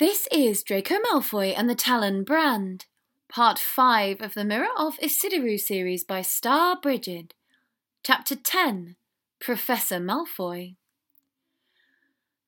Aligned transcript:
This 0.00 0.26
is 0.32 0.64
Draco 0.64 0.96
Malfoy 0.96 1.54
and 1.56 1.70
the 1.70 1.76
Talon 1.76 2.24
Brand, 2.24 2.86
part 3.28 3.60
5 3.60 4.20
of 4.22 4.34
the 4.34 4.44
Mirror 4.44 4.76
of 4.76 4.98
Ecidyrue 4.98 5.60
series 5.60 6.02
by 6.02 6.20
Starbrigid, 6.20 7.30
chapter 8.02 8.34
10 8.34 8.96
Professor 9.38 10.00
Malfoy. 10.00 10.74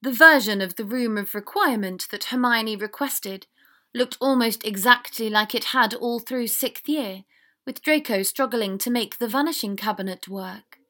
The 0.02 0.10
version 0.10 0.60
of 0.60 0.74
the 0.74 0.84
Room 0.84 1.16
of 1.16 1.36
Requirement 1.36 2.08
that 2.10 2.24
Hermione 2.24 2.74
requested 2.74 3.46
looked 3.94 4.18
almost 4.20 4.66
exactly 4.66 5.30
like 5.30 5.54
it 5.54 5.66
had 5.66 5.94
all 5.94 6.18
through 6.18 6.48
sixth 6.48 6.88
year, 6.88 7.22
with 7.64 7.80
Draco 7.80 8.24
struggling 8.24 8.76
to 8.78 8.90
make 8.90 9.18
the 9.18 9.28
Vanishing 9.28 9.76
Cabinet 9.76 10.26
work. 10.26 10.80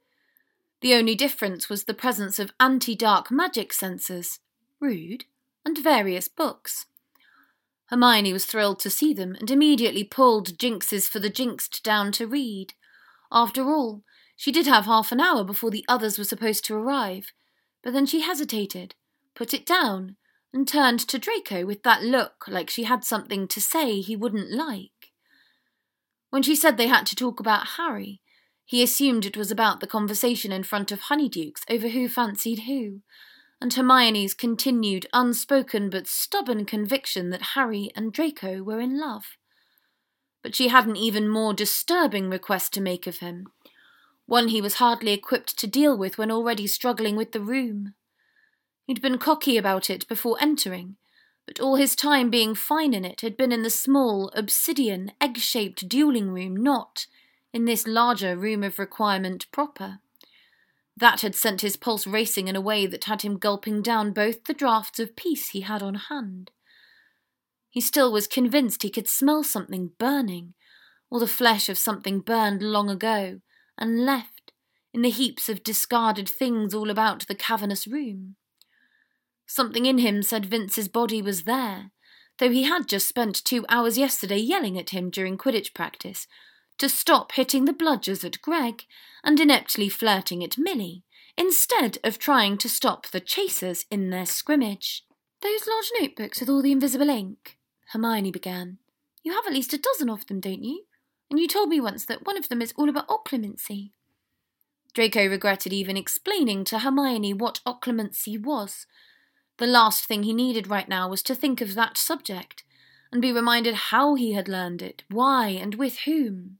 The 0.81 0.95
only 0.95 1.17
difference 1.17 1.69
was 1.69 1.85
the 1.85 1.93
presence 1.93 2.39
of 2.39 2.55
anti 2.59 2.95
dark 2.95 3.31
magic 3.31 3.75
sensors. 3.75 4.39
Rude 4.81 5.27
and 5.67 5.77
various 5.77 6.29
books. 6.29 6.87
Hermione 7.87 8.33
was 8.33 8.47
thrilled 8.47 8.79
to 8.81 8.89
see 8.89 9.13
them 9.13 9.35
and 9.39 9.51
immediately 9.51 10.05
pulled 10.05 10.57
Jinxes 10.57 11.09
for 11.09 11.19
the 11.19 11.29
Jinxed 11.29 11.83
down 11.83 12.13
to 12.13 12.27
read. 12.27 12.75
After 13.33 13.65
all, 13.65 14.05
she 14.37 14.53
did 14.53 14.67
have 14.67 14.85
half 14.85 15.11
an 15.11 15.21
hour 15.21 15.43
before 15.43 15.73
the 15.73 15.85
others 15.89 16.19
were 16.19 16.25
supposed 16.25 16.65
to 16.67 16.77
arrive, 16.77 17.33
but 17.83 17.93
then 17.93 18.07
she 18.07 18.21
hesitated, 18.21 18.95
put 19.35 19.53
it 19.53 19.67
down, 19.67 20.17
and 20.53 20.69
turned 20.69 21.01
to 21.01 21.19
Draco 21.19 21.67
with 21.67 21.83
that 21.83 22.03
look 22.03 22.45
like 22.47 22.71
she 22.71 22.85
had 22.85 23.05
something 23.05 23.49
to 23.49 23.61
say 23.61 24.01
he 24.01 24.15
wouldn't 24.15 24.53
like. 24.53 25.13
When 26.31 26.45
she 26.45 26.55
said 26.55 26.77
they 26.77 26.87
had 26.87 27.07
to 27.07 27.17
talk 27.17 27.41
about 27.41 27.71
Harry, 27.77 28.21
he 28.65 28.85
assumed 28.85 29.27
it 29.27 29.37
was 29.37 29.51
about 29.51 29.81
the 29.81 29.87
conversation 29.87 30.53
in 30.53 30.63
front 30.63 30.93
of 30.93 31.03
Honeydukes 31.03 31.63
over 31.69 31.89
who 31.89 32.09
fancied 32.09 32.61
who, 32.61 33.01
and 33.61 33.73
Hermione's 33.73 34.35
continued 34.35 35.07
unspoken 35.13 35.89
but 35.91 36.07
stubborn 36.07 36.65
conviction 36.65 37.31
that 37.31 37.55
Harry 37.55 37.91
and 37.97 38.13
Draco 38.13 38.63
were 38.63 38.81
in 38.81 38.99
love. 38.99 39.37
But 40.43 40.55
she 40.55 40.69
had 40.69 40.87
an 40.87 40.97
even 40.97 41.29
more 41.29 41.55
disturbing 41.55 42.29
request 42.29 42.73
to 42.75 42.81
make 42.81 43.07
of 43.07 43.19
him, 43.19 43.47
one 44.27 44.49
he 44.49 44.61
was 44.61 44.75
hardly 44.75 45.13
equipped 45.13 45.59
to 45.59 45.67
deal 45.67 45.97
with 45.97 46.19
when 46.19 46.31
already 46.31 46.67
struggling 46.67 47.17
with 47.17 47.33
the 47.33 47.41
room. 47.41 47.95
He'd 48.87 49.03
been 49.03 49.19
cocky 49.19 49.57
about 49.57 49.91
it 49.91 50.07
before 50.07 50.37
entering, 50.41 50.97
but 51.47 51.61
all 51.61 51.77
his 51.77 51.97
time 51.97 52.31
being 52.31 52.55
fine 52.55 52.93
in 52.93 53.05
it 53.05 53.21
had 53.23 53.37
been 53.37 53.53
in 53.53 53.63
the 53.63 53.71
small, 53.71 54.31
obsidian, 54.35 55.13
egg 55.21 55.39
shaped 55.39 55.89
dueling 55.89 56.31
room, 56.31 56.57
not 56.57 57.07
in 57.53 57.65
this 57.65 57.87
larger 57.87 58.37
room 58.37 58.63
of 58.63 58.79
requirement 58.79 59.51
proper. 59.51 60.01
That 60.97 61.21
had 61.21 61.35
sent 61.35 61.61
his 61.61 61.77
pulse 61.77 62.07
racing 62.07 62.49
in 62.49 62.57
a 62.57 62.61
way 62.61 62.87
that 62.87 63.05
had 63.05 63.23
him 63.23 63.37
gulping 63.37 63.83
down 63.83 64.13
both 64.13 64.45
the 64.45 64.55
draughts 64.55 64.99
of 64.99 65.17
peace 65.17 65.51
he 65.51 65.61
had 65.61 65.83
on 65.83 65.95
hand. 65.95 66.51
He 67.69 67.83
still 67.83 68.11
was 68.11 68.27
convinced 68.27 68.83
he 68.83 68.91
could 68.91 69.09
smell 69.09 69.45
something 69.45 69.91
burning, 69.99 70.55
or 71.11 71.21
the 71.21 71.27
flesh 71.27 71.69
of 71.69 71.77
something 71.77 72.21
burned 72.21 72.63
long 72.63 72.89
ago, 72.89 73.41
and 73.77 74.07
left, 74.07 74.53
in 74.95 75.03
the 75.03 75.11
heaps 75.11 75.51
of 75.51 75.63
discarded 75.63 76.27
things 76.27 76.73
all 76.73 76.89
about 76.89 77.27
the 77.27 77.35
cavernous 77.35 77.87
room. 77.87 78.37
Something 79.47 79.85
in 79.85 79.99
him 79.99 80.23
said 80.23 80.47
Vince's 80.47 80.89
body 80.89 81.21
was 81.21 81.45
there, 81.45 81.91
though 82.39 82.51
he 82.51 82.63
had 82.63 82.89
just 82.89 83.07
spent 83.07 83.45
two 83.45 83.67
hours 83.69 83.99
yesterday 83.99 84.39
yelling 84.39 84.79
at 84.79 84.91
him 84.91 85.11
during 85.11 85.37
Quidditch 85.37 85.75
practice 85.75 86.27
to 86.79 86.89
stop 86.89 87.33
hitting 87.33 87.65
the 87.65 87.73
bludgers 87.73 88.25
at 88.25 88.43
Greg 88.43 88.85
and 89.25 89.41
ineptly 89.41 89.89
flirting 89.89 90.45
at 90.45 90.59
Millie, 90.59 91.05
instead 91.37 91.99
of 92.05 92.19
trying 92.19 92.59
to 92.59 92.69
stop 92.69 93.07
the 93.09 93.21
chasers 93.21 93.85
in 93.91 94.11
their 94.11 94.27
scrimmage. 94.27 95.05
Those 95.43 95.67
large 95.67 95.91
notebooks 96.01 96.41
with 96.41 96.49
all 96.49 96.63
the 96.63 96.73
invisible 96.73 97.11
ink, 97.11 97.59
Hermione 97.93 98.31
began. 98.31 98.79
You 99.23 99.33
have 99.33 99.47
at 99.47 99.53
least 99.53 99.73
a 99.73 99.79
dozen 99.79 100.09
of 100.09 100.27
them, 100.27 100.41
don't 100.41 100.65
you? 100.65 100.85
And 101.31 101.39
you 101.39 101.49
told 101.49 101.69
me 101.69 101.81
once 101.81 102.05
that 102.07 102.25
one 102.25 102.39
of 102.39 102.49
them 102.49 102.63
is 102.63 102.73
all 102.77 102.89
about 102.89 103.09
occlumency. 103.09 103.91
Draco 104.95 105.29
regretted 105.29 105.73
even 105.73 105.97
explaining 105.97 106.65
to 106.65 106.79
Hermione 106.79 107.35
what 107.35 107.61
occlumency 107.67 108.43
was. 108.43 108.87
The 109.59 109.67
last 109.67 110.07
thing 110.07 110.23
he 110.23 110.33
needed 110.33 110.69
right 110.69 110.89
now 110.89 111.09
was 111.09 111.23
to 111.25 111.35
think 111.35 111.61
of 111.61 111.75
that 111.75 111.99
subject, 111.99 112.63
and 113.13 113.21
be 113.21 113.33
reminded 113.33 113.75
how 113.75 114.15
he 114.15 114.33
had 114.33 114.49
learned 114.49 114.81
it, 114.83 115.03
why, 115.11 115.49
and 115.49 115.75
with 115.75 115.99
whom. 116.01 116.59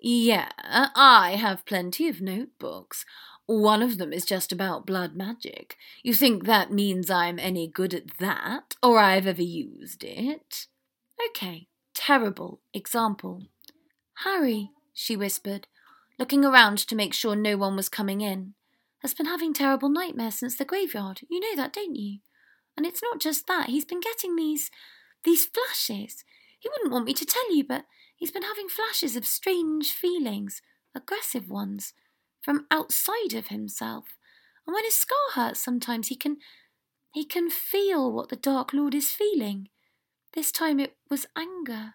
Yeah, 0.00 0.48
uh, 0.62 0.88
I 0.94 1.32
have 1.32 1.66
plenty 1.66 2.08
of 2.08 2.20
notebooks. 2.20 3.04
One 3.46 3.82
of 3.82 3.98
them 3.98 4.12
is 4.12 4.24
just 4.24 4.52
about 4.52 4.86
blood 4.86 5.16
magic. 5.16 5.76
You 6.02 6.14
think 6.14 6.44
that 6.44 6.70
means 6.72 7.10
I'm 7.10 7.38
any 7.38 7.66
good 7.66 7.94
at 7.94 8.18
that, 8.18 8.76
or 8.82 8.98
I've 8.98 9.26
ever 9.26 9.42
used 9.42 10.04
it? 10.04 10.66
Okay, 11.30 11.66
terrible 11.94 12.60
example. 12.74 13.46
Harry, 14.24 14.70
she 14.92 15.16
whispered, 15.16 15.66
looking 16.18 16.44
around 16.44 16.78
to 16.78 16.94
make 16.94 17.14
sure 17.14 17.34
no 17.34 17.56
one 17.56 17.74
was 17.74 17.88
coming 17.88 18.20
in, 18.20 18.54
has 19.02 19.14
been 19.14 19.26
having 19.26 19.54
terrible 19.54 19.88
nightmares 19.88 20.34
since 20.34 20.56
the 20.56 20.64
graveyard. 20.64 21.20
You 21.30 21.40
know 21.40 21.56
that, 21.56 21.72
don't 21.72 21.96
you? 21.96 22.18
And 22.76 22.86
it's 22.86 23.02
not 23.02 23.20
just 23.20 23.46
that, 23.46 23.68
he's 23.68 23.84
been 23.84 24.00
getting 24.00 24.36
these. 24.36 24.70
these 25.24 25.46
flashes. 25.46 26.24
He 26.58 26.68
wouldn't 26.68 26.92
want 26.92 27.04
me 27.06 27.14
to 27.14 27.24
tell 27.24 27.54
you, 27.54 27.64
but 27.64 27.84
He's 28.18 28.32
been 28.32 28.42
having 28.42 28.68
flashes 28.68 29.14
of 29.14 29.24
strange 29.24 29.92
feelings, 29.92 30.60
aggressive 30.92 31.48
ones, 31.48 31.94
from 32.42 32.66
outside 32.68 33.32
of 33.32 33.46
himself. 33.46 34.16
And 34.66 34.74
when 34.74 34.84
his 34.84 34.96
scar 34.96 35.16
hurts 35.34 35.60
sometimes 35.60 36.08
he 36.08 36.16
can 36.16 36.38
he 37.12 37.24
can 37.24 37.48
feel 37.48 38.12
what 38.12 38.28
the 38.28 38.36
Dark 38.36 38.72
Lord 38.72 38.94
is 38.94 39.10
feeling. 39.10 39.68
This 40.34 40.52
time 40.52 40.78
it 40.78 40.96
was 41.08 41.26
anger. 41.36 41.94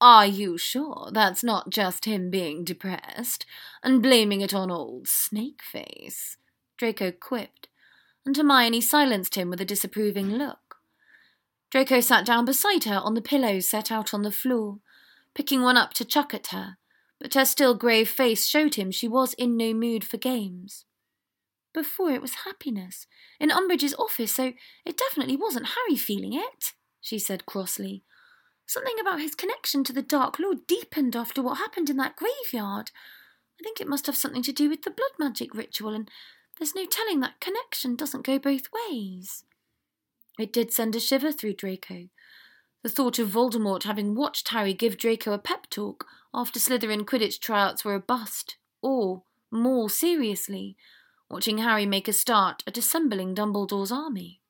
Are 0.00 0.26
you 0.26 0.58
sure 0.58 1.10
that's 1.12 1.44
not 1.44 1.70
just 1.70 2.06
him 2.06 2.30
being 2.30 2.64
depressed 2.64 3.46
and 3.82 4.02
blaming 4.02 4.40
it 4.40 4.52
on 4.52 4.70
old 4.70 5.06
Snakeface? 5.06 6.36
Draco 6.76 7.12
quipped, 7.12 7.68
and 8.26 8.36
Hermione 8.36 8.80
silenced 8.80 9.36
him 9.36 9.50
with 9.50 9.60
a 9.60 9.64
disapproving 9.64 10.30
look. 10.32 10.78
Draco 11.70 12.00
sat 12.00 12.26
down 12.26 12.44
beside 12.44 12.84
her 12.84 12.96
on 12.96 13.14
the 13.14 13.22
pillows 13.22 13.68
set 13.68 13.92
out 13.92 14.12
on 14.12 14.22
the 14.22 14.32
floor 14.32 14.80
picking 15.34 15.62
one 15.62 15.76
up 15.76 15.94
to 15.94 16.04
chuck 16.04 16.32
at 16.34 16.48
her, 16.48 16.76
but 17.20 17.34
her 17.34 17.44
still 17.44 17.74
grave 17.74 18.08
face 18.08 18.46
showed 18.46 18.74
him 18.74 18.90
she 18.90 19.08
was 19.08 19.34
in 19.34 19.56
no 19.56 19.74
mood 19.74 20.04
for 20.04 20.16
games. 20.16 20.84
Before 21.72 22.10
it 22.10 22.22
was 22.22 22.44
happiness, 22.44 23.06
in 23.40 23.50
Umbridge's 23.50 23.94
office, 23.94 24.36
so 24.36 24.52
it 24.84 24.96
definitely 24.96 25.36
wasn't 25.36 25.70
Harry 25.74 25.96
feeling 25.96 26.32
it, 26.32 26.72
she 27.00 27.18
said 27.18 27.46
crossly. 27.46 28.04
Something 28.66 28.94
about 29.00 29.20
his 29.20 29.34
connection 29.34 29.84
to 29.84 29.92
the 29.92 30.02
Dark 30.02 30.38
Lord 30.38 30.66
deepened 30.66 31.16
after 31.16 31.42
what 31.42 31.58
happened 31.58 31.90
in 31.90 31.96
that 31.98 32.16
graveyard. 32.16 32.90
I 33.60 33.62
think 33.62 33.80
it 33.80 33.88
must 33.88 34.06
have 34.06 34.16
something 34.16 34.42
to 34.42 34.52
do 34.52 34.70
with 34.70 34.82
the 34.82 34.90
blood 34.90 35.10
magic 35.18 35.54
ritual, 35.54 35.94
and 35.94 36.10
there's 36.58 36.74
no 36.74 36.86
telling 36.86 37.20
that 37.20 37.40
connection 37.40 37.96
doesn't 37.96 38.24
go 38.24 38.38
both 38.38 38.68
ways. 38.88 39.44
It 40.38 40.52
did 40.52 40.72
send 40.72 40.96
a 40.96 41.00
shiver 41.00 41.32
through 41.32 41.54
Draco, 41.54 42.08
the 42.84 42.90
thought 42.90 43.18
of 43.18 43.30
Voldemort 43.30 43.84
having 43.84 44.14
watched 44.14 44.48
Harry 44.48 44.74
give 44.74 44.98
Draco 44.98 45.32
a 45.32 45.38
pep 45.38 45.70
talk 45.70 46.06
after 46.34 46.60
Slytherin 46.60 47.06
Quidditch 47.06 47.40
tryouts 47.40 47.82
were 47.82 47.94
a 47.94 48.00
bust, 48.00 48.58
or, 48.82 49.22
more 49.50 49.88
seriously, 49.88 50.76
watching 51.30 51.58
Harry 51.58 51.86
make 51.86 52.08
a 52.08 52.12
start 52.12 52.62
at 52.66 52.76
assembling 52.76 53.34
Dumbledore's 53.34 53.90
army. 53.90 54.42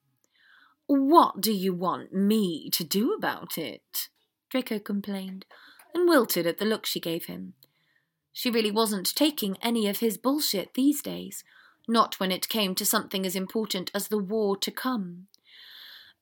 What 0.89 1.41
do 1.41 1.53
you 1.53 1.72
want 1.72 2.12
me 2.12 2.69
to 2.71 2.83
do 2.83 3.12
about 3.12 3.56
it? 3.56 4.09
Draco 4.51 4.81
complained, 4.81 5.47
and 5.95 6.09
wilted 6.09 6.45
at 6.45 6.59
the 6.59 6.65
look 6.65 6.87
she 6.87 6.99
gave 6.99 7.27
him. 7.27 7.55
She 8.33 8.51
really 8.51 8.72
wasn't 8.72 9.15
taking 9.15 9.56
any 9.62 9.87
of 9.87 10.01
his 10.01 10.19
bullshit 10.19 10.75
these 10.75 11.01
days, 11.01 11.45
not 11.87 12.19
when 12.19 12.33
it 12.33 12.49
came 12.49 12.75
to 12.75 12.84
something 12.84 13.25
as 13.25 13.37
important 13.37 13.93
as 13.95 14.09
the 14.09 14.19
war 14.19 14.56
to 14.56 14.72
come. 14.72 15.28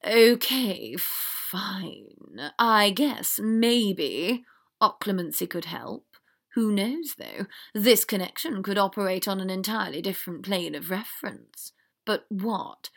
Okay, 0.05 0.97
fine. 0.99 2.51
I 2.59 2.91
guess 2.91 3.39
maybe 3.41 4.45
occlumency 4.81 5.49
could 5.49 5.67
help. 5.67 6.07
Who 6.55 6.73
knows, 6.73 7.15
though? 7.17 7.47
This 7.73 8.05
connection 8.05 8.63
could 8.63 8.79
operate 8.79 9.29
on 9.29 9.41
an 9.41 9.49
entirely 9.49 10.03
different 10.03 10.43
plane 10.43 10.75
of 10.75 10.91
reference. 10.91 11.73
But 12.05 12.27
what? 12.29 12.91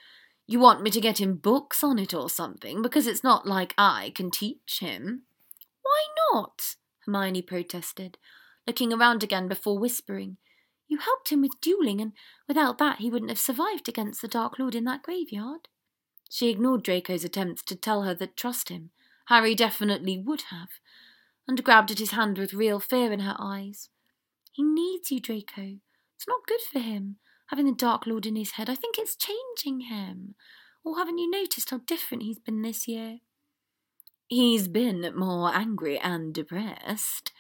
You 0.48 0.60
want 0.60 0.82
me 0.82 0.90
to 0.92 1.02
get 1.02 1.20
him 1.20 1.36
books 1.36 1.84
on 1.84 2.00
it 2.00 2.14
or 2.14 2.30
something, 2.30 2.82
because 2.82 3.08
it's 3.08 3.24
not 3.24 3.48
like 3.48 3.74
I 3.78 4.12
can 4.16 4.32
teach 4.32 4.80
him? 4.80 5.24
Why 5.84 6.04
not? 6.34 6.76
Hermione 7.06 7.44
protested, 7.44 8.18
looking 8.66 8.92
around 8.92 9.24
again 9.24 9.48
before 9.48 9.78
whispering. 9.78 10.38
You 10.88 10.98
helped 10.98 11.30
him 11.30 11.42
with 11.42 11.62
dueling, 11.62 12.02
and 12.02 12.14
without 12.48 12.78
that 12.80 13.00
he 13.00 13.10
wouldn't 13.10 13.32
have 13.32 13.40
survived 13.40 13.88
against 13.88 14.22
the 14.22 14.28
Dark 14.28 14.60
Lord 14.60 14.76
in 14.76 14.84
that 14.86 15.04
graveyard. 15.04 15.68
She 16.30 16.50
ignored 16.50 16.84
Draco's 16.84 17.24
attempts 17.24 17.62
to 17.64 17.76
tell 17.76 18.04
her 18.04 18.14
that 18.16 18.38
trust 18.38 18.70
him, 18.70 18.92
Harry 19.28 19.56
definitely 19.56 20.18
would 20.18 20.44
have, 20.50 20.70
and 21.48 21.64
grabbed 21.64 21.92
at 21.92 22.00
his 22.00 22.12
hand 22.12 22.38
with 22.38 22.54
real 22.54 22.80
fear 22.80 23.12
in 23.12 23.22
her 23.22 23.36
eyes. 23.40 23.90
He 24.52 24.64
needs 24.64 25.12
you, 25.12 25.20
Draco. 25.20 25.80
It's 26.16 26.28
not 26.28 26.48
good 26.48 26.62
for 26.62 26.80
him, 26.80 27.18
having 27.48 27.66
the 27.66 27.74
Dark 27.74 28.06
Lord 28.06 28.26
in 28.26 28.36
his 28.36 28.52
head. 28.52 28.70
I 28.70 28.76
think 28.76 28.98
it's 28.98 29.16
changing 29.16 29.82
him. 29.82 30.36
Or 30.84 30.98
haven't 30.98 31.18
you 31.18 31.30
noticed 31.30 31.72
how 31.72 31.80
different 31.80 32.24
he's 32.24 32.40
been 32.40 32.62
this 32.62 32.88
year? 32.88 33.20
He's 34.28 34.68
been 34.68 35.12
more 35.16 35.54
angry 35.54 36.00
and 36.00 36.34
depressed, 36.34 37.32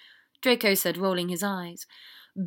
Draco 0.41 0.73
said, 0.73 0.97
rolling 0.97 1.29
his 1.29 1.41
eyes, 1.41 1.85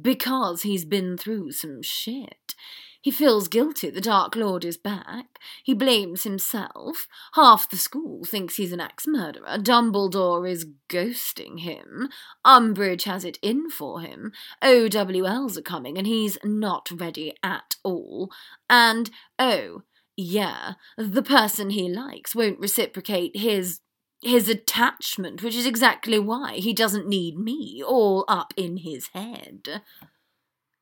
because 0.02 0.62
he's 0.62 0.84
been 0.84 1.16
through 1.16 1.52
some 1.52 1.82
shit. 1.82 2.54
He 3.00 3.10
feels 3.12 3.46
guilty 3.48 3.90
the 3.90 4.00
Dark 4.00 4.34
Lord 4.34 4.64
is 4.64 4.76
back. 4.76 5.38
He 5.62 5.72
blames 5.72 6.24
himself. 6.24 7.06
Half 7.34 7.70
the 7.70 7.76
school 7.76 8.24
thinks 8.24 8.56
he's 8.56 8.72
an 8.72 8.80
axe 8.80 9.06
murderer. 9.06 9.56
Dumbledore 9.58 10.50
is 10.50 10.66
ghosting 10.88 11.60
him. 11.60 12.08
Umbridge 12.44 13.04
has 13.04 13.24
it 13.24 13.38
in 13.40 13.70
for 13.70 14.00
him. 14.00 14.32
OWLs 14.62 15.56
are 15.56 15.62
coming 15.62 15.96
and 15.96 16.06
he's 16.06 16.38
not 16.42 16.90
ready 16.90 17.34
at 17.42 17.76
all. 17.84 18.32
And, 18.68 19.10
oh, 19.38 19.82
yeah, 20.16 20.72
the 20.96 21.22
person 21.22 21.70
he 21.70 21.88
likes 21.88 22.34
won't 22.34 22.58
reciprocate 22.58 23.36
his 23.36 23.80
his 24.20 24.48
attachment, 24.48 25.44
which 25.44 25.54
is 25.54 25.64
exactly 25.64 26.18
why 26.18 26.54
he 26.54 26.72
doesn't 26.72 27.06
need 27.06 27.38
me 27.38 27.80
all 27.86 28.24
up 28.26 28.52
in 28.56 28.78
his 28.78 29.08
head. 29.14 29.82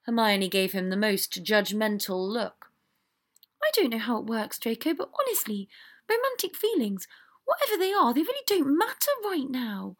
Hermione 0.06 0.48
gave 0.48 0.72
him 0.72 0.88
the 0.88 0.96
most 0.96 1.44
judgmental 1.44 2.28
look. 2.28 2.70
I 3.62 3.70
don't 3.74 3.90
know 3.90 3.98
how 3.98 4.18
it 4.18 4.26
works, 4.26 4.58
Draco, 4.58 4.94
but 4.94 5.10
honestly, 5.20 5.68
romantic 6.08 6.54
feelings, 6.54 7.08
whatever 7.44 7.76
they 7.78 7.92
are, 7.92 8.14
they 8.14 8.22
really 8.22 8.44
don't 8.46 8.78
matter 8.78 9.10
right 9.24 9.50
now. 9.50 9.96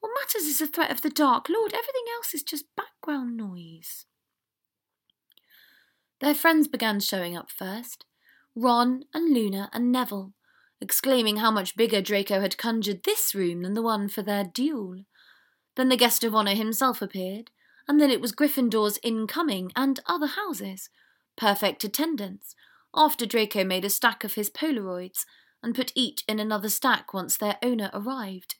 What 0.00 0.12
matters 0.18 0.48
is 0.48 0.58
the 0.58 0.66
threat 0.66 0.90
of 0.90 1.02
the 1.02 1.10
Dark 1.10 1.48
Lord. 1.50 1.72
Everything 1.74 2.04
else 2.16 2.32
is 2.32 2.42
just 2.42 2.74
background 2.74 3.36
noise. 3.36 4.06
Their 6.20 6.34
friends 6.34 6.66
began 6.66 7.00
showing 7.00 7.36
up 7.36 7.50
first 7.50 8.06
Ron 8.54 9.04
and 9.12 9.34
Luna 9.34 9.68
and 9.72 9.92
Neville, 9.92 10.32
exclaiming 10.80 11.36
how 11.36 11.50
much 11.50 11.76
bigger 11.76 12.00
Draco 12.00 12.40
had 12.40 12.56
conjured 12.56 13.02
this 13.02 13.34
room 13.34 13.62
than 13.62 13.74
the 13.74 13.82
one 13.82 14.08
for 14.08 14.22
their 14.22 14.44
duel. 14.44 15.04
Then 15.76 15.90
the 15.90 15.96
guest 15.96 16.24
of 16.24 16.34
honour 16.34 16.54
himself 16.54 17.02
appeared, 17.02 17.50
and 17.90 18.00
then 18.00 18.08
it 18.08 18.20
was 18.20 18.30
Gryffindor's 18.30 19.00
incoming 19.02 19.72
and 19.74 19.98
other 20.06 20.28
houses. 20.28 20.90
Perfect 21.36 21.82
attendance, 21.82 22.54
after 22.94 23.26
Draco 23.26 23.64
made 23.64 23.84
a 23.84 23.90
stack 23.90 24.22
of 24.22 24.34
his 24.34 24.48
Polaroids 24.48 25.24
and 25.60 25.74
put 25.74 25.90
each 25.96 26.22
in 26.28 26.38
another 26.38 26.68
stack 26.68 27.12
once 27.12 27.36
their 27.36 27.58
owner 27.64 27.90
arrived. 27.92 28.54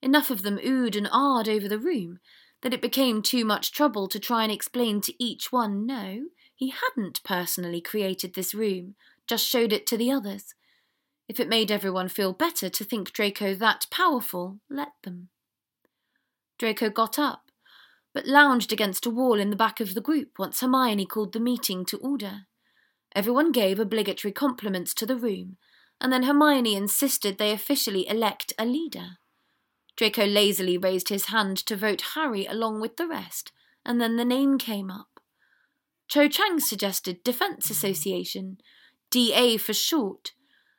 Enough 0.00 0.30
of 0.30 0.42
them 0.42 0.60
oohed 0.64 0.96
and 0.96 1.08
ahed 1.08 1.48
over 1.48 1.66
the 1.66 1.80
room 1.80 2.20
that 2.62 2.72
it 2.72 2.80
became 2.80 3.20
too 3.20 3.44
much 3.44 3.72
trouble 3.72 4.06
to 4.06 4.20
try 4.20 4.44
and 4.44 4.52
explain 4.52 5.00
to 5.00 5.14
each 5.20 5.50
one 5.50 5.84
no, 5.84 6.26
he 6.54 6.72
hadn't 6.72 7.20
personally 7.24 7.80
created 7.80 8.34
this 8.34 8.54
room, 8.54 8.94
just 9.26 9.44
showed 9.44 9.72
it 9.72 9.88
to 9.88 9.96
the 9.96 10.12
others. 10.12 10.54
If 11.28 11.40
it 11.40 11.48
made 11.48 11.72
everyone 11.72 12.08
feel 12.08 12.32
better 12.32 12.68
to 12.68 12.84
think 12.84 13.12
Draco 13.12 13.56
that 13.56 13.88
powerful, 13.90 14.60
let 14.70 14.92
them. 15.02 15.30
Draco 16.60 16.90
got 16.90 17.18
up 17.18 17.48
but 18.14 18.26
lounged 18.26 18.72
against 18.72 19.06
a 19.06 19.10
wall 19.10 19.38
in 19.38 19.50
the 19.50 19.56
back 19.56 19.80
of 19.80 19.94
the 19.94 20.00
group 20.00 20.38
once 20.38 20.60
Hermione 20.60 21.06
called 21.06 21.32
the 21.32 21.40
meeting 21.40 21.84
to 21.86 21.98
order. 21.98 22.46
Everyone 23.14 23.52
gave 23.52 23.78
obligatory 23.78 24.32
compliments 24.32 24.94
to 24.94 25.06
the 25.06 25.16
room, 25.16 25.56
and 26.00 26.12
then 26.12 26.24
Hermione 26.24 26.74
insisted 26.74 27.38
they 27.38 27.52
officially 27.52 28.08
elect 28.08 28.52
a 28.58 28.64
leader. 28.64 29.18
Draco 29.96 30.24
lazily 30.26 30.78
raised 30.78 31.10
his 31.10 31.26
hand 31.26 31.56
to 31.58 31.76
vote 31.76 32.12
Harry 32.14 32.46
along 32.46 32.80
with 32.80 32.96
the 32.96 33.06
rest, 33.06 33.52
and 33.84 34.00
then 34.00 34.16
the 34.16 34.24
name 34.24 34.58
came 34.58 34.90
up. 34.90 35.20
Cho 36.08 36.28
Chang 36.28 36.60
suggested 36.60 37.22
Defence 37.22 37.70
Association, 37.70 38.58
DA 39.10 39.56
for 39.56 39.72
short, 39.72 40.32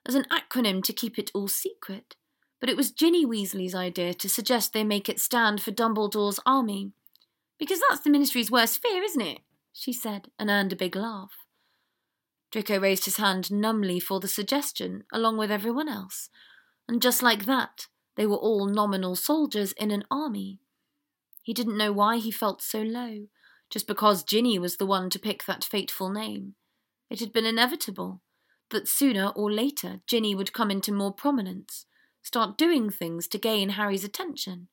as 0.06 0.16
an 0.16 0.26
acronym 0.26 0.84
to 0.84 0.94
keep 0.94 1.18
it 1.18 1.32
all 1.34 1.48
secret, 1.48 2.16
but 2.60 2.70
it 2.70 2.78
was 2.78 2.92
Ginny 2.92 3.26
Weasley's 3.26 3.76
idea 3.76 4.14
to 4.16 4.30
suggest 4.30 4.74
they 4.74 4.84
make 4.84 5.10
it 5.10 5.20
stand 5.20 5.62
for 5.62 5.72
Dumbledore's 5.72 6.40
army, 6.46 6.92
because 7.60 7.80
that's 7.88 8.02
the 8.02 8.10
ministry's 8.10 8.52
worst 8.52 8.82
fear, 8.82 9.04
isn't 9.04 9.22
it? 9.22 9.40
she 9.74 9.92
said, 9.92 10.30
and 10.38 10.50
earned 10.50 10.72
a 10.72 10.76
big 10.78 10.96
laugh. 10.96 11.32
Draco 12.52 12.80
raised 12.80 13.06
his 13.06 13.18
hand 13.18 13.52
numbly 13.52 14.00
for 14.00 14.20
the 14.20 14.28
suggestion, 14.28 15.04
along 15.12 15.38
with 15.38 15.50
everyone 15.50 15.90
else, 15.90 16.30
and 16.88 17.02
just 17.02 17.24
like 17.24 17.46
that, 17.46 17.88
they 18.16 18.28
were 18.28 18.38
all 18.38 18.68
nominal 18.68 19.16
soldiers 19.16 19.72
in 19.74 19.90
an 19.90 20.04
army. 20.12 20.60
He 21.42 21.54
didn't 21.54 21.78
know 21.78 21.92
why 21.92 22.18
he 22.18 22.30
felt 22.30 22.62
so 22.62 22.82
low, 22.82 23.28
just 23.70 23.88
because 23.88 24.24
Ginny 24.24 24.60
was 24.60 24.78
the 24.78 24.86
one 24.86 25.10
to 25.10 25.20
pick 25.20 25.46
that 25.46 25.64
fateful 25.64 26.10
name. 26.10 26.54
It 27.10 27.20
had 27.20 27.34
been 27.34 27.46
inevitable 27.46 28.22
that 28.70 28.88
sooner 28.88 29.30
or 29.30 29.52
later 29.52 30.02
Ginny 30.06 30.36
would 30.36 30.54
come 30.54 30.70
into 30.70 30.92
more 30.92 31.14
prominence, 31.14 31.86
start 32.22 32.58
doing 32.58 32.90
things 32.90 33.28
to 33.30 33.40
gain 33.40 33.70
Harry's 33.70 34.04
attention, 34.04 34.68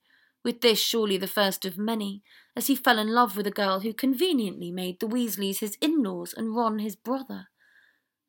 with 0.44 0.60
this 0.60 0.78
surely 0.78 1.16
the 1.16 1.26
first 1.26 1.64
of 1.64 1.76
many, 1.78 2.22
as 2.56 2.66
he 2.66 2.75
fell 2.75 2.98
in 2.98 3.08
love 3.08 3.37
with 3.37 3.46
a 3.46 3.52
girl 3.52 3.81
who 3.81 3.92
conveniently 3.92 4.70
made 4.70 5.00
the 5.00 5.06
Weasleys 5.06 5.58
his 5.58 5.76
in 5.81 6.02
laws 6.02 6.32
and 6.37 6.54
Ron 6.54 6.78
his 6.78 6.96
brother. 6.96 7.48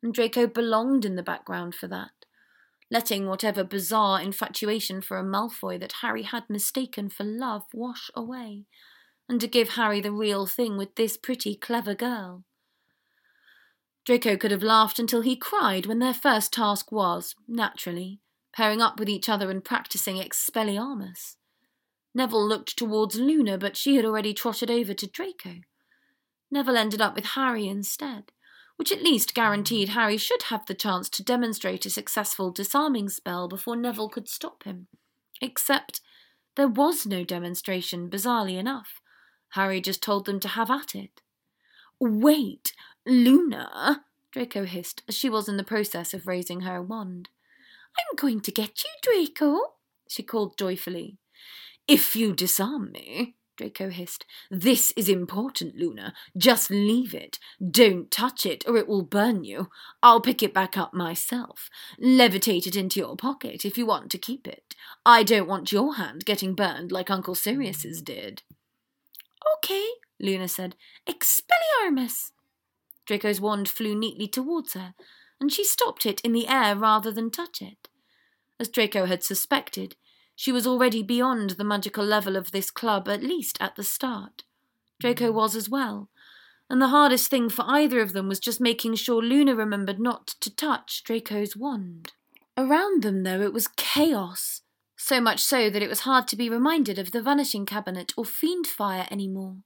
And 0.02 0.12
Draco 0.12 0.46
belonged 0.46 1.04
in 1.04 1.16
the 1.16 1.22
background 1.22 1.74
for 1.74 1.86
that, 1.88 2.10
letting 2.90 3.26
whatever 3.26 3.64
bizarre 3.64 4.20
infatuation 4.20 5.00
for 5.00 5.16
a 5.16 5.24
Malfoy 5.24 5.78
that 5.80 5.94
Harry 6.02 6.22
had 6.22 6.44
mistaken 6.48 7.08
for 7.08 7.24
love 7.24 7.62
wash 7.72 8.10
away, 8.14 8.64
and 9.28 9.40
to 9.40 9.46
give 9.46 9.70
Harry 9.70 10.00
the 10.00 10.12
real 10.12 10.46
thing 10.46 10.76
with 10.76 10.96
this 10.96 11.16
pretty, 11.16 11.54
clever 11.54 11.94
girl. 11.94 12.44
Draco 14.04 14.36
could 14.36 14.50
have 14.50 14.64
laughed 14.64 14.98
until 14.98 15.20
he 15.20 15.36
cried 15.36 15.86
when 15.86 16.00
their 16.00 16.12
first 16.12 16.52
task 16.52 16.90
was, 16.90 17.36
naturally, 17.46 18.20
pairing 18.52 18.82
up 18.82 18.98
with 18.98 19.08
each 19.08 19.28
other 19.28 19.50
and 19.50 19.64
practicing 19.64 20.16
Expelliarmus. 20.16 21.36
Neville 22.14 22.46
looked 22.46 22.76
towards 22.76 23.16
Luna, 23.16 23.56
but 23.58 23.76
she 23.76 23.96
had 23.96 24.04
already 24.04 24.34
trotted 24.34 24.70
over 24.70 24.92
to 24.94 25.06
Draco. 25.06 25.60
Neville 26.50 26.76
ended 26.76 27.00
up 27.00 27.14
with 27.14 27.24
Harry 27.24 27.66
instead, 27.66 28.32
which 28.76 28.92
at 28.92 29.02
least 29.02 29.34
guaranteed 29.34 29.90
Harry 29.90 30.18
should 30.18 30.44
have 30.44 30.66
the 30.66 30.74
chance 30.74 31.08
to 31.08 31.24
demonstrate 31.24 31.86
a 31.86 31.90
successful 31.90 32.50
disarming 32.50 33.08
spell 33.08 33.48
before 33.48 33.76
Neville 33.76 34.10
could 34.10 34.28
stop 34.28 34.64
him. 34.64 34.88
Except 35.40 36.00
there 36.56 36.68
was 36.68 37.06
no 37.06 37.24
demonstration, 37.24 38.10
bizarrely 38.10 38.58
enough. 38.58 39.00
Harry 39.50 39.80
just 39.80 40.02
told 40.02 40.26
them 40.26 40.40
to 40.40 40.48
have 40.48 40.70
at 40.70 40.94
it. 40.94 41.22
Wait, 41.98 42.74
Luna, 43.06 44.04
Draco 44.30 44.64
hissed 44.64 45.02
as 45.08 45.14
she 45.14 45.30
was 45.30 45.48
in 45.48 45.56
the 45.56 45.64
process 45.64 46.12
of 46.12 46.26
raising 46.26 46.62
her 46.62 46.82
wand. 46.82 47.28
I'm 47.98 48.16
going 48.16 48.40
to 48.42 48.52
get 48.52 48.82
you, 48.82 48.90
Draco, 49.02 49.60
she 50.08 50.22
called 50.22 50.58
joyfully. 50.58 51.18
If 51.88 52.14
you 52.16 52.34
disarm 52.34 52.92
me, 52.92 53.34
Draco 53.56 53.90
hissed. 53.90 54.24
This 54.50 54.92
is 54.96 55.08
important, 55.08 55.76
Luna. 55.76 56.14
Just 56.36 56.70
leave 56.70 57.14
it. 57.14 57.38
Don't 57.64 58.10
touch 58.10 58.46
it, 58.46 58.64
or 58.66 58.76
it 58.76 58.88
will 58.88 59.02
burn 59.02 59.44
you. 59.44 59.68
I'll 60.02 60.20
pick 60.20 60.42
it 60.42 60.54
back 60.54 60.78
up 60.78 60.94
myself. 60.94 61.68
Levitate 62.02 62.66
it 62.66 62.76
into 62.76 62.98
your 62.98 63.16
pocket 63.16 63.64
if 63.64 63.76
you 63.76 63.86
want 63.86 64.10
to 64.10 64.18
keep 64.18 64.48
it. 64.48 64.74
I 65.04 65.22
don't 65.22 65.48
want 65.48 65.72
your 65.72 65.96
hand 65.96 66.24
getting 66.24 66.54
burned 66.54 66.92
like 66.92 67.10
Uncle 67.10 67.34
Sirius's 67.34 68.00
did. 68.00 68.42
Okay, 69.58 69.86
Luna 70.18 70.48
said. 70.48 70.76
Expelliarmus! 71.06 72.30
Draco's 73.06 73.40
wand 73.40 73.68
flew 73.68 73.94
neatly 73.94 74.28
towards 74.28 74.74
her, 74.74 74.94
and 75.40 75.52
she 75.52 75.64
stopped 75.64 76.06
it 76.06 76.20
in 76.22 76.32
the 76.32 76.48
air 76.48 76.76
rather 76.76 77.10
than 77.10 77.30
touch 77.30 77.60
it. 77.60 77.88
As 78.58 78.68
Draco 78.68 79.06
had 79.06 79.24
suspected, 79.24 79.96
she 80.42 80.50
was 80.50 80.66
already 80.66 81.04
beyond 81.04 81.50
the 81.50 81.62
magical 81.62 82.04
level 82.04 82.34
of 82.34 82.50
this 82.50 82.68
club, 82.68 83.08
at 83.08 83.22
least 83.22 83.56
at 83.60 83.76
the 83.76 83.84
start. 83.84 84.42
Draco 84.98 85.30
mm. 85.30 85.34
was 85.34 85.54
as 85.54 85.68
well, 85.68 86.08
and 86.68 86.82
the 86.82 86.88
hardest 86.88 87.30
thing 87.30 87.48
for 87.48 87.64
either 87.68 88.00
of 88.00 88.12
them 88.12 88.26
was 88.26 88.40
just 88.40 88.60
making 88.60 88.96
sure 88.96 89.22
Luna 89.22 89.54
remembered 89.54 90.00
not 90.00 90.26
to 90.40 90.52
touch 90.52 91.04
Draco's 91.04 91.56
wand. 91.56 92.14
Around 92.58 93.04
them, 93.04 93.22
though, 93.22 93.40
it 93.40 93.52
was 93.52 93.68
chaos, 93.76 94.62
so 94.96 95.20
much 95.20 95.38
so 95.38 95.70
that 95.70 95.80
it 95.80 95.88
was 95.88 96.00
hard 96.00 96.26
to 96.26 96.36
be 96.36 96.50
reminded 96.50 96.98
of 96.98 97.12
the 97.12 97.22
vanishing 97.22 97.64
cabinet 97.64 98.12
or 98.16 98.24
Fiendfyre 98.24 99.06
any 99.12 99.28
more. 99.28 99.58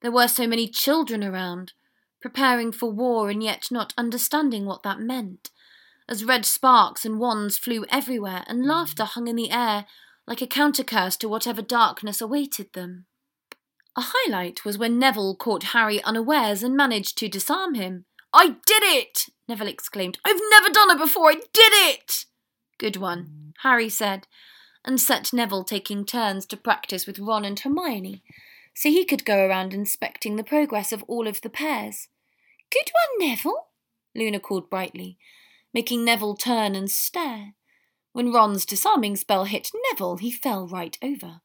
There 0.00 0.10
were 0.10 0.26
so 0.26 0.48
many 0.48 0.66
children 0.66 1.22
around, 1.22 1.74
preparing 2.20 2.72
for 2.72 2.90
war 2.90 3.30
and 3.30 3.40
yet 3.40 3.68
not 3.70 3.94
understanding 3.96 4.66
what 4.66 4.82
that 4.82 4.98
meant, 4.98 5.52
as 6.08 6.24
red 6.24 6.44
sparks 6.44 7.04
and 7.04 7.18
wands 7.18 7.58
flew 7.58 7.84
everywhere 7.90 8.44
and 8.46 8.66
laughter 8.66 9.04
hung 9.04 9.28
in 9.28 9.36
the 9.36 9.50
air 9.50 9.86
like 10.26 10.42
a 10.42 10.46
countercurse 10.46 11.16
to 11.16 11.28
whatever 11.28 11.62
darkness 11.62 12.20
awaited 12.20 12.72
them. 12.72 13.06
A 13.96 14.04
highlight 14.06 14.64
was 14.64 14.78
when 14.78 14.98
Neville 14.98 15.36
caught 15.36 15.64
Harry 15.64 16.02
unawares 16.02 16.62
and 16.62 16.76
managed 16.76 17.18
to 17.18 17.28
disarm 17.28 17.74
him. 17.74 18.06
I 18.32 18.56
did 18.64 18.82
it! 18.82 19.26
Neville 19.48 19.68
exclaimed. 19.68 20.18
I've 20.24 20.40
never 20.50 20.70
done 20.70 20.90
it 20.90 20.98
before! 20.98 21.30
I 21.30 21.34
did 21.34 21.72
it! 21.72 22.24
Good 22.78 22.96
one, 22.96 23.52
Harry 23.62 23.88
said, 23.88 24.26
and 24.84 25.00
set 25.00 25.32
Neville 25.32 25.64
taking 25.64 26.04
turns 26.04 26.46
to 26.46 26.56
practice 26.56 27.06
with 27.06 27.18
Ron 27.18 27.44
and 27.44 27.58
Hermione, 27.60 28.22
so 28.74 28.88
he 28.88 29.04
could 29.04 29.26
go 29.26 29.46
around 29.46 29.74
inspecting 29.74 30.36
the 30.36 30.44
progress 30.44 30.92
of 30.92 31.02
all 31.04 31.28
of 31.28 31.42
the 31.42 31.50
pairs. 31.50 32.08
Good 32.70 32.90
one, 33.18 33.28
Neville, 33.28 33.66
Luna 34.14 34.40
called 34.40 34.70
brightly, 34.70 35.18
making 35.72 36.04
Neville 36.04 36.36
turn 36.36 36.74
and 36.74 36.90
stare. 36.90 37.54
When 38.12 38.32
Ron's 38.32 38.66
disarming 38.66 39.16
spell 39.16 39.44
hit 39.44 39.70
Neville, 39.90 40.18
he 40.18 40.30
fell 40.30 40.66
right 40.66 40.98
over. 41.02 41.40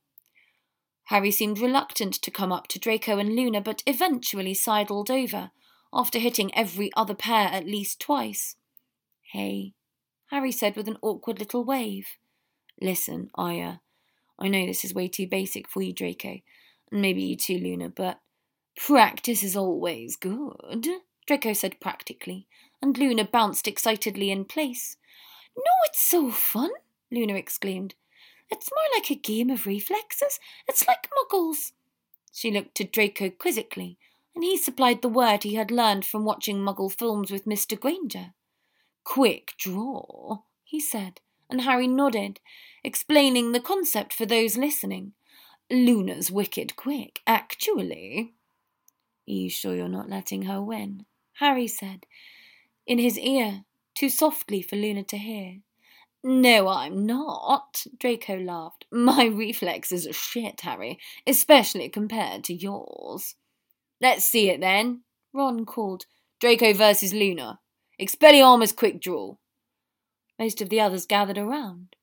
Harry 1.06 1.32
seemed 1.32 1.60
reluctant 1.60 2.14
to 2.16 2.32
come 2.32 2.52
up 2.52 2.68
to 2.68 2.80
Draco 2.80 3.18
and 3.18 3.34
Luna, 3.36 3.62
but 3.62 3.82
eventually 3.88 4.54
sidled 4.54 5.10
over, 5.10 5.52
after 5.94 6.20
hitting 6.20 6.54
every 6.54 6.92
other 6.98 7.16
pair 7.16 7.48
at 7.48 7.66
least 7.66 8.02
twice. 8.02 8.58
Hey, 9.32 9.74
Harry 10.30 10.52
said 10.52 10.76
with 10.76 10.90
an 10.90 10.98
awkward 11.02 11.40
little 11.40 11.64
wave. 11.64 12.08
Listen, 12.82 13.30
Aya, 13.36 13.76
I 14.38 14.50
know 14.50 14.66
this 14.66 14.84
is 14.84 14.94
way 14.94 15.08
too 15.08 15.28
basic 15.28 15.70
for 15.70 15.82
you, 15.82 15.94
Draco, 15.94 16.40
and 16.92 17.02
maybe 17.02 17.24
you 17.24 17.38
too, 17.38 17.58
Luna, 17.58 17.90
but 17.90 18.20
practice 18.76 19.44
is 19.44 19.56
always 19.56 20.18
good, 20.18 20.88
Draco 21.26 21.54
said 21.54 21.80
practically, 21.80 22.48
and 22.82 22.98
Luna 22.98 23.26
bounced 23.26 23.68
excitedly 23.68 24.32
in 24.32 24.46
place. 24.46 24.98
No, 25.56 25.72
it's 25.86 26.02
so 26.02 26.32
fun, 26.32 26.70
Luna 27.12 27.36
exclaimed. 27.36 27.96
It's 28.50 28.70
more 28.72 29.00
like 29.00 29.10
a 29.10 29.16
game 29.16 29.50
of 29.50 29.66
reflexes. 29.66 30.40
It's 30.68 30.88
like 30.88 31.10
muggles. 31.10 31.74
She 32.32 32.52
looked 32.52 32.76
to 32.76 32.84
Draco 32.84 33.30
quizzically, 33.30 33.98
and 34.36 34.44
he 34.44 34.58
supplied 34.58 35.02
the 35.02 35.10
word 35.10 35.44
he 35.44 35.56
had 35.56 35.72
learned 35.72 36.06
from 36.06 36.24
watching 36.24 36.60
muggle 36.60 36.92
films 36.92 37.32
with 37.32 37.46
Mr. 37.46 37.80
Granger. 37.80 38.34
Quick 39.04 39.54
draw, 39.58 40.40
he 40.64 40.80
said, 40.80 41.22
and 41.50 41.62
Harry 41.62 41.88
nodded, 41.88 42.40
explaining 42.84 43.52
the 43.52 43.60
concept 43.60 44.14
for 44.14 44.26
those 44.26 44.58
listening. 44.58 45.14
Luna's 45.70 46.32
wicked 46.32 46.76
quick, 46.76 47.22
actually. 47.26 48.34
Are 49.28 49.32
you 49.32 49.50
sure 49.50 49.76
you're 49.76 49.90
not 49.90 50.10
letting 50.10 50.44
her 50.44 50.62
win? 50.62 51.06
Harry 51.40 51.68
said, 51.68 52.06
in 52.88 52.98
his 52.98 53.20
ear, 53.20 53.66
too 53.94 54.10
softly 54.10 54.62
for 54.62 54.78
Luna 54.78 55.04
to 55.04 55.18
hear. 55.18 55.58
No, 56.24 56.68
I'm 56.68 57.06
not, 57.06 57.86
Draco 58.00 58.38
laughed. 58.38 58.86
My 58.92 59.26
reflexes 59.26 60.08
are 60.08 60.14
shit, 60.14 60.62
Harry, 60.62 60.98
especially 61.28 61.90
compared 61.90 62.44
to 62.46 62.54
yours. 62.54 63.36
Let's 64.02 64.26
see 64.26 64.50
it 64.50 64.62
then, 64.62 65.02
Ron 65.34 65.66
called. 65.66 66.06
Draco 66.40 66.74
versus 66.74 67.14
Luna. 67.14 67.60
Expelliarmus 68.02 68.76
quick 68.76 69.02
draw. 69.02 69.36
Most 70.40 70.62
of 70.62 70.70
the 70.70 70.80
others 70.80 71.06
gathered 71.06 71.38
around. 71.38 71.96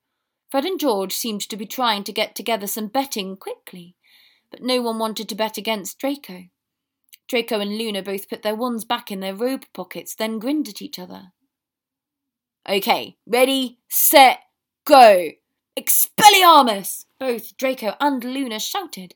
Fred 0.50 0.64
and 0.64 0.78
George 0.78 1.12
seemed 1.12 1.40
to 1.42 1.56
be 1.56 1.66
trying 1.66 2.04
to 2.04 2.12
get 2.12 2.34
together 2.34 2.66
some 2.66 2.88
betting 2.88 3.36
quickly, 3.36 3.96
but 4.50 4.62
no 4.62 4.82
one 4.82 4.98
wanted 4.98 5.28
to 5.28 5.34
bet 5.34 5.56
against 5.56 5.98
Draco. 5.98 6.44
Draco 7.28 7.60
and 7.60 7.78
Luna 7.78 8.02
both 8.02 8.28
put 8.28 8.42
their 8.42 8.54
wands 8.54 8.84
back 8.84 9.10
in 9.10 9.20
their 9.20 9.34
robe 9.34 9.64
pockets, 9.72 10.14
then 10.14 10.38
grinned 10.38 10.68
at 10.68 10.82
each 10.82 10.98
other. 10.98 11.32
Okay, 12.68 13.16
ready, 13.26 13.78
set, 13.88 14.40
go! 14.84 15.30
Expelliarmus! 15.78 17.04
Both 17.18 17.56
Draco 17.56 17.94
and 18.00 18.22
Luna 18.22 18.60
shouted, 18.60 19.14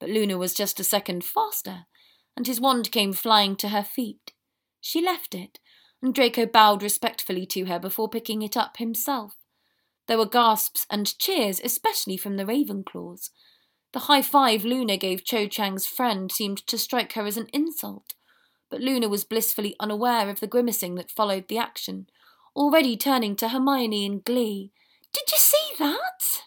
but 0.00 0.08
Luna 0.08 0.38
was 0.38 0.54
just 0.54 0.80
a 0.80 0.84
second 0.84 1.24
faster, 1.24 1.86
and 2.36 2.46
his 2.46 2.60
wand 2.60 2.90
came 2.90 3.12
flying 3.12 3.56
to 3.56 3.68
her 3.68 3.82
feet. 3.82 4.32
She 4.80 5.00
left 5.00 5.34
it, 5.34 5.58
and 6.02 6.14
Draco 6.14 6.46
bowed 6.46 6.82
respectfully 6.82 7.46
to 7.46 7.64
her 7.64 7.78
before 7.78 8.08
picking 8.08 8.42
it 8.42 8.56
up 8.56 8.76
himself. 8.76 9.36
There 10.06 10.18
were 10.18 10.26
gasps 10.26 10.86
and 10.90 11.18
cheers, 11.18 11.60
especially 11.62 12.16
from 12.16 12.36
the 12.36 12.44
Ravenclaws, 12.44 13.30
the 13.92 14.00
high 14.00 14.22
five 14.22 14.64
Luna 14.64 14.96
gave 14.96 15.24
Cho 15.24 15.46
Chang's 15.46 15.86
friend 15.86 16.30
seemed 16.30 16.58
to 16.66 16.78
strike 16.78 17.12
her 17.14 17.26
as 17.26 17.36
an 17.36 17.46
insult, 17.52 18.14
but 18.70 18.80
Luna 18.80 19.08
was 19.08 19.24
blissfully 19.24 19.74
unaware 19.80 20.28
of 20.28 20.40
the 20.40 20.46
grimacing 20.46 20.94
that 20.96 21.10
followed 21.10 21.48
the 21.48 21.58
action, 21.58 22.06
already 22.54 22.96
turning 22.96 23.34
to 23.36 23.48
Hermione 23.48 24.04
in 24.04 24.20
glee. 24.20 24.72
Did 25.12 25.30
you 25.32 25.38
see 25.38 25.72
that? 25.78 26.42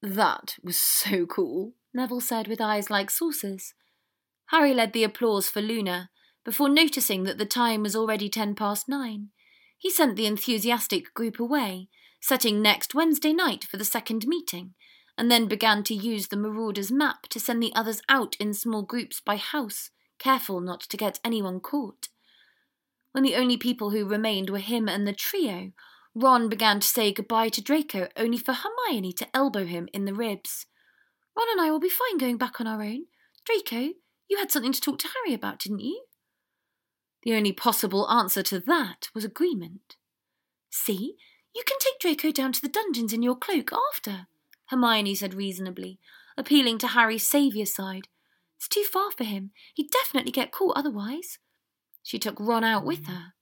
That 0.00 0.56
was 0.62 0.76
so 0.76 1.26
cool, 1.26 1.72
Neville 1.92 2.20
said 2.20 2.46
with 2.46 2.60
eyes 2.60 2.90
like 2.90 3.10
saucers. 3.10 3.74
Harry 4.46 4.72
led 4.72 4.92
the 4.92 5.04
applause 5.04 5.48
for 5.48 5.60
Luna, 5.60 6.10
before 6.44 6.68
noticing 6.68 7.24
that 7.24 7.38
the 7.38 7.44
time 7.44 7.82
was 7.82 7.96
already 7.96 8.28
ten 8.28 8.54
past 8.54 8.88
nine. 8.88 9.28
He 9.76 9.90
sent 9.90 10.16
the 10.16 10.26
enthusiastic 10.26 11.12
group 11.12 11.38
away, 11.38 11.88
setting 12.20 12.62
next 12.62 12.94
Wednesday 12.94 13.32
night 13.32 13.64
for 13.64 13.76
the 13.76 13.84
second 13.84 14.26
meeting, 14.26 14.74
and 15.18 15.30
then 15.30 15.46
began 15.48 15.82
to 15.82 15.94
use 15.94 16.28
the 16.28 16.36
Marauder's 16.36 16.92
map 16.92 17.26
to 17.30 17.40
send 17.40 17.60
the 17.60 17.72
others 17.74 18.00
out 18.08 18.36
in 18.38 18.54
small 18.54 18.82
groups 18.82 19.20
by 19.20 19.36
house, 19.36 19.90
careful 20.20 20.60
not 20.60 20.80
to 20.80 20.96
get 20.96 21.18
anyone 21.24 21.58
caught. 21.58 22.08
When 23.10 23.24
the 23.24 23.34
only 23.34 23.56
people 23.56 23.90
who 23.90 24.06
remained 24.06 24.48
were 24.48 24.58
him 24.58 24.88
and 24.88 25.08
the 25.08 25.12
trio, 25.12 25.72
Ron 26.14 26.48
began 26.48 26.78
to 26.78 26.86
say 26.86 27.12
goodbye 27.12 27.48
to 27.48 27.60
Draco, 27.60 28.08
only 28.16 28.38
for 28.38 28.52
Hermione 28.52 29.12
to 29.14 29.26
elbow 29.34 29.64
him 29.64 29.88
in 29.92 30.04
the 30.04 30.14
ribs. 30.14 30.66
Ron 31.36 31.48
and 31.50 31.60
I 31.60 31.72
will 31.72 31.80
be 31.80 31.88
fine 31.88 32.16
going 32.16 32.36
back 32.36 32.60
on 32.60 32.68
our 32.68 32.80
own. 32.80 33.06
Draco, 33.44 33.94
you 34.28 34.38
had 34.38 34.52
something 34.52 34.72
to 34.72 34.80
talk 34.80 35.00
to 35.00 35.08
Harry 35.08 35.34
about, 35.34 35.58
didn't 35.58 35.80
you? 35.80 36.04
The 37.24 37.34
only 37.34 37.52
possible 37.52 38.08
answer 38.08 38.44
to 38.44 38.60
that 38.60 39.08
was 39.14 39.24
agreement. 39.24 39.96
See, 40.70 41.16
you 41.56 41.64
can 41.66 41.78
take 41.80 41.98
Draco 41.98 42.30
down 42.30 42.52
to 42.52 42.62
the 42.62 42.68
dungeons 42.68 43.12
in 43.12 43.22
your 43.22 43.36
cloak 43.36 43.72
after. 43.92 44.28
Hermione 44.68 45.14
said 45.14 45.34
reasonably, 45.34 45.98
appealing 46.36 46.78
to 46.78 46.88
Harry's 46.88 47.26
saviour 47.26 47.66
side. 47.66 48.08
It's 48.56 48.68
too 48.68 48.84
far 48.84 49.10
for 49.10 49.24
him. 49.24 49.50
He'd 49.74 49.90
definitely 49.90 50.32
get 50.32 50.52
caught 50.52 50.76
otherwise. 50.76 51.38
She 52.02 52.18
took 52.18 52.38
Ron 52.38 52.64
out 52.64 52.84
with 52.84 53.06
her. 53.06 53.34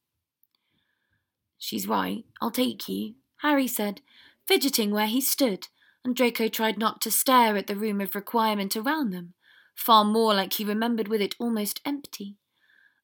She's 1.58 1.88
right. 1.88 2.24
I'll 2.40 2.50
take 2.50 2.88
you, 2.88 3.14
Harry 3.38 3.66
said, 3.66 4.00
fidgeting 4.46 4.90
where 4.90 5.06
he 5.06 5.20
stood, 5.20 5.68
and 6.04 6.14
Draco 6.14 6.48
tried 6.48 6.78
not 6.78 7.00
to 7.02 7.10
stare 7.10 7.56
at 7.56 7.66
the 7.66 7.76
room 7.76 8.00
of 8.00 8.14
requirement 8.14 8.76
around 8.76 9.10
them, 9.10 9.34
far 9.74 10.04
more 10.04 10.34
like 10.34 10.54
he 10.54 10.64
remembered 10.64 11.08
with 11.08 11.20
it 11.20 11.34
almost 11.38 11.80
empty. 11.84 12.36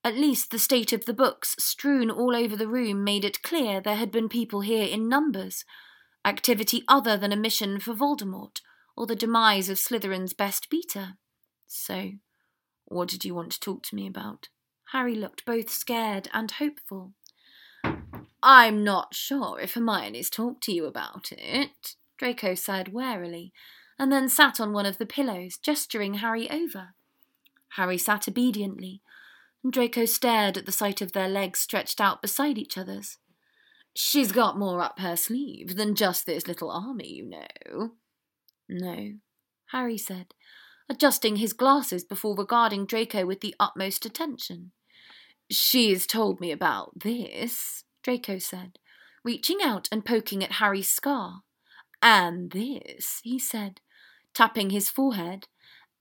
At 0.04 0.16
least 0.16 0.50
the 0.50 0.58
state 0.58 0.92
of 0.92 1.04
the 1.04 1.14
books 1.14 1.54
strewn 1.58 2.10
all 2.10 2.34
over 2.34 2.56
the 2.56 2.68
room 2.68 3.04
made 3.04 3.24
it 3.24 3.42
clear 3.42 3.80
there 3.80 3.96
had 3.96 4.10
been 4.10 4.28
people 4.28 4.60
here 4.60 4.86
in 4.86 5.08
numbers, 5.08 5.64
activity 6.24 6.84
other 6.88 7.16
than 7.16 7.32
a 7.32 7.36
mission 7.36 7.80
for 7.80 7.94
Voldemort 7.94 8.60
or 8.96 9.06
the 9.06 9.16
demise 9.16 9.68
of 9.68 9.78
Slytherin's 9.78 10.32
best 10.32 10.70
beater. 10.70 11.14
So, 11.66 12.12
what 12.84 13.08
did 13.08 13.24
you 13.24 13.34
want 13.34 13.52
to 13.52 13.60
talk 13.60 13.82
to 13.84 13.94
me 13.94 14.06
about? 14.06 14.48
Harry 14.92 15.14
looked 15.14 15.46
both 15.46 15.70
scared 15.70 16.28
and 16.34 16.50
hopeful. 16.50 17.14
I'm 18.42 18.84
not 18.84 19.14
sure 19.14 19.58
if 19.60 19.74
Hermione's 19.74 20.28
talked 20.28 20.62
to 20.64 20.72
you 20.72 20.84
about 20.86 21.32
it, 21.32 21.94
Draco 22.18 22.54
said 22.54 22.92
warily, 22.92 23.52
and 23.98 24.12
then 24.12 24.28
sat 24.28 24.60
on 24.60 24.72
one 24.72 24.86
of 24.86 24.98
the 24.98 25.06
pillows, 25.06 25.56
gesturing 25.56 26.14
Harry 26.14 26.50
over. 26.50 26.94
Harry 27.76 27.96
sat 27.96 28.28
obediently, 28.28 29.00
and 29.62 29.72
Draco 29.72 30.04
stared 30.04 30.58
at 30.58 30.66
the 30.66 30.72
sight 30.72 31.00
of 31.00 31.12
their 31.12 31.28
legs 31.28 31.60
stretched 31.60 32.00
out 32.00 32.20
beside 32.20 32.58
each 32.58 32.76
other's. 32.76 33.18
She's 33.94 34.32
got 34.32 34.58
more 34.58 34.80
up 34.80 34.98
her 35.00 35.16
sleeve 35.16 35.76
than 35.76 35.94
just 35.94 36.24
this 36.26 36.46
little 36.46 36.70
army, 36.70 37.08
you 37.08 37.28
know. 37.28 37.90
No, 38.68 39.14
Harry 39.72 39.98
said, 39.98 40.34
adjusting 40.88 41.36
his 41.36 41.52
glasses 41.52 42.04
before 42.04 42.36
regarding 42.36 42.86
Draco 42.86 43.26
with 43.26 43.40
the 43.40 43.54
utmost 43.60 44.06
attention. 44.06 44.72
She's 45.50 46.06
told 46.06 46.40
me 46.40 46.50
about 46.52 47.00
this, 47.00 47.84
Draco 48.02 48.38
said, 48.38 48.78
reaching 49.24 49.58
out 49.62 49.88
and 49.92 50.04
poking 50.04 50.42
at 50.42 50.52
Harry's 50.52 50.90
scar. 50.90 51.42
And 52.00 52.50
this, 52.50 53.20
he 53.22 53.38
said, 53.38 53.80
tapping 54.34 54.70
his 54.70 54.90
forehead. 54.90 55.48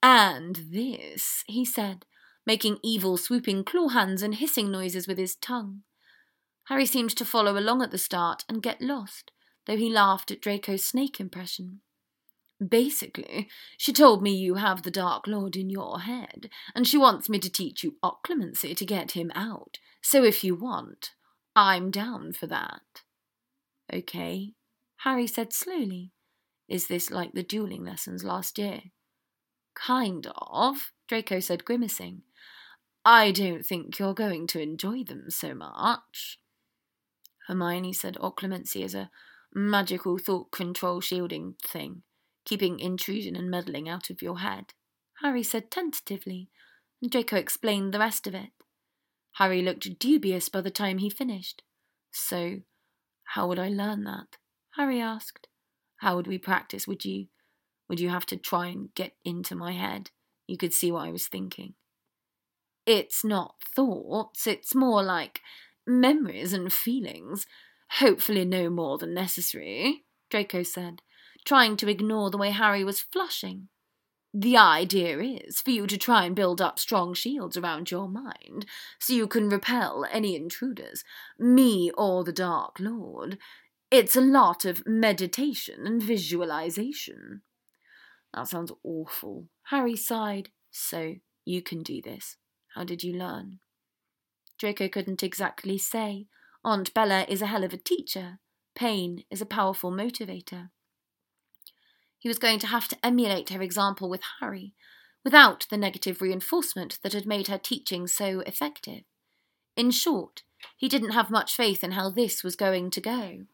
And 0.01 0.55
this, 0.71 1.43
he 1.47 1.65
said, 1.65 2.05
making 2.45 2.77
evil 2.83 3.17
swooping 3.17 3.65
claw 3.65 3.89
hands 3.89 4.23
and 4.23 4.35
hissing 4.35 4.71
noises 4.71 5.07
with 5.07 5.17
his 5.17 5.35
tongue. 5.35 5.83
Harry 6.71 6.85
seemed 6.85 7.13
to 7.13 7.25
follow 7.25 7.57
along 7.57 7.81
at 7.81 7.91
the 7.91 7.97
start 7.97 8.45
and 8.47 8.63
get 8.63 8.81
lost, 8.81 9.33
though 9.65 9.75
he 9.75 9.89
laughed 9.89 10.31
at 10.31 10.39
Draco's 10.39 10.85
snake 10.85 11.19
impression. 11.19 11.81
Basically, 12.65 13.49
she 13.77 13.91
told 13.91 14.23
me 14.23 14.33
you 14.33 14.55
have 14.55 14.83
the 14.83 14.89
Dark 14.89 15.27
Lord 15.27 15.57
in 15.57 15.69
your 15.69 15.99
head, 15.99 16.49
and 16.73 16.87
she 16.87 16.97
wants 16.97 17.27
me 17.27 17.39
to 17.39 17.49
teach 17.49 17.83
you 17.83 17.97
occlumency 18.01 18.73
to 18.73 18.85
get 18.85 19.11
him 19.11 19.33
out. 19.35 19.79
So 20.01 20.23
if 20.23 20.45
you 20.45 20.55
want, 20.55 21.11
I'm 21.57 21.91
down 21.91 22.31
for 22.31 22.47
that. 22.47 23.01
Okay, 23.93 24.53
Harry 24.99 25.27
said 25.27 25.51
slowly. 25.51 26.13
Is 26.69 26.87
this 26.87 27.11
like 27.11 27.33
the 27.33 27.43
dueling 27.43 27.83
lessons 27.83 28.23
last 28.23 28.57
year? 28.57 28.79
Kind 29.75 30.25
of, 30.37 30.93
Draco 31.09 31.41
said, 31.41 31.65
grimacing. 31.65 32.21
I 33.03 33.31
don't 33.31 33.65
think 33.65 33.99
you're 33.99 34.13
going 34.13 34.47
to 34.47 34.61
enjoy 34.61 35.03
them 35.03 35.25
so 35.27 35.53
much. 35.53 36.37
Hermione 37.47 37.93
said 37.93 38.17
oh, 38.19 38.31
occlumency 38.31 38.83
is 38.83 38.95
a 38.95 39.09
magical 39.53 40.17
thought 40.17 40.51
control 40.51 41.01
shielding 41.01 41.55
thing, 41.65 42.03
keeping 42.45 42.79
intrusion 42.79 43.35
and 43.35 43.49
meddling 43.49 43.89
out 43.89 44.09
of 44.09 44.21
your 44.21 44.39
head. 44.39 44.73
Harry 45.21 45.43
said 45.43 45.69
tentatively, 45.69 46.49
and 47.01 47.11
Draco 47.11 47.35
explained 47.35 47.93
the 47.93 47.99
rest 47.99 48.27
of 48.27 48.35
it. 48.35 48.51
Harry 49.33 49.61
looked 49.61 49.99
dubious 49.99 50.49
by 50.49 50.61
the 50.61 50.71
time 50.71 50.97
he 50.97 51.09
finished. 51.09 51.63
So, 52.11 52.59
How 53.23 53.47
would 53.47 53.59
I 53.59 53.69
learn 53.69 54.03
that? 54.03 54.37
Harry 54.75 54.99
asked. 54.99 55.47
How 55.97 56.15
would 56.15 56.27
we 56.27 56.37
practice? 56.37 56.87
Would 56.87 57.05
you 57.05 57.27
would 57.87 57.99
you 57.99 58.09
have 58.09 58.25
to 58.27 58.37
try 58.37 58.67
and 58.67 58.93
get 58.95 59.15
into 59.25 59.53
my 59.53 59.73
head? 59.73 60.11
You 60.47 60.57
could 60.57 60.73
see 60.73 60.91
what 60.91 61.07
I 61.07 61.11
was 61.11 61.27
thinking. 61.27 61.73
It's 62.85 63.23
not 63.23 63.55
thoughts, 63.75 64.47
it's 64.47 64.73
more 64.73 65.03
like 65.03 65.41
memories 65.87 66.53
and 66.53 66.71
feelings. 66.71 67.45
Hopefully 67.99 68.45
no 68.45 68.69
more 68.69 68.97
than 68.97 69.13
necessary, 69.13 70.05
Draco 70.29 70.63
said, 70.63 71.01
trying 71.45 71.75
to 71.77 71.89
ignore 71.89 72.29
the 72.29 72.37
way 72.37 72.51
Harry 72.51 72.83
was 72.83 73.01
flushing. 73.01 73.67
The 74.33 74.55
idea 74.55 75.19
is 75.19 75.59
for 75.59 75.71
you 75.71 75.85
to 75.87 75.97
try 75.97 76.23
and 76.23 76.33
build 76.35 76.61
up 76.61 76.79
strong 76.79 77.13
shields 77.13 77.57
around 77.57 77.91
your 77.91 78.07
mind, 78.07 78.65
so 78.97 79.11
you 79.11 79.27
can 79.27 79.49
repel 79.49 80.05
any 80.09 80.37
intruders, 80.37 81.03
me 81.37 81.91
or 81.97 82.23
the 82.23 82.31
Dark 82.31 82.79
Lord. 82.79 83.37
It's 83.89 84.15
a 84.15 84.21
lot 84.21 84.63
of 84.63 84.87
meditation 84.87 85.85
and 85.85 86.01
visualization. 86.01 87.41
That 88.33 88.47
sounds 88.47 88.71
awful. 88.83 89.47
Harry 89.63 89.97
sighed. 89.97 90.49
So, 90.69 91.15
you 91.43 91.61
can 91.61 91.83
do 91.83 92.01
this. 92.01 92.37
How 92.75 92.85
did 92.85 93.03
you 93.03 93.13
learn? 93.13 93.59
Draco 94.61 94.87
couldn't 94.87 95.23
exactly 95.23 95.79
say. 95.79 96.27
Aunt 96.63 96.93
Bella 96.93 97.25
is 97.27 97.41
a 97.41 97.47
hell 97.47 97.63
of 97.63 97.73
a 97.73 97.77
teacher. 97.77 98.37
Pain 98.75 99.23
is 99.31 99.41
a 99.41 99.45
powerful 99.47 99.91
motivator. 99.91 100.69
He 102.19 102.27
was 102.27 102.37
going 102.37 102.59
to 102.59 102.67
have 102.67 102.87
to 102.89 102.97
emulate 103.03 103.49
her 103.49 103.63
example 103.63 104.07
with 104.07 104.21
Harry, 104.39 104.75
without 105.23 105.65
the 105.71 105.77
negative 105.77 106.21
reinforcement 106.21 106.99
that 107.01 107.13
had 107.13 107.25
made 107.25 107.47
her 107.47 107.57
teaching 107.57 108.05
so 108.05 108.41
effective. 108.41 109.01
In 109.75 109.89
short, 109.89 110.43
he 110.77 110.87
didn't 110.87 111.13
have 111.13 111.31
much 111.31 111.55
faith 111.55 111.83
in 111.83 111.93
how 111.93 112.11
this 112.11 112.43
was 112.43 112.55
going 112.55 112.91
to 112.91 113.01
go. 113.01 113.45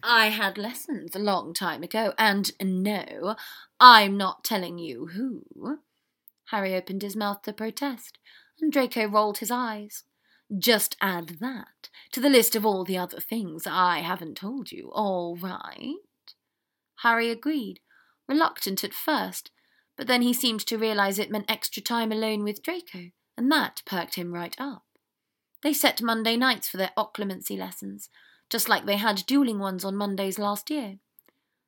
I 0.00 0.26
had 0.26 0.56
lessons 0.56 1.16
a 1.16 1.18
long 1.18 1.52
time 1.52 1.82
ago, 1.82 2.14
and 2.16 2.52
no, 2.60 3.34
I'm 3.80 4.16
not 4.16 4.44
telling 4.44 4.78
you 4.78 5.06
who. 5.08 5.80
Harry 6.52 6.76
opened 6.76 7.02
his 7.02 7.16
mouth 7.16 7.42
to 7.42 7.52
protest, 7.52 8.18
and 8.60 8.72
Draco 8.72 9.06
rolled 9.06 9.38
his 9.38 9.50
eyes. 9.50 10.04
Just 10.56 10.96
add 11.00 11.38
that 11.40 11.90
to 12.12 12.20
the 12.20 12.30
list 12.30 12.56
of 12.56 12.64
all 12.64 12.84
the 12.84 12.96
other 12.96 13.20
things 13.20 13.66
I 13.66 13.98
haven't 13.98 14.36
told 14.36 14.72
you, 14.72 14.90
all 14.92 15.36
right? 15.36 15.96
Harry 17.02 17.30
agreed, 17.30 17.80
reluctant 18.26 18.82
at 18.82 18.94
first, 18.94 19.50
but 19.96 20.06
then 20.06 20.22
he 20.22 20.32
seemed 20.32 20.60
to 20.66 20.78
realize 20.78 21.18
it 21.18 21.30
meant 21.30 21.50
extra 21.50 21.82
time 21.82 22.10
alone 22.10 22.44
with 22.44 22.62
Draco, 22.62 23.10
and 23.36 23.52
that 23.52 23.82
perked 23.84 24.14
him 24.14 24.32
right 24.32 24.54
up. 24.58 24.84
They 25.62 25.72
set 25.72 26.00
Monday 26.00 26.36
nights 26.36 26.68
for 26.68 26.76
their 26.76 26.92
occlumency 26.96 27.58
lessons, 27.58 28.08
just 28.48 28.68
like 28.68 28.86
they 28.86 28.96
had 28.96 29.26
dueling 29.26 29.58
ones 29.58 29.84
on 29.84 29.96
Mondays 29.96 30.38
last 30.38 30.70
year. 30.70 30.98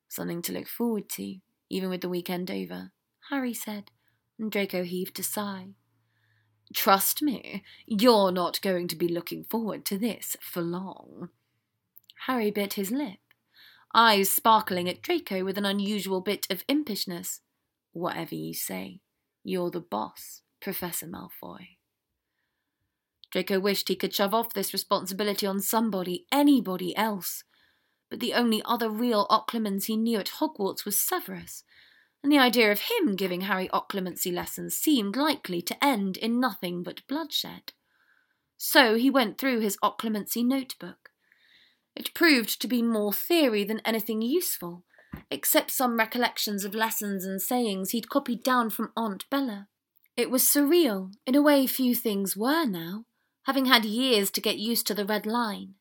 Something 0.09 0.43
to 0.43 0.53
look 0.53 0.69
forward 0.69 1.09
to, 1.11 1.37
even 1.69 1.91
with 1.91 2.01
the 2.01 2.09
weekend 2.09 2.51
over, 2.51 2.93
Harry 3.31 3.53
said, 3.53 3.91
and 4.39 4.51
Draco 4.51 4.85
heaved 4.85 5.19
a 5.19 5.23
sigh. 5.23 5.75
Trust 6.75 7.21
me, 7.23 7.65
you're 7.87 8.31
not 8.31 8.61
going 8.61 8.87
to 8.89 8.97
be 8.97 9.09
looking 9.09 9.45
forward 9.45 9.85
to 9.87 9.99
this 9.99 10.37
for 10.41 10.62
long. 10.62 11.31
Harry 12.27 12.50
bit 12.50 12.75
his 12.75 12.91
lip, 12.91 13.19
eyes 13.95 14.31
sparkling 14.31 14.89
at 14.89 15.03
Draco 15.03 15.45
with 15.45 15.59
an 15.59 15.65
unusual 15.65 16.21
bit 16.21 16.47
of 16.49 16.67
impishness. 16.69 17.41
Whatever 17.93 18.37
you 18.37 18.55
say, 18.55 19.00
you're 19.43 19.71
the 19.71 19.81
boss, 19.81 20.43
Professor 20.61 21.07
Malfoy. 21.07 21.77
Draco 23.31 23.59
wished 23.59 23.89
he 23.89 23.97
could 23.97 24.15
shove 24.15 24.35
off 24.35 24.53
this 24.53 24.73
responsibility 24.73 25.47
on 25.47 25.61
somebody, 25.61 26.27
anybody 26.31 26.97
else. 26.97 27.45
But 28.11 28.21
the 28.21 28.35
only 28.35 28.61
other 28.65 28.91
real 28.91 29.27
Occlumens 29.29 29.85
he 29.85 29.97
knew 29.97 30.19
at 30.19 30.33
Hogwarts 30.41 30.85
was 30.85 30.99
Severus, 30.99 31.65
and 32.23 32.30
the 32.30 32.39
idea 32.39 32.71
of 32.71 32.80
him 32.80 33.17
giving 33.17 33.43
Harry 33.43 33.69
occlumency 33.69 34.33
lessons 34.33 34.76
seemed 34.76 35.17
likely 35.17 35.63
to 35.63 35.85
end 35.85 36.17
in 36.17 36.41
nothing 36.41 36.83
but 36.83 37.06
bloodshed. 37.09 37.73
So 38.56 38.97
he 38.97 39.11
went 39.11 39.39
through 39.39 39.61
his 39.61 39.78
occlumency 39.83 40.45
notebook. 40.45 41.11
It 41.97 42.15
proved 42.15 42.61
to 42.61 42.69
be 42.69 42.83
more 42.83 43.13
theory 43.13 43.65
than 43.65 43.80
anything 43.85 44.23
useful, 44.23 44.85
except 45.30 45.71
some 45.71 45.97
recollections 45.97 46.65
of 46.65 46.75
lessons 46.75 47.25
and 47.25 47.41
sayings 47.41 47.91
he'd 47.91 48.11
copied 48.11 48.43
down 48.43 48.71
from 48.71 48.93
Aunt 48.97 49.25
Bella. 49.30 49.69
It 50.17 50.30
was 50.30 50.43
surreal, 50.43 51.13
in 51.26 51.35
a 51.35 51.43
way 51.43 51.67
few 51.67 51.95
things 51.95 52.37
were 52.37 52.67
now 52.67 53.06
having 53.45 53.67
had 53.67 53.85
years 53.85 54.30
to 54.30 54.41
get 54.41 54.59
used 54.59 54.87
to 54.87 54.95
the 54.95 55.04
red 55.04 55.26
line, 55.26 55.75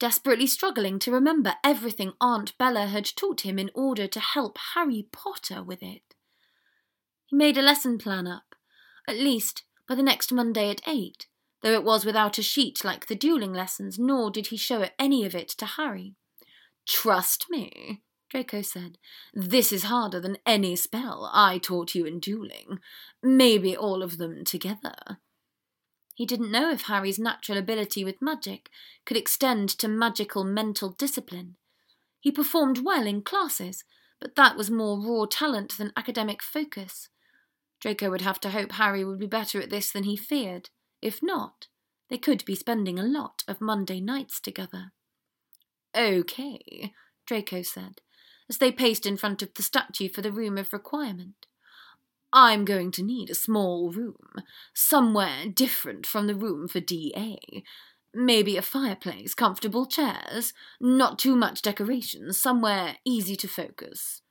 desperately 0.00 0.46
struggling 0.46 0.98
to 0.98 1.12
remember 1.12 1.54
everything 1.62 2.14
Aunt 2.20 2.58
Bella 2.58 2.86
had 2.86 3.04
taught 3.14 3.42
him 3.42 3.58
in 3.58 3.70
order 3.74 4.08
to 4.08 4.18
help 4.18 4.58
Harry 4.74 5.06
Potter 5.12 5.62
with 5.62 5.82
it. 5.82 6.14
He 7.26 7.36
made 7.36 7.56
a 7.56 7.62
lesson 7.62 7.98
plan 7.98 8.26
up, 8.26 8.56
at 9.06 9.16
least 9.16 9.62
by 9.86 9.94
the 9.94 10.02
next 10.02 10.32
Monday 10.32 10.70
at 10.70 10.80
eight, 10.88 11.26
though 11.62 11.72
it 11.72 11.84
was 11.84 12.04
without 12.04 12.38
a 12.38 12.42
sheet 12.42 12.82
like 12.82 13.06
the 13.06 13.14
dueling 13.14 13.52
lessons, 13.52 13.98
nor 13.98 14.30
did 14.30 14.48
he 14.48 14.56
show 14.56 14.88
any 14.98 15.24
of 15.24 15.34
it 15.34 15.48
to 15.50 15.66
Harry. 15.66 16.16
Trust 16.88 17.46
me, 17.50 18.00
Draco 18.30 18.62
said. 18.62 18.96
This 19.34 19.70
is 19.70 19.84
harder 19.84 20.18
than 20.18 20.38
any 20.46 20.74
spell 20.76 21.30
I 21.32 21.58
taught 21.58 21.94
you 21.94 22.06
in 22.06 22.20
dueling. 22.20 22.80
Maybe 23.22 23.76
all 23.76 24.02
of 24.02 24.18
them 24.18 24.44
together. 24.44 25.18
He 26.20 26.26
didn't 26.26 26.52
know 26.52 26.70
if 26.70 26.82
Harry's 26.82 27.18
natural 27.18 27.56
ability 27.56 28.04
with 28.04 28.20
magic 28.20 28.68
could 29.06 29.16
extend 29.16 29.70
to 29.70 29.88
magical 29.88 30.44
mental 30.44 30.90
discipline. 30.90 31.56
He 32.20 32.30
performed 32.30 32.84
well 32.84 33.06
in 33.06 33.22
classes, 33.22 33.84
but 34.20 34.34
that 34.34 34.54
was 34.54 34.70
more 34.70 35.00
raw 35.00 35.24
talent 35.24 35.78
than 35.78 35.94
academic 35.96 36.42
focus. 36.42 37.08
Draco 37.80 38.10
would 38.10 38.20
have 38.20 38.38
to 38.40 38.50
hope 38.50 38.72
Harry 38.72 39.02
would 39.02 39.18
be 39.18 39.26
better 39.26 39.62
at 39.62 39.70
this 39.70 39.90
than 39.90 40.04
he 40.04 40.14
feared. 40.14 40.68
If 41.00 41.22
not, 41.22 41.68
they 42.10 42.18
could 42.18 42.44
be 42.44 42.54
spending 42.54 42.98
a 42.98 43.02
lot 43.02 43.42
of 43.48 43.62
Monday 43.62 43.98
nights 43.98 44.40
together. 44.40 44.92
Okay, 45.96 46.92
Draco 47.24 47.62
said, 47.62 48.02
as 48.46 48.58
they 48.58 48.70
paced 48.70 49.06
in 49.06 49.16
front 49.16 49.40
of 49.40 49.54
the 49.54 49.62
statue 49.62 50.10
for 50.10 50.20
the 50.20 50.32
room 50.32 50.58
of 50.58 50.74
requirement. 50.74 51.46
I'm 52.32 52.64
going 52.64 52.92
to 52.92 53.02
need 53.02 53.30
a 53.30 53.34
small 53.34 53.90
room, 53.90 54.34
somewhere 54.72 55.46
different 55.52 56.06
from 56.06 56.26
the 56.26 56.34
room 56.34 56.68
for 56.68 56.80
DA. 56.80 57.64
Maybe 58.14 58.56
a 58.56 58.62
fireplace, 58.62 59.34
comfortable 59.34 59.86
chairs, 59.86 60.52
not 60.80 61.18
too 61.18 61.36
much 61.36 61.62
decoration, 61.62 62.32
somewhere 62.32 62.96
easy 63.04 63.36
to 63.36 63.48
focus. 63.48 64.22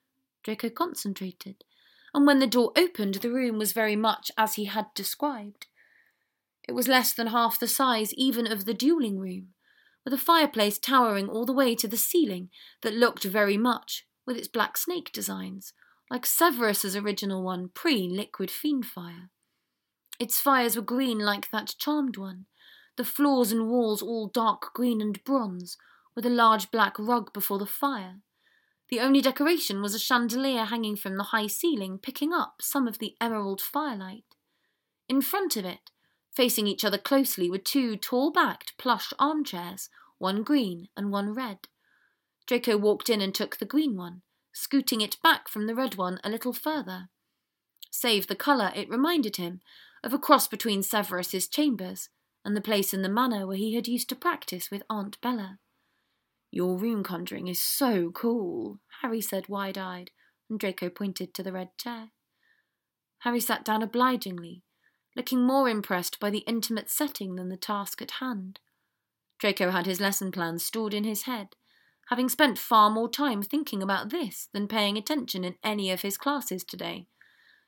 Draco 0.43 0.69
concentrated, 0.69 1.63
and 2.13 2.25
when 2.25 2.39
the 2.39 2.47
door 2.47 2.71
opened, 2.75 3.15
the 3.15 3.31
room 3.31 3.57
was 3.57 3.73
very 3.73 3.95
much 3.95 4.31
as 4.37 4.55
he 4.55 4.65
had 4.65 4.87
described. 4.95 5.67
It 6.67 6.73
was 6.73 6.87
less 6.87 7.13
than 7.13 7.27
half 7.27 7.59
the 7.59 7.67
size 7.67 8.13
even 8.13 8.49
of 8.49 8.65
the 8.65 8.73
dueling 8.73 9.19
room, 9.19 9.49
with 10.05 10.13
a 10.13 10.17
fireplace 10.17 10.77
towering 10.77 11.27
all 11.27 11.45
the 11.45 11.53
way 11.53 11.75
to 11.75 11.87
the 11.87 11.97
ceiling 11.97 12.49
that 12.81 12.93
looked 12.93 13.23
very 13.23 13.57
much, 13.57 14.05
with 14.25 14.37
its 14.37 14.47
black 14.47 14.77
snake 14.77 15.11
designs, 15.11 15.73
like 16.09 16.25
Severus's 16.25 16.95
original 16.95 17.43
one 17.43 17.69
pre 17.73 18.07
liquid 18.07 18.49
fiendfyre. 18.49 19.29
Its 20.19 20.41
fires 20.41 20.75
were 20.75 20.81
green 20.81 21.19
like 21.19 21.49
that 21.51 21.75
charmed 21.77 22.17
one, 22.17 22.45
the 22.97 23.05
floors 23.05 23.51
and 23.51 23.69
walls 23.69 24.01
all 24.01 24.27
dark 24.27 24.73
green 24.73 25.01
and 25.01 25.23
bronze, 25.23 25.77
with 26.15 26.25
a 26.25 26.29
large 26.29 26.71
black 26.71 26.97
rug 26.99 27.31
before 27.31 27.57
the 27.57 27.65
fire. 27.65 28.17
The 28.89 28.99
only 28.99 29.21
decoration 29.21 29.81
was 29.81 29.93
a 29.93 29.99
chandelier 29.99 30.65
hanging 30.65 30.95
from 30.95 31.15
the 31.15 31.25
high 31.25 31.47
ceiling, 31.47 31.99
picking 31.99 32.33
up 32.33 32.55
some 32.61 32.87
of 32.87 32.97
the 32.97 33.15
emerald 33.21 33.61
firelight. 33.61 34.25
In 35.07 35.21
front 35.21 35.55
of 35.55 35.63
it, 35.63 35.91
facing 36.31 36.67
each 36.67 36.83
other 36.83 36.97
closely, 36.97 37.49
were 37.49 37.59
two 37.59 37.95
tall 37.95 38.31
backed 38.31 38.77
plush 38.77 39.13
armchairs, 39.19 39.89
one 40.17 40.43
green 40.43 40.89
and 40.97 41.11
one 41.11 41.33
red. 41.33 41.67
Draco 42.47 42.77
walked 42.77 43.09
in 43.09 43.21
and 43.21 43.33
took 43.33 43.57
the 43.57 43.65
green 43.65 43.95
one, 43.95 44.23
scooting 44.59 45.01
it 45.01 45.17
back 45.23 45.47
from 45.47 45.67
the 45.67 45.75
red 45.75 45.95
one 45.95 46.19
a 46.23 46.29
little 46.29 46.53
further. 46.53 47.09
Save 47.89 48.27
the 48.27 48.35
colour, 48.35 48.71
it 48.75 48.89
reminded 48.89 49.37
him 49.37 49.61
of 50.03 50.13
a 50.13 50.19
cross 50.19 50.47
between 50.47 50.83
Severus's 50.83 51.47
chambers 51.47 52.09
and 52.45 52.55
the 52.55 52.61
place 52.61 52.93
in 52.93 53.01
the 53.01 53.09
manor 53.09 53.47
where 53.47 53.57
he 53.57 53.75
had 53.75 53.87
used 53.87 54.09
to 54.09 54.15
practice 54.15 54.69
with 54.69 54.83
Aunt 54.89 55.19
Bella. 55.21 55.59
Your 56.51 56.77
room 56.77 57.03
conjuring 57.03 57.47
is 57.47 57.61
so 57.61 58.11
cool, 58.11 58.79
Harry 59.01 59.21
said 59.21 59.49
wide 59.49 59.77
eyed, 59.77 60.11
and 60.49 60.59
Draco 60.59 60.89
pointed 60.89 61.33
to 61.33 61.43
the 61.43 61.51
red 61.51 61.77
chair. 61.77 62.09
Harry 63.19 63.39
sat 63.39 63.65
down 63.65 63.83
obligingly, 63.83 64.63
looking 65.15 65.43
more 65.43 65.69
impressed 65.69 66.19
by 66.19 66.29
the 66.29 66.39
intimate 66.39 66.89
setting 66.89 67.35
than 67.35 67.49
the 67.49 67.57
task 67.57 68.01
at 68.01 68.11
hand. 68.11 68.59
Draco 69.37 69.71
had 69.71 69.85
his 69.85 69.99
lesson 69.99 70.31
plans 70.31 70.63
stored 70.63 70.93
in 70.93 71.03
his 71.03 71.23
head, 71.23 71.55
having 72.09 72.27
spent 72.27 72.57
far 72.57 72.89
more 72.89 73.07
time 73.07 73.43
thinking 73.43 73.83
about 73.83 74.09
this 74.09 74.49
than 74.51 74.67
paying 74.67 74.97
attention 74.97 75.43
in 75.43 75.55
any 75.63 75.91
of 75.91 76.01
his 76.01 76.17
classes 76.17 76.63
today. 76.63 77.05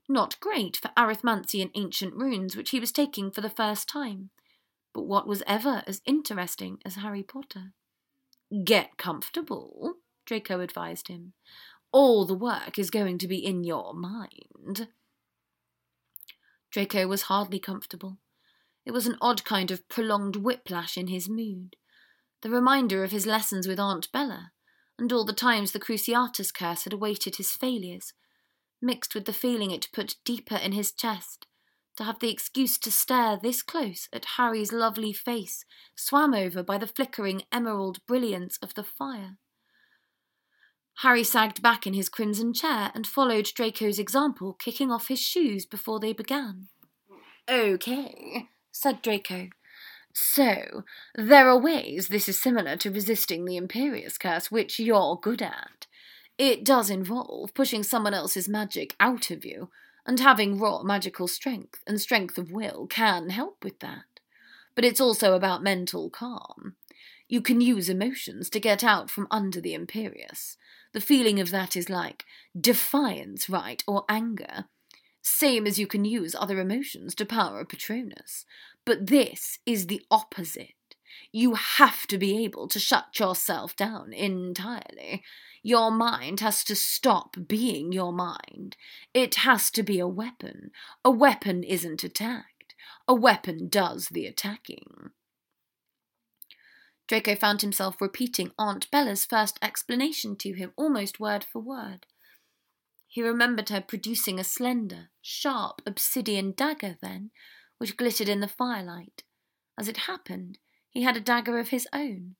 Not 0.09 0.39
great 0.39 0.77
for 0.77 0.89
arithmancy 0.97 1.61
and 1.61 1.69
ancient 1.75 2.15
runes, 2.15 2.57
which 2.57 2.71
he 2.71 2.79
was 2.79 2.91
taking 2.91 3.29
for 3.29 3.41
the 3.41 3.51
first 3.51 3.87
time, 3.87 4.31
but 4.93 5.03
what 5.03 5.27
was 5.27 5.43
ever 5.45 5.83
as 5.85 6.01
interesting 6.05 6.79
as 6.83 6.95
Harry 6.95 7.23
Potter? 7.23 7.73
Get 8.63 8.97
comfortable, 8.97 9.93
Draco 10.25 10.59
advised 10.59 11.07
him. 11.07 11.33
All 11.91 12.25
the 12.25 12.33
work 12.33 12.79
is 12.79 12.89
going 12.89 13.19
to 13.19 13.27
be 13.27 13.37
in 13.37 13.63
your 13.63 13.93
mind. 13.93 14.87
Draco 16.71 17.05
was 17.05 17.23
hardly 17.23 17.59
comfortable. 17.59 18.17
It 18.85 18.91
was 18.91 19.05
an 19.05 19.17
odd 19.21 19.45
kind 19.45 19.69
of 19.69 19.87
prolonged 19.87 20.37
whiplash 20.37 20.97
in 20.97 21.07
his 21.07 21.29
mood. 21.29 21.75
The 22.41 22.49
reminder 22.49 23.03
of 23.03 23.11
his 23.11 23.25
lessons 23.25 23.67
with 23.67 23.79
Aunt 23.79 24.11
Bella, 24.11 24.51
and 24.97 25.11
all 25.13 25.25
the 25.25 25.33
times 25.33 25.71
the 25.71 25.79
Cruciatus 25.79 26.53
curse 26.53 26.83
had 26.83 26.93
awaited 26.93 27.35
his 27.35 27.51
failures, 27.51 28.13
mixed 28.81 29.13
with 29.13 29.25
the 29.25 29.33
feeling 29.33 29.71
it 29.71 29.89
put 29.93 30.15
deeper 30.25 30.55
in 30.55 30.71
his 30.71 30.91
chest 30.91 31.47
to 31.97 32.03
have 32.03 32.19
the 32.19 32.31
excuse 32.31 32.77
to 32.79 32.91
stare 32.91 33.37
this 33.37 33.61
close 33.61 34.07
at 34.13 34.25
Harry's 34.37 34.71
lovely 34.71 35.13
face, 35.13 35.65
swam 35.95 36.33
over 36.33 36.63
by 36.63 36.77
the 36.77 36.87
flickering 36.87 37.43
emerald 37.51 38.03
brilliance 38.07 38.57
of 38.61 38.73
the 38.73 38.83
fire. 38.83 39.37
Harry 40.99 41.23
sagged 41.23 41.61
back 41.61 41.87
in 41.87 41.93
his 41.93 42.09
crimson 42.09 42.53
chair 42.53 42.91
and 42.93 43.07
followed 43.07 43.49
Draco's 43.55 43.99
example, 43.99 44.53
kicking 44.53 44.91
off 44.91 45.07
his 45.07 45.19
shoes 45.19 45.65
before 45.65 45.99
they 45.99 46.13
began. 46.13 46.67
Okay, 47.49 48.47
said 48.71 49.01
Draco. 49.01 49.49
So, 50.13 50.83
there 51.15 51.49
are 51.49 51.57
ways 51.57 52.07
this 52.07 52.27
is 52.27 52.39
similar 52.39 52.75
to 52.77 52.91
resisting 52.91 53.45
the 53.45 53.57
Imperius 53.57 54.19
Curse, 54.19 54.51
which 54.51 54.79
you're 54.79 55.19
good 55.21 55.41
at. 55.41 55.87
It 56.37 56.63
does 56.63 56.89
involve 56.89 57.53
pushing 57.53 57.83
someone 57.83 58.13
else's 58.13 58.49
magic 58.49 58.95
out 58.99 59.31
of 59.31 59.45
you, 59.45 59.69
and 60.05 60.19
having 60.19 60.59
raw 60.59 60.83
magical 60.83 61.27
strength 61.27 61.81
and 61.85 62.01
strength 62.01 62.37
of 62.37 62.51
will 62.51 62.87
can 62.87 63.29
help 63.29 63.63
with 63.63 63.79
that. 63.79 64.19
But 64.75 64.85
it's 64.85 65.01
also 65.01 65.33
about 65.33 65.63
mental 65.63 66.09
calm. 66.09 66.75
You 67.27 67.41
can 67.41 67.61
use 67.61 67.89
emotions 67.89 68.49
to 68.49 68.59
get 68.59 68.83
out 68.83 69.09
from 69.09 69.27
under 69.31 69.61
the 69.61 69.73
Imperius. 69.73 70.57
The 70.93 70.99
feeling 70.99 71.39
of 71.39 71.51
that 71.51 71.75
is 71.75 71.89
like 71.89 72.25
defiance, 72.59 73.49
right, 73.49 73.83
or 73.87 74.03
anger. 74.09 74.65
Same 75.21 75.67
as 75.67 75.77
you 75.77 75.85
can 75.85 76.03
use 76.03 76.35
other 76.35 76.59
emotions 76.59 77.13
to 77.15 77.25
power 77.25 77.59
a 77.59 77.65
Patronus. 77.65 78.45
But 78.85 79.07
this 79.07 79.59
is 79.65 79.87
the 79.87 80.01
opposite. 80.09 80.73
You 81.31 81.55
have 81.55 82.07
to 82.07 82.17
be 82.17 82.43
able 82.43 82.67
to 82.69 82.79
shut 82.79 83.19
yourself 83.19 83.75
down 83.75 84.13
entirely. 84.13 85.23
Your 85.63 85.91
mind 85.91 86.39
has 86.39 86.63
to 86.65 86.75
stop 86.75 87.35
being 87.47 87.91
your 87.91 88.11
mind. 88.11 88.75
It 89.13 89.35
has 89.35 89.69
to 89.71 89.83
be 89.83 89.99
a 89.99 90.07
weapon. 90.07 90.71
A 91.05 91.11
weapon 91.11 91.63
isn't 91.63 92.03
attacked. 92.03 92.75
A 93.07 93.13
weapon 93.13 93.67
does 93.67 94.07
the 94.09 94.25
attacking. 94.25 95.11
Draco 97.07 97.35
found 97.35 97.61
himself 97.61 97.99
repeating 97.99 98.51
Aunt 98.57 98.89
Bella's 98.89 99.25
first 99.25 99.59
explanation 99.61 100.35
to 100.37 100.53
him 100.53 100.71
almost 100.77 101.19
word 101.19 101.43
for 101.43 101.59
word. 101.59 102.05
He 103.07 103.21
remembered 103.21 103.67
her 103.67 103.81
producing 103.81 104.39
a 104.39 104.45
slender, 104.45 105.09
sharp 105.21 105.81
obsidian 105.85 106.53
dagger 106.53 106.95
then, 107.01 107.31
which 107.81 107.97
glittered 107.97 108.29
in 108.29 108.41
the 108.41 108.47
firelight. 108.47 109.23
As 109.75 109.87
it 109.87 110.05
happened, 110.05 110.59
he 110.91 111.01
had 111.01 111.17
a 111.17 111.19
dagger 111.19 111.57
of 111.57 111.69
his 111.69 111.87
own. 111.91 112.35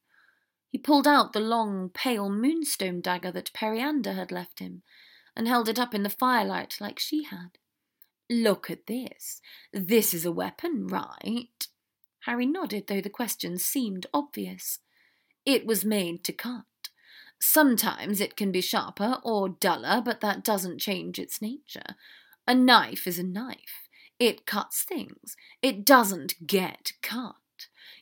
He 0.70 0.78
pulled 0.78 1.08
out 1.08 1.34
the 1.34 1.40
long, 1.40 1.90
pale 1.90 2.30
moonstone 2.30 3.02
dagger 3.02 3.32
that 3.32 3.52
Periander 3.52 4.14
had 4.14 4.32
left 4.32 4.60
him, 4.60 4.84
and 5.36 5.48
held 5.48 5.68
it 5.68 5.80
up 5.80 5.96
in 5.96 6.04
the 6.04 6.12
firelight 6.12 6.78
like 6.80 7.00
she 7.00 7.24
had. 7.24 7.58
Look 8.30 8.70
at 8.70 8.86
this. 8.86 9.42
This 9.74 10.14
is 10.14 10.26
a 10.26 10.32
weapon, 10.32 10.86
right? 10.86 11.68
Harry 12.26 12.46
nodded, 12.46 12.86
though 12.86 13.02
the 13.02 13.10
question 13.10 13.58
seemed 13.58 14.06
obvious. 14.14 14.78
It 15.44 15.66
was 15.66 15.84
made 15.84 16.24
to 16.26 16.34
cut. 16.34 16.66
Sometimes 17.40 18.22
it 18.22 18.38
can 18.38 18.52
be 18.52 18.62
sharper 18.62 19.18
or 19.24 19.50
duller, 19.50 20.04
but 20.06 20.22
that 20.22 20.44
doesn't 20.44 20.82
change 20.82 21.18
its 21.18 21.42
nature. 21.42 21.96
A 22.48 22.54
knife 22.54 23.08
is 23.08 23.18
a 23.18 23.24
knife. 23.24 23.90
It 24.22 24.46
cuts 24.46 24.84
things. 24.84 25.36
It 25.64 25.84
doesn't 25.84 26.46
get 26.46 26.92
cut. 27.02 27.34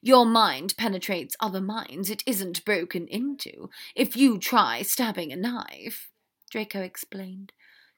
Your 0.02 0.26
mind 0.26 0.74
penetrates 0.78 1.38
other 1.40 1.62
minds 1.62 2.10
it 2.10 2.24
isn't 2.26 2.66
broken 2.66 3.08
into. 3.08 3.70
If 3.96 4.18
you 4.18 4.38
try 4.38 4.82
stabbing 4.82 5.32
a 5.32 5.38
knife, 5.38 6.10
Draco 6.52 6.82
explained, 6.82 7.54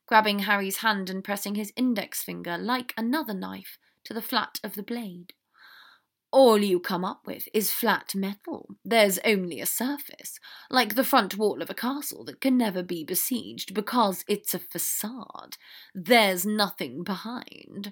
grabbing 0.05 0.39
Harry's 0.39 0.77
hand 0.77 1.09
and 1.09 1.23
pressing 1.23 1.55
his 1.55 1.73
index 1.75 2.21
finger 2.21 2.59
like 2.59 2.93
another 2.95 3.33
knife 3.33 3.79
to 4.03 4.13
the 4.13 4.21
flat 4.21 4.59
of 4.63 4.75
the 4.75 4.83
blade. 4.83 5.33
All 6.31 6.59
you 6.59 6.79
come 6.79 7.03
up 7.03 7.27
with 7.27 7.49
is 7.53 7.71
flat 7.71 8.15
metal. 8.15 8.77
There's 8.85 9.19
only 9.25 9.59
a 9.59 9.65
surface, 9.65 10.39
like 10.69 10.95
the 10.95 11.03
front 11.03 11.37
wall 11.37 11.61
of 11.61 11.69
a 11.69 11.73
castle 11.73 12.23
that 12.25 12.39
can 12.39 12.57
never 12.57 12.81
be 12.83 13.03
besieged 13.03 13.73
because 13.73 14.23
it's 14.29 14.53
a 14.53 14.59
facade. 14.59 15.57
There's 15.93 16.45
nothing 16.45 17.03
behind. 17.03 17.91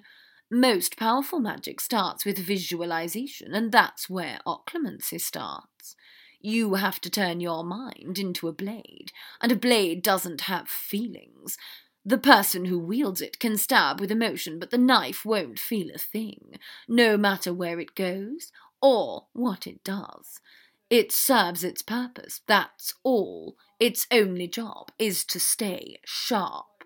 Most 0.50 0.96
powerful 0.96 1.38
magic 1.38 1.80
starts 1.80 2.24
with 2.24 2.38
visualization, 2.38 3.54
and 3.54 3.70
that's 3.70 4.08
where 4.08 4.40
occlumency 4.46 5.20
starts. 5.20 5.94
You 6.40 6.74
have 6.74 7.00
to 7.02 7.10
turn 7.10 7.40
your 7.40 7.62
mind 7.62 8.18
into 8.18 8.48
a 8.48 8.52
blade, 8.52 9.12
and 9.42 9.52
a 9.52 9.56
blade 9.56 10.02
doesn't 10.02 10.42
have 10.42 10.66
feelings. 10.66 11.58
The 12.04 12.18
person 12.18 12.64
who 12.64 12.78
wields 12.78 13.20
it 13.20 13.38
can 13.38 13.56
stab 13.56 14.00
with 14.00 14.10
emotion, 14.10 14.58
but 14.58 14.70
the 14.70 14.78
knife 14.78 15.24
won't 15.24 15.58
feel 15.58 15.90
a 15.94 15.98
thing, 15.98 16.58
no 16.88 17.16
matter 17.16 17.52
where 17.52 17.78
it 17.78 17.94
goes 17.94 18.52
or 18.80 19.26
what 19.32 19.66
it 19.66 19.84
does. 19.84 20.40
It 20.88 21.12
serves 21.12 21.62
its 21.62 21.82
purpose, 21.82 22.40
that's 22.46 22.94
all. 23.04 23.56
Its 23.78 24.06
only 24.10 24.48
job 24.48 24.90
is 24.98 25.24
to 25.26 25.38
stay 25.38 25.98
sharp. 26.04 26.84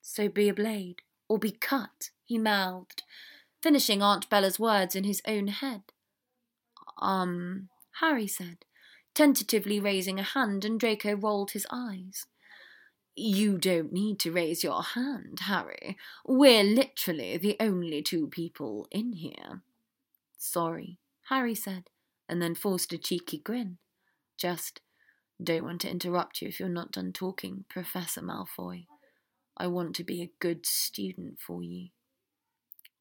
So 0.00 0.28
be 0.28 0.48
a 0.48 0.54
blade, 0.54 1.02
or 1.28 1.38
be 1.38 1.52
cut, 1.52 2.10
he 2.24 2.38
mouthed, 2.38 3.02
finishing 3.62 4.02
Aunt 4.02 4.28
Bella's 4.30 4.58
words 4.58 4.96
in 4.96 5.04
his 5.04 5.22
own 5.26 5.48
head. 5.48 5.82
Um, 7.00 7.68
Harry 8.00 8.26
said, 8.26 8.64
tentatively 9.14 9.78
raising 9.78 10.18
a 10.18 10.22
hand, 10.22 10.64
and 10.64 10.80
Draco 10.80 11.14
rolled 11.14 11.52
his 11.52 11.66
eyes. 11.70 12.26
You 13.20 13.58
don't 13.58 13.92
need 13.92 14.20
to 14.20 14.30
raise 14.30 14.62
your 14.62 14.80
hand, 14.80 15.40
Harry. 15.40 15.96
We're 16.24 16.62
literally 16.62 17.36
the 17.36 17.56
only 17.58 18.00
two 18.00 18.28
people 18.28 18.86
in 18.92 19.14
here. 19.14 19.62
Sorry, 20.36 20.98
Harry 21.28 21.56
said, 21.56 21.90
and 22.28 22.40
then 22.40 22.54
forced 22.54 22.92
a 22.92 22.98
cheeky 22.98 23.38
grin. 23.38 23.78
Just 24.36 24.82
don't 25.42 25.64
want 25.64 25.80
to 25.80 25.90
interrupt 25.90 26.40
you 26.40 26.46
if 26.46 26.60
you're 26.60 26.68
not 26.68 26.92
done 26.92 27.12
talking, 27.12 27.64
Professor 27.68 28.20
Malfoy. 28.20 28.86
I 29.56 29.66
want 29.66 29.96
to 29.96 30.04
be 30.04 30.22
a 30.22 30.30
good 30.38 30.64
student 30.64 31.40
for 31.44 31.60
you. 31.60 31.88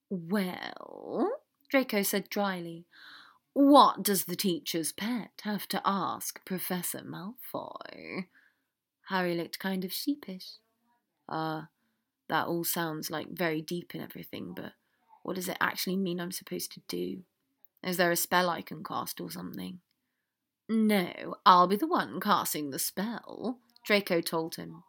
Well, 0.09 1.29
Draco 1.69 2.01
said 2.01 2.27
dryly, 2.29 2.87
what 3.53 4.01
does 4.01 4.25
the 4.25 4.35
teacher's 4.35 4.91
pet 4.91 5.41
have 5.43 5.67
to 5.67 5.81
ask 5.85 6.43
Professor 6.43 7.01
Malfoy? 7.01 8.25
Harry 9.07 9.35
looked 9.35 9.59
kind 9.59 9.85
of 9.85 9.93
sheepish. 9.93 10.57
Ah, 11.29 11.63
uh, 11.63 11.65
that 12.27 12.47
all 12.47 12.65
sounds 12.65 13.09
like 13.09 13.29
very 13.29 13.61
deep 13.61 13.91
and 13.93 14.03
everything, 14.03 14.53
but 14.53 14.73
what 15.23 15.35
does 15.35 15.47
it 15.47 15.57
actually 15.61 15.95
mean 15.95 16.19
I'm 16.19 16.31
supposed 16.31 16.73
to 16.73 16.81
do? 16.87 17.23
Is 17.83 17.95
there 17.95 18.11
a 18.11 18.17
spell 18.17 18.49
I 18.49 18.61
can 18.61 18.83
cast 18.83 19.21
or 19.21 19.31
something? 19.31 19.79
No, 20.67 21.35
I'll 21.45 21.67
be 21.67 21.77
the 21.77 21.87
one 21.87 22.19
casting 22.19 22.71
the 22.71 22.79
spell, 22.79 23.59
Draco 23.85 24.19
told 24.19 24.55
him. 24.55 24.83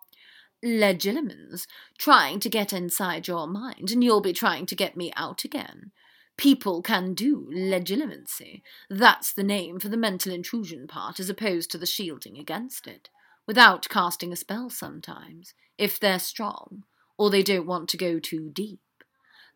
Legilimens, 0.64 1.68
trying 1.96 2.40
to 2.40 2.48
get 2.48 2.72
inside 2.72 3.28
your 3.28 3.46
mind, 3.46 3.92
and 3.92 4.02
you'll 4.02 4.20
be 4.20 4.32
trying 4.32 4.66
to 4.66 4.74
get 4.74 4.96
me 4.96 5.12
out 5.14 5.44
again. 5.44 5.92
People 6.36 6.82
can 6.82 7.14
do 7.14 7.48
legilimency. 7.54 8.62
That's 8.90 9.32
the 9.32 9.44
name 9.44 9.78
for 9.78 9.88
the 9.88 9.96
mental 9.96 10.32
intrusion 10.32 10.88
part, 10.88 11.20
as 11.20 11.30
opposed 11.30 11.70
to 11.70 11.78
the 11.78 11.86
shielding 11.86 12.36
against 12.36 12.88
it 12.88 13.10
without 13.48 13.88
casting 13.88 14.30
a 14.30 14.36
spell 14.36 14.68
sometimes, 14.68 15.54
if 15.78 15.98
they're 15.98 16.18
strong, 16.18 16.84
or 17.16 17.30
they 17.30 17.42
don't 17.42 17.66
want 17.66 17.88
to 17.88 17.96
go 17.96 18.20
too 18.20 18.50
deep. 18.52 18.78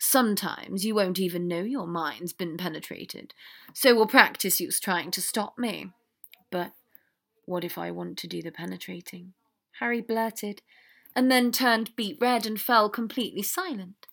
Sometimes 0.00 0.84
you 0.84 0.94
won't 0.94 1.20
even 1.20 1.46
know 1.46 1.60
your 1.60 1.86
mind's 1.86 2.32
been 2.32 2.56
penetrated, 2.56 3.34
so 3.74 3.94
we'll 3.94 4.06
practice 4.06 4.58
use 4.60 4.80
trying 4.80 5.10
to 5.10 5.20
stop 5.20 5.58
me. 5.58 5.90
But 6.50 6.72
what 7.44 7.64
if 7.64 7.76
I 7.76 7.90
want 7.90 8.16
to 8.18 8.26
do 8.26 8.40
the 8.40 8.50
penetrating? 8.50 9.34
Harry 9.78 10.00
blurted, 10.00 10.62
and 11.14 11.30
then 11.30 11.52
turned 11.52 11.94
beet 11.94 12.16
red 12.18 12.46
and 12.46 12.58
fell 12.58 12.88
completely 12.88 13.42
silent. 13.42 14.06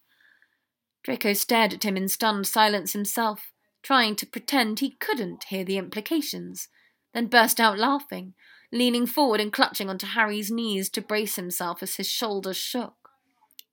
Draco 1.04 1.32
stared 1.32 1.74
at 1.74 1.86
him 1.86 1.96
in 1.96 2.10
stunned 2.10 2.48
silence 2.48 2.92
himself, 2.92 3.54
trying 3.82 4.18
to 4.18 4.28
pretend 4.28 4.80
he 4.80 4.98
couldn't 5.00 5.46
hear 5.46 5.64
the 5.64 5.78
implications, 5.78 6.68
then 7.14 7.28
burst 7.28 7.62
out 7.62 7.80
laughing, 7.80 8.34
leaning 8.72 9.06
forward 9.06 9.40
and 9.40 9.52
clutching 9.52 9.90
onto 9.90 10.08
Harry's 10.08 10.52
knees 10.52 10.90
to 10.90 11.02
brace 11.02 11.36
himself 11.36 11.82
as 11.82 11.96
his 11.96 12.08
shoulders 12.08 12.58
shook. 12.58 12.96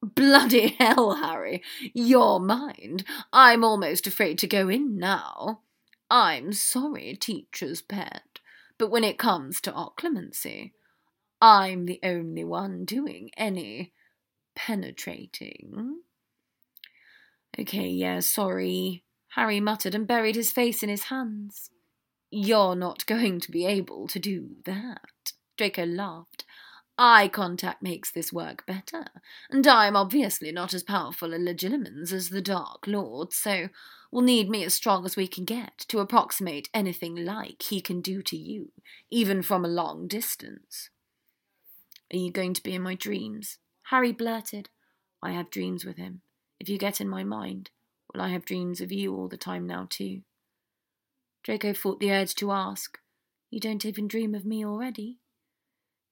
Bloody 0.03 0.77
hell, 0.79 1.17
Harry, 1.17 1.63
your 1.95 2.39
mind. 2.39 3.05
I'm 3.33 3.65
almost 3.65 4.07
afraid 4.07 4.39
to 4.39 4.47
go 4.47 4.69
in 4.69 4.99
now. 4.99 5.61
I'm 6.11 6.53
sorry, 6.53 7.17
teacher's 7.21 7.83
pet, 7.83 8.41
But 8.79 8.91
when 8.91 9.05
it 9.05 9.19
comes 9.19 9.61
to 9.63 9.73
occlumency, 9.73 10.73
I'm 11.41 11.87
the 11.87 12.01
only 12.03 12.45
one 12.45 12.85
doing 12.85 13.31
any 13.37 13.93
penetrating. 14.55 16.01
Okay, 17.59 17.89
yeah, 17.89 18.21
sorry, 18.21 19.05
Harry 19.35 19.61
muttered 19.61 19.95
and 19.95 20.07
buried 20.07 20.37
his 20.37 20.53
face 20.53 20.83
in 20.83 20.89
his 20.89 21.05
hands. 21.05 21.71
You're 22.39 22.77
not 22.77 23.07
going 23.07 23.41
to 23.41 23.51
be 23.51 23.65
able 23.65 24.07
to 24.09 24.19
do 24.19 24.57
that. 24.67 25.33
Draco 25.57 25.87
laughed. 25.87 26.45
Eye 26.99 27.29
contact 27.29 27.83
makes 27.83 28.11
this 28.11 28.31
work 28.31 28.67
better, 28.67 29.07
and 29.49 29.67
I'm 29.67 29.97
obviously 29.97 30.53
not 30.53 30.75
as 30.75 30.83
powerful 30.83 31.33
a 31.33 31.39
legilimens 31.39 32.13
as 32.13 32.29
the 32.29 32.43
Dark 32.43 32.87
Lord, 32.87 33.33
so 33.33 33.71
we'll 34.13 34.21
need 34.21 34.51
me 34.51 34.65
as 34.65 34.75
strong 34.75 35.07
as 35.07 35.17
we 35.17 35.27
can 35.27 35.47
get 35.47 35.79
to 35.89 36.01
approximate 36.01 36.69
anything 36.75 37.17
like 37.17 37.63
he 37.63 37.81
can 37.81 38.03
do 38.03 38.21
to 38.21 38.37
you, 38.37 38.71
even 39.11 39.41
from 39.41 39.65
a 39.65 39.69
long 39.69 40.07
distance. 40.07 40.91
Are 42.13 42.19
you 42.19 42.31
going 42.31 42.53
to 42.53 42.63
be 42.63 42.75
in 42.75 42.83
my 42.83 42.97
dreams? 42.97 43.57
Harry 43.85 44.13
blurted. 44.13 44.69
I 45.23 45.31
have 45.31 45.49
dreams 45.49 45.87
with 45.87 45.97
him. 45.97 46.21
If 46.61 46.69
you 46.69 46.77
get 46.77 47.01
in 47.01 47.09
my 47.09 47.25
mind, 47.25 47.71
well, 48.13 48.23
I 48.23 48.29
have 48.29 48.45
dreams 48.45 48.83
of 48.83 48.93
you 48.93 49.17
all 49.17 49.29
the 49.29 49.39
time 49.39 49.67
now, 49.67 49.87
too? 49.89 50.21
Draco 51.47 51.73
fought 51.73 52.01
the 52.01 52.11
urge 52.11 52.35
to 52.35 52.51
ask, 52.51 52.99
You 53.53 53.61
don't 53.61 53.87
even 53.87 54.09
dream 54.09 54.35
of 54.35 54.45
me 54.45 54.67
already? 54.67 55.21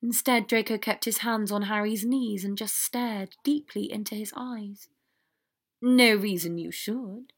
Instead, 0.01 0.47
Draco 0.47 0.79
kept 0.79 1.07
his 1.07 1.19
hands 1.19 1.51
on 1.51 1.63
Harry's 1.63 2.05
knees 2.05 2.45
and 2.45 2.57
just 2.57 2.81
stared 2.81 3.35
deeply 3.43 3.91
into 3.91 4.15
his 4.15 4.33
eyes. 4.37 4.87
No 5.83 6.15
reason 6.15 6.57
you 6.57 6.71
should. 6.71 7.33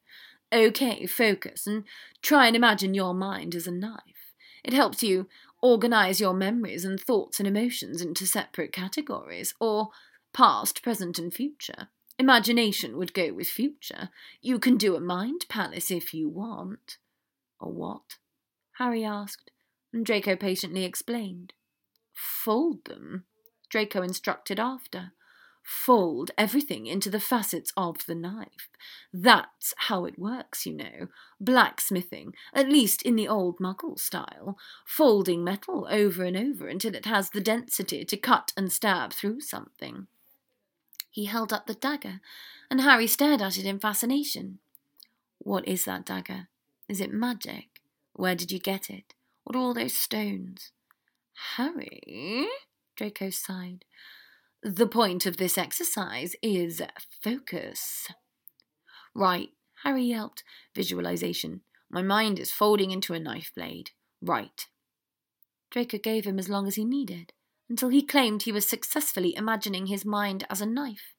Okay, 0.52 1.06
focus 1.06 1.66
and 1.66 1.85
try 2.20 2.46
and 2.46 2.54
imagine 2.54 2.92
your 2.92 3.14
mind 3.14 3.54
as 3.54 3.66
a 3.66 3.72
knife. 3.72 4.35
It 4.62 4.74
helps 4.74 5.02
you 5.02 5.26
organize 5.62 6.20
your 6.20 6.35
memories 6.35 6.85
and 6.85 7.00
thoughts 7.00 7.40
and 7.40 7.48
emotions 7.48 8.02
into 8.02 8.26
separate 8.26 8.72
categories, 8.72 9.54
or 9.59 9.88
past, 10.35 10.82
present, 10.82 11.18
and 11.18 11.32
future. 11.32 11.88
Imagination 12.18 12.98
would 12.98 13.14
go 13.14 13.32
with 13.32 13.48
future. 13.48 14.11
You 14.42 14.59
can 14.59 14.76
do 14.76 14.96
a 14.96 15.00
mind 15.00 15.46
palace 15.48 15.90
if 15.90 16.12
you 16.12 16.28
want. 16.28 16.98
A 17.61 17.69
what? 17.69 18.16
Harry 18.79 19.05
asked, 19.05 19.51
and 19.92 20.05
Draco 20.05 20.37
patiently 20.37 20.85
explained. 20.85 21.55
Fold 22.12 22.85
them, 22.85 23.25
Draco 23.71 24.03
instructed 24.03 24.61
after. 24.61 25.12
Fold 25.62 26.31
everything 26.38 26.87
into 26.87 27.11
the 27.11 27.19
facets 27.19 27.73
of 27.77 28.07
the 28.07 28.14
knife. 28.14 28.69
That's 29.12 29.75
how 29.77 30.05
it 30.05 30.16
works, 30.16 30.64
you 30.64 30.75
know. 30.75 31.09
Blacksmithing, 31.40 32.35
at 32.55 32.69
least 32.69 33.03
in 33.03 33.16
the 33.16 33.27
old 33.27 33.59
muggle 33.59 33.99
style. 33.99 34.57
Folding 34.85 35.42
metal 35.42 35.88
over 35.90 36.25
and 36.25 36.37
over 36.37 36.69
until 36.69 36.95
it 36.95 37.07
has 37.07 37.31
the 37.31 37.40
density 37.40 38.05
to 38.05 38.16
cut 38.16 38.53
and 38.57 38.73
stab 38.73 39.12
through 39.12 39.40
something. 39.40 40.07
He 41.11 41.25
held 41.25 41.53
up 41.53 41.66
the 41.66 41.75
dagger, 41.75 42.21
and 42.71 42.81
Harry 42.81 43.09
stared 43.09 43.42
at 43.42 43.59
it 43.59 43.66
in 43.66 43.81
fascination. 43.81 44.61
What 45.38 45.66
is 45.66 45.85
that 45.85 46.07
dagger? 46.07 46.47
Is 46.88 47.01
it 47.01 47.12
magic? 47.12 47.81
Where 48.12 48.35
did 48.35 48.53
you 48.53 48.59
get 48.59 48.90
it? 48.90 49.14
What 49.44 49.57
are 49.57 49.61
all 49.61 49.75
those 49.75 49.96
stones? 49.96 50.72
Harry, 51.57 52.49
Draco 52.96 53.31
sighed. 53.31 53.85
The 54.62 54.87
point 54.87 55.27
of 55.27 55.37
this 55.37 55.59
exercise 55.59 56.35
is 56.42 56.81
focus. 57.22 58.09
Right, 59.14 59.51
Harry 59.85 60.05
yelped. 60.05 60.44
Visualization. 60.75 61.61
My 61.90 62.03
mind 62.03 62.38
is 62.38 62.51
folding 62.51 62.90
into 62.90 63.14
a 63.14 63.20
knife 63.20 63.53
blade. 63.55 63.90
Right. 64.20 64.66
Draco 65.70 65.99
gave 65.99 66.25
him 66.25 66.38
as 66.38 66.49
long 66.49 66.66
as 66.66 66.77
he 66.77 66.85
needed, 66.85 67.33
until 67.68 67.88
he 67.90 68.03
claimed 68.03 68.42
he 68.42 68.53
was 68.53 68.68
successfully 68.68 69.35
imagining 69.37 69.87
his 69.87 70.05
mind 70.05 70.46
as 70.49 70.61
a 70.61 70.66
knife. 70.66 71.14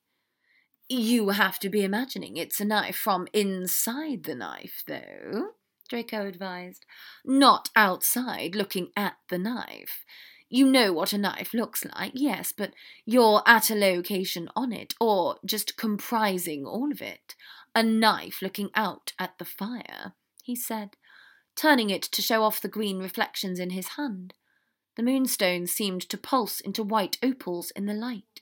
You 0.90 1.30
have 1.30 1.60
to 1.60 1.70
be 1.70 1.84
imagining 1.84 2.38
it's 2.38 2.60
a 2.60 2.66
knife 2.66 2.96
from 2.96 3.28
inside 3.34 4.24
the 4.24 4.36
knife, 4.36 4.84
though. 4.88 5.52
Draco 5.88 6.28
advised. 6.28 6.86
Not 7.26 7.70
outside, 7.76 8.56
looking 8.56 8.90
at 8.96 9.18
the 9.30 9.38
knife. 9.38 10.06
You 10.50 10.70
know 10.72 10.94
what 10.94 11.12
a 11.12 11.18
knife 11.18 11.54
looks 11.54 11.84
like, 11.84 12.14
yes, 12.16 12.54
but 12.56 12.74
you're 13.06 13.44
at 13.46 13.70
a 13.70 13.76
location 13.76 14.50
on 14.56 14.72
it, 14.72 14.94
or 15.00 15.38
just 15.46 15.76
comprising 15.76 16.66
all 16.66 16.92
of 16.92 17.02
it. 17.02 17.36
A 17.76 17.84
knife 17.84 18.42
looking 18.42 18.70
out 18.74 19.14
at 19.20 19.38
the 19.38 19.46
fire, 19.46 20.14
he 20.44 20.56
said, 20.56 20.96
turning 21.56 21.90
it 21.90 22.04
to 22.04 22.22
show 22.22 22.44
off 22.44 22.62
the 22.62 22.70
green 22.70 23.00
reflections 23.00 23.60
in 23.60 23.72
his 23.72 23.90
hand. 23.90 24.34
The 24.96 25.04
moonstone 25.04 25.68
seemed 25.68 26.08
to 26.10 26.18
pulse 26.18 26.60
into 26.60 26.82
white 26.82 27.18
opals 27.22 27.72
in 27.72 27.86
the 27.86 27.94
light. 27.94 28.42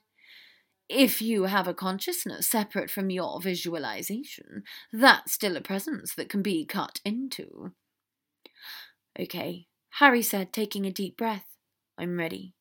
If 0.87 1.19
you 1.21 1.45
have 1.45 1.67
a 1.67 1.73
consciousness 1.73 2.47
separate 2.47 2.91
from 2.91 3.09
your 3.09 3.41
visualization, 3.41 4.63
that's 4.93 5.33
still 5.33 5.57
a 5.57 5.61
presence 5.61 6.13
that 6.15 6.29
can 6.29 6.43
be 6.43 6.63
cut 6.63 7.01
into. 7.03 7.71
Okay, 9.19 9.67
Harry 9.91 10.21
said, 10.21 10.53
taking 10.53 10.85
a 10.85 10.91
deep 10.91 11.17
breath. 11.17 11.57
I'm 11.97 12.19
ready. 12.19 12.53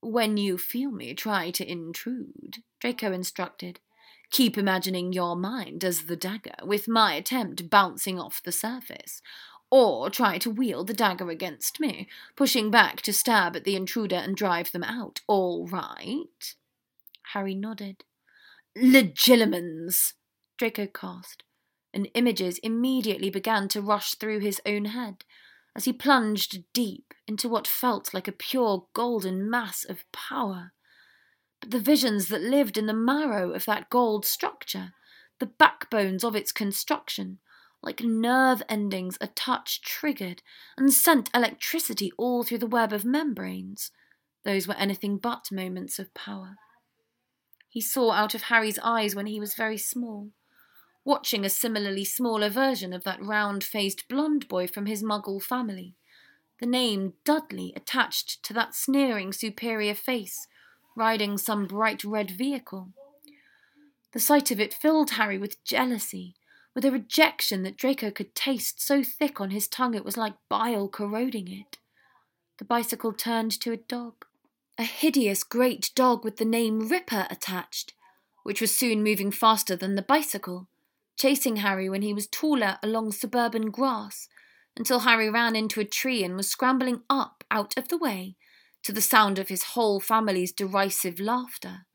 When 0.00 0.36
you 0.36 0.56
feel 0.56 0.90
me 0.90 1.12
try 1.14 1.50
to 1.50 1.70
intrude, 1.70 2.62
Draco 2.80 3.12
instructed. 3.12 3.80
Keep 4.30 4.56
imagining 4.56 5.12
your 5.12 5.36
mind 5.36 5.84
as 5.84 6.04
the 6.04 6.16
dagger, 6.16 6.54
with 6.62 6.88
my 6.88 7.14
attempt 7.14 7.68
bouncing 7.68 8.18
off 8.18 8.42
the 8.42 8.52
surface. 8.52 9.20
Or 9.70 10.08
try 10.08 10.38
to 10.38 10.50
wield 10.50 10.86
the 10.86 10.94
dagger 10.94 11.30
against 11.30 11.80
me, 11.80 12.08
pushing 12.36 12.70
back 12.70 13.02
to 13.02 13.12
stab 13.12 13.56
at 13.56 13.64
the 13.64 13.76
intruder 13.76 14.16
and 14.16 14.36
drive 14.36 14.72
them 14.72 14.84
out. 14.84 15.20
All 15.26 15.66
right? 15.66 16.54
Harry 17.32 17.54
nodded. 17.54 18.04
Legilimens! 18.76 20.14
Draco 20.56 20.86
cast, 20.86 21.42
and 21.92 22.08
images 22.14 22.58
immediately 22.58 23.30
began 23.30 23.68
to 23.68 23.80
rush 23.80 24.14
through 24.14 24.40
his 24.40 24.60
own 24.66 24.86
head 24.86 25.24
as 25.76 25.84
he 25.84 25.92
plunged 25.92 26.64
deep 26.72 27.14
into 27.26 27.48
what 27.48 27.66
felt 27.66 28.14
like 28.14 28.28
a 28.28 28.32
pure 28.32 28.86
golden 28.94 29.48
mass 29.50 29.84
of 29.84 30.04
power. 30.12 30.72
But 31.60 31.70
the 31.70 31.80
visions 31.80 32.28
that 32.28 32.40
lived 32.40 32.78
in 32.78 32.86
the 32.86 32.92
marrow 32.92 33.52
of 33.52 33.64
that 33.64 33.90
gold 33.90 34.24
structure, 34.24 34.92
the 35.40 35.46
backbones 35.46 36.22
of 36.22 36.36
its 36.36 36.52
construction, 36.52 37.38
like 37.82 38.02
nerve 38.02 38.62
endings 38.68 39.18
a 39.20 39.26
touch 39.26 39.82
triggered 39.82 40.42
and 40.76 40.92
sent 40.92 41.30
electricity 41.34 42.12
all 42.16 42.44
through 42.44 42.58
the 42.58 42.66
web 42.66 42.92
of 42.92 43.04
membranes, 43.04 43.90
those 44.44 44.68
were 44.68 44.74
anything 44.74 45.18
but 45.18 45.50
moments 45.50 45.98
of 45.98 46.14
power 46.14 46.56
he 47.74 47.80
saw 47.80 48.12
out 48.12 48.36
of 48.36 48.42
Harry's 48.42 48.78
eyes 48.84 49.16
when 49.16 49.26
he 49.26 49.40
was 49.40 49.54
very 49.54 49.76
small, 49.76 50.30
watching 51.04 51.44
a 51.44 51.50
similarly 51.50 52.04
smaller 52.04 52.48
version 52.48 52.92
of 52.92 53.02
that 53.02 53.20
round 53.20 53.64
faced 53.64 54.06
blonde 54.06 54.46
boy 54.46 54.68
from 54.68 54.86
his 54.86 55.02
muggle 55.02 55.42
family, 55.42 55.96
the 56.60 56.66
name 56.66 57.14
Dudley 57.24 57.72
attached 57.74 58.44
to 58.44 58.52
that 58.52 58.76
sneering 58.76 59.32
superior 59.32 59.96
face, 59.96 60.46
riding 60.94 61.36
some 61.36 61.66
bright 61.66 62.04
red 62.04 62.30
vehicle. 62.30 62.90
The 64.12 64.20
sight 64.20 64.52
of 64.52 64.60
it 64.60 64.72
filled 64.72 65.10
Harry 65.10 65.36
with 65.36 65.64
jealousy, 65.64 66.36
with 66.76 66.84
a 66.84 66.92
rejection 66.92 67.64
that 67.64 67.76
Draco 67.76 68.12
could 68.12 68.36
taste 68.36 68.80
so 68.80 69.02
thick 69.02 69.40
on 69.40 69.50
his 69.50 69.66
tongue 69.66 69.94
it 69.94 70.04
was 70.04 70.16
like 70.16 70.34
bile 70.48 70.88
corroding 70.88 71.50
it. 71.50 71.78
The 72.58 72.64
bicycle 72.64 73.12
turned 73.12 73.50
to 73.62 73.72
a 73.72 73.76
dog 73.76 74.26
a 74.76 74.82
hideous 74.82 75.44
great 75.44 75.92
dog 75.94 76.24
with 76.24 76.38
the 76.38 76.44
name 76.44 76.88
Ripper 76.88 77.28
attached, 77.30 77.92
which 78.42 78.60
was 78.60 78.74
soon 78.74 79.04
moving 79.04 79.30
faster 79.30 79.76
than 79.76 79.94
the 79.94 80.02
bicycle, 80.02 80.68
chasing 81.16 81.56
Harry 81.56 81.88
when 81.88 82.02
he 82.02 82.12
was 82.12 82.26
taller 82.26 82.78
along 82.82 83.12
suburban 83.12 83.70
grass, 83.70 84.28
until 84.76 85.00
Harry 85.00 85.30
ran 85.30 85.54
into 85.54 85.80
a 85.80 85.84
tree 85.84 86.24
and 86.24 86.36
was 86.36 86.48
scrambling 86.48 87.02
up 87.08 87.44
out 87.52 87.76
of 87.76 87.88
the 87.88 87.96
way 87.96 88.34
to 88.82 88.90
the 88.90 89.00
sound 89.00 89.38
of 89.38 89.48
his 89.48 89.62
whole 89.62 90.00
family's 90.00 90.50
derisive 90.50 91.20
laughter. 91.20 91.86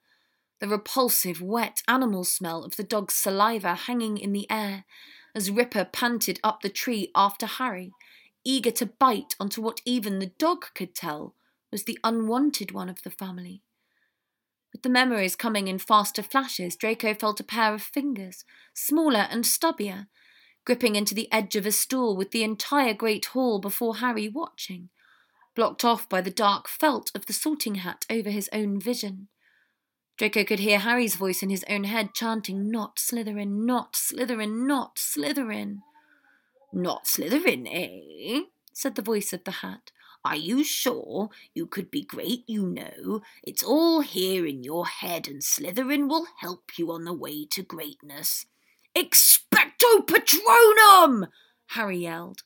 The 0.62 0.70
repulsive, 0.70 1.42
wet 1.42 1.84
animal 1.88 2.24
smell 2.24 2.64
of 2.64 2.78
the 2.78 2.84
dog's 2.84 3.14
saliva 3.14 3.76
hanging 3.76 4.18
in 4.18 4.32
the 4.32 4.50
air 4.50 4.86
as 5.36 5.52
Ripper 5.52 5.84
panted 5.84 6.40
up 6.46 6.62
the 6.62 6.70
tree 6.70 7.12
after 7.14 7.46
Harry, 7.46 7.92
eager 8.46 8.72
to 8.72 8.86
bite 8.86 9.36
onto 9.38 9.62
what 9.62 9.82
even 9.86 10.20
the 10.20 10.32
dog 10.40 10.68
could 10.74 10.96
tell 10.96 11.36
was 11.72 11.84
the 11.84 12.00
unwanted 12.04 12.72
one 12.72 12.90
of 12.90 13.04
the 13.04 13.12
family. 13.12 13.64
With 14.72 14.84
the 14.84 14.90
memories 14.90 15.36
coming 15.36 15.68
in 15.68 15.80
faster 15.80 16.22
flashes, 16.22 16.76
Draco 16.76 17.14
felt 17.14 17.40
a 17.40 17.44
pair 17.44 17.74
of 17.74 17.82
fingers, 17.82 18.46
smaller 18.74 19.28
and 19.32 19.44
stubbier, 19.46 20.08
gripping 20.66 20.96
into 20.96 21.16
the 21.16 21.32
edge 21.32 21.56
of 21.56 21.66
a 21.66 21.72
stool 21.72 22.16
with 22.16 22.32
the 22.32 22.44
entire 22.44 22.94
great 22.94 23.26
hall 23.26 23.60
before 23.60 23.98
Harry 23.98 24.30
watching, 24.30 24.90
blocked 25.56 25.84
off 25.84 26.08
by 26.08 26.22
the 26.22 26.30
dark 26.30 26.68
felt 26.68 27.12
of 27.16 27.26
the 27.26 27.34
sorting 27.34 27.76
hat 27.76 28.06
over 28.10 28.30
his 28.30 28.50
own 28.54 28.80
vision. 28.80 29.28
Draco 30.18 30.44
could 30.44 30.60
hear 30.60 30.80
Harry's 30.80 31.16
voice 31.16 31.42
in 31.42 31.50
his 31.50 31.64
own 31.70 31.86
head 31.86 32.14
chanting, 32.14 32.70
Not 32.70 32.98
Slytherin, 32.98 33.66
not 33.66 33.94
Slytherin, 33.94 34.68
not 34.68 34.98
Slytherin. 34.98 35.80
Not 36.74 37.06
Slytherin, 37.06 37.68
eh? 37.72 38.42
said 38.74 38.96
the 38.96 39.02
voice 39.02 39.34
of 39.34 39.44
the 39.46 39.52
hat. 39.52 39.92
Are 40.26 40.36
you 40.36 40.64
sure? 40.66 41.30
You 41.54 41.66
could 41.66 41.90
be 41.90 42.04
great, 42.04 42.44
you 42.46 42.68
know. 42.68 43.22
It's 43.42 43.64
all 43.64 44.02
here 44.02 44.46
in 44.46 44.64
your 44.64 44.86
head, 44.86 45.28
and 45.28 45.42
Slytherin 45.42 46.10
will 46.10 46.28
help 46.40 46.78
you 46.78 46.92
on 46.92 47.06
the 47.06 47.14
way 47.14 47.46
to 47.52 47.64
greatness. 47.64 48.46
Expecto 48.96 50.06
Patronum! 50.06 51.30
Harry 51.68 52.00
yelled, 52.00 52.44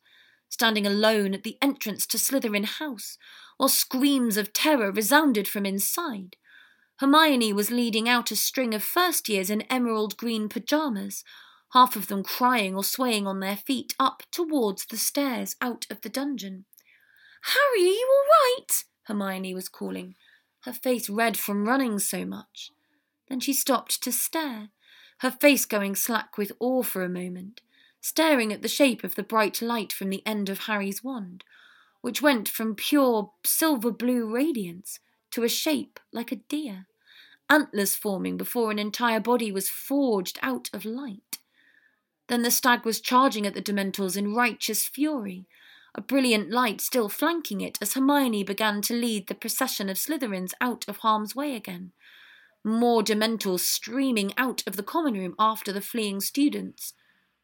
standing 0.49 0.85
alone 0.85 1.33
at 1.33 1.43
the 1.43 1.57
entrance 1.61 2.05
to 2.07 2.17
Slytherin 2.17 2.65
House, 2.65 3.17
while 3.57 3.69
screams 3.69 4.37
of 4.37 4.53
terror 4.53 4.91
resounded 4.91 5.47
from 5.47 5.65
inside. 5.65 6.35
Hermione 6.97 7.53
was 7.53 7.71
leading 7.71 8.07
out 8.07 8.29
a 8.29 8.35
string 8.35 8.75
of 8.75 8.83
first 8.83 9.27
years 9.27 9.49
in 9.49 9.61
emerald 9.63 10.15
green 10.15 10.47
pyjamas, 10.47 11.23
half 11.71 11.95
of 11.95 12.07
them 12.07 12.23
crying 12.23 12.75
or 12.75 12.83
swaying 12.83 13.25
on 13.25 13.39
their 13.39 13.57
feet 13.57 13.95
up 13.99 14.21
towards 14.31 14.85
the 14.85 14.97
stairs 14.97 15.55
out 15.59 15.87
of 15.89 16.01
the 16.01 16.09
dungeon. 16.09 16.65
Harry, 17.45 17.89
are 17.89 17.91
you 17.91 18.09
all 18.09 18.57
right? 18.57 18.83
Hermione 19.03 19.53
was 19.53 19.67
calling, 19.67 20.15
her 20.61 20.71
face 20.71 21.09
red 21.09 21.35
from 21.35 21.67
running 21.67 21.99
so 21.99 22.23
much. 22.25 22.71
Then 23.27 23.41
she 23.41 23.51
stopped 23.51 24.01
to 24.03 24.13
stare, 24.13 24.69
her 25.19 25.31
face 25.31 25.65
going 25.65 25.95
slack 25.95 26.37
with 26.37 26.53
awe 26.59 26.83
for 26.83 27.03
a 27.03 27.09
moment, 27.09 27.59
staring 27.99 28.53
at 28.53 28.61
the 28.61 28.69
shape 28.69 29.03
of 29.03 29.15
the 29.15 29.23
bright 29.23 29.61
light 29.61 29.91
from 29.91 30.09
the 30.09 30.25
end 30.25 30.47
of 30.47 30.59
Harry's 30.59 31.03
wand, 31.03 31.43
which 31.99 32.21
went 32.21 32.47
from 32.47 32.75
pure 32.75 33.31
silver 33.45 33.91
blue 33.91 34.25
radiance 34.25 34.99
to 35.31 35.43
a 35.43 35.49
shape 35.49 35.99
like 36.13 36.31
a 36.31 36.37
deer, 36.37 36.87
antlers 37.49 37.93
forming 37.93 38.37
before 38.37 38.71
an 38.71 38.79
entire 38.79 39.19
body 39.19 39.51
was 39.51 39.69
forged 39.69 40.39
out 40.41 40.69
of 40.71 40.85
light. 40.85 41.39
Then 42.27 42.43
the 42.43 42.51
stag 42.51 42.85
was 42.85 43.01
charging 43.01 43.45
at 43.45 43.53
the 43.53 43.61
Dementors 43.61 44.15
in 44.15 44.33
righteous 44.33 44.87
fury, 44.87 45.45
a 45.95 46.01
brilliant 46.01 46.49
light 46.49 46.81
still 46.81 47.09
flanking 47.09 47.61
it 47.61 47.77
as 47.81 47.93
Hermione 47.93 48.43
began 48.43 48.81
to 48.83 48.93
lead 48.93 49.27
the 49.27 49.35
procession 49.35 49.89
of 49.89 49.97
Slytherins 49.97 50.53
out 50.59 50.85
of 50.87 50.97
harm's 50.97 51.35
way 51.35 51.55
again. 51.55 51.91
More 52.63 53.03
Dementors 53.03 53.59
streaming 53.59 54.33
out 54.37 54.63
of 54.65 54.75
the 54.75 54.83
common 54.83 55.13
room 55.13 55.35
after 55.37 55.71
the 55.71 55.81
fleeing 55.81 56.21
students. 56.21 56.93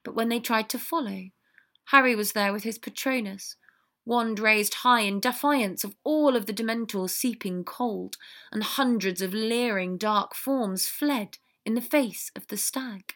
But 0.03 0.15
when 0.15 0.29
they 0.29 0.39
tried 0.39 0.69
to 0.69 0.79
follow, 0.79 1.29
Harry 1.85 2.15
was 2.15 2.31
there 2.31 2.53
with 2.53 2.63
his 2.63 2.77
Patronus, 2.77 3.55
wand 4.05 4.39
raised 4.39 4.75
high 4.75 5.01
in 5.01 5.19
defiance 5.19 5.83
of 5.83 5.95
all 6.03 6.35
of 6.35 6.45
the 6.45 6.53
Dementors 6.53 7.11
seeping 7.11 7.63
cold, 7.63 8.15
and 8.51 8.63
hundreds 8.63 9.21
of 9.21 9.33
leering 9.33 9.97
dark 9.97 10.33
forms 10.33 10.87
fled 10.87 11.37
in 11.65 11.75
the 11.75 11.81
face 11.81 12.31
of 12.35 12.47
the 12.47 12.57
stag. 12.57 13.13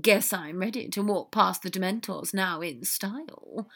Guess 0.00 0.32
I'm 0.32 0.60
ready 0.60 0.88
to 0.88 1.02
walk 1.02 1.32
past 1.32 1.62
the 1.62 1.70
Dementors 1.70 2.32
now 2.32 2.60
in 2.60 2.84
style, 2.84 3.68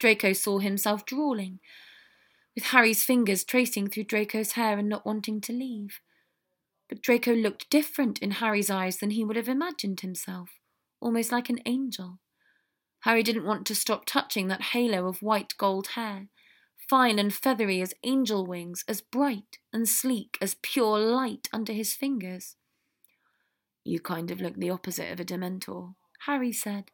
Draco 0.00 0.32
saw 0.32 0.58
himself 0.58 1.04
drawling, 1.04 1.60
with 2.54 2.64
Harry's 2.64 3.04
fingers 3.04 3.44
tracing 3.44 3.88
through 3.88 4.04
Draco's 4.04 4.52
hair 4.52 4.78
and 4.78 4.88
not 4.88 5.06
wanting 5.06 5.40
to 5.42 5.52
leave. 5.52 6.00
But 6.88 7.02
Draco 7.02 7.34
looked 7.34 7.70
different 7.70 8.18
in 8.18 8.32
Harry's 8.32 8.70
eyes 8.70 8.96
than 8.96 9.10
he 9.10 9.24
would 9.24 9.36
have 9.36 9.48
imagined 9.48 10.00
himself, 10.00 10.58
almost 11.00 11.30
like 11.30 11.48
an 11.50 11.60
angel. 11.66 12.18
Harry 13.00 13.22
didn't 13.22 13.44
want 13.44 13.66
to 13.66 13.74
stop 13.74 14.04
touching 14.06 14.48
that 14.48 14.62
halo 14.72 15.06
of 15.06 15.22
white 15.22 15.54
gold 15.58 15.88
hair, 15.88 16.28
fine 16.88 17.18
and 17.18 17.32
feathery 17.32 17.80
as 17.80 17.94
angel 18.02 18.44
wings, 18.46 18.84
as 18.88 19.02
bright 19.02 19.58
and 19.72 19.88
sleek 19.88 20.38
as 20.40 20.56
pure 20.62 20.98
light 20.98 21.48
under 21.52 21.72
his 21.72 21.94
fingers. 21.94 22.56
You 23.84 24.00
kind 24.00 24.30
of 24.30 24.40
look 24.40 24.56
the 24.56 24.70
opposite 24.70 25.12
of 25.12 25.20
a 25.20 25.24
Dementor, 25.24 25.94
Harry 26.26 26.52
said, 26.52 26.90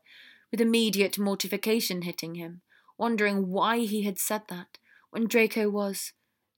with 0.51 0.61
immediate 0.61 1.19
mortification 1.19 2.03
hitting 2.03 2.35
him 2.35 2.63
wondering 2.99 3.49
why 3.49 3.79
he 3.81 4.03
had 4.03 4.19
said 4.19 4.43
that, 4.49 4.79
when 5.11 5.27
Draco 5.27 5.69
was. 5.69 6.13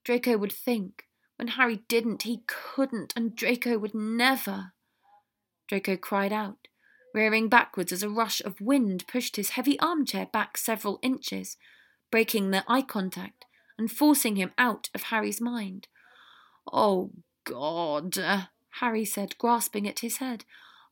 Draco 0.05 0.37
would 0.37 0.53
think. 0.53 1.05
When 1.37 1.49
Harry 1.49 1.83
didn't, 1.89 2.23
he 2.23 2.43
couldn't, 2.47 3.13
and 3.15 3.37
Draco 3.37 3.79
would 3.79 3.95
never. 3.95 4.73
Draco 5.69 5.97
cried 5.97 6.33
out, 6.33 6.67
rearing 7.15 7.49
backwards 7.49 7.93
as 7.93 8.03
a 8.03 8.11
rush 8.11 8.41
of 8.41 8.61
wind 8.61 9.07
pushed 9.07 9.37
his 9.37 9.51
heavy 9.51 9.79
armchair 9.79 10.27
back 10.27 10.57
several 10.57 10.99
inches, 11.03 11.57
breaking 12.11 12.51
their 12.51 12.65
eye 12.67 12.83
contact 12.83 13.45
and 13.79 13.91
forcing 13.91 14.37
him 14.37 14.51
out 14.59 14.91
of 14.95 15.05
Harry's 15.05 15.41
mind. 15.41 15.87
Oh, 16.73 17.13
God, 17.45 18.19
Harry 18.81 19.05
said, 19.05 19.39
grasping 19.39 19.87
at 19.87 20.01
his 20.01 20.17
head. 20.17 20.45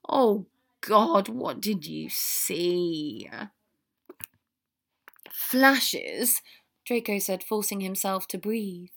Oh, 0.08 0.46
God, 0.80 1.28
what 1.28 1.60
did 1.60 1.86
you 1.86 2.08
see? 2.08 3.28
Flashes, 5.36 6.40
Draco 6.86 7.18
said, 7.18 7.44
forcing 7.44 7.80
himself 7.80 8.26
to 8.28 8.38
breathe. 8.38 8.88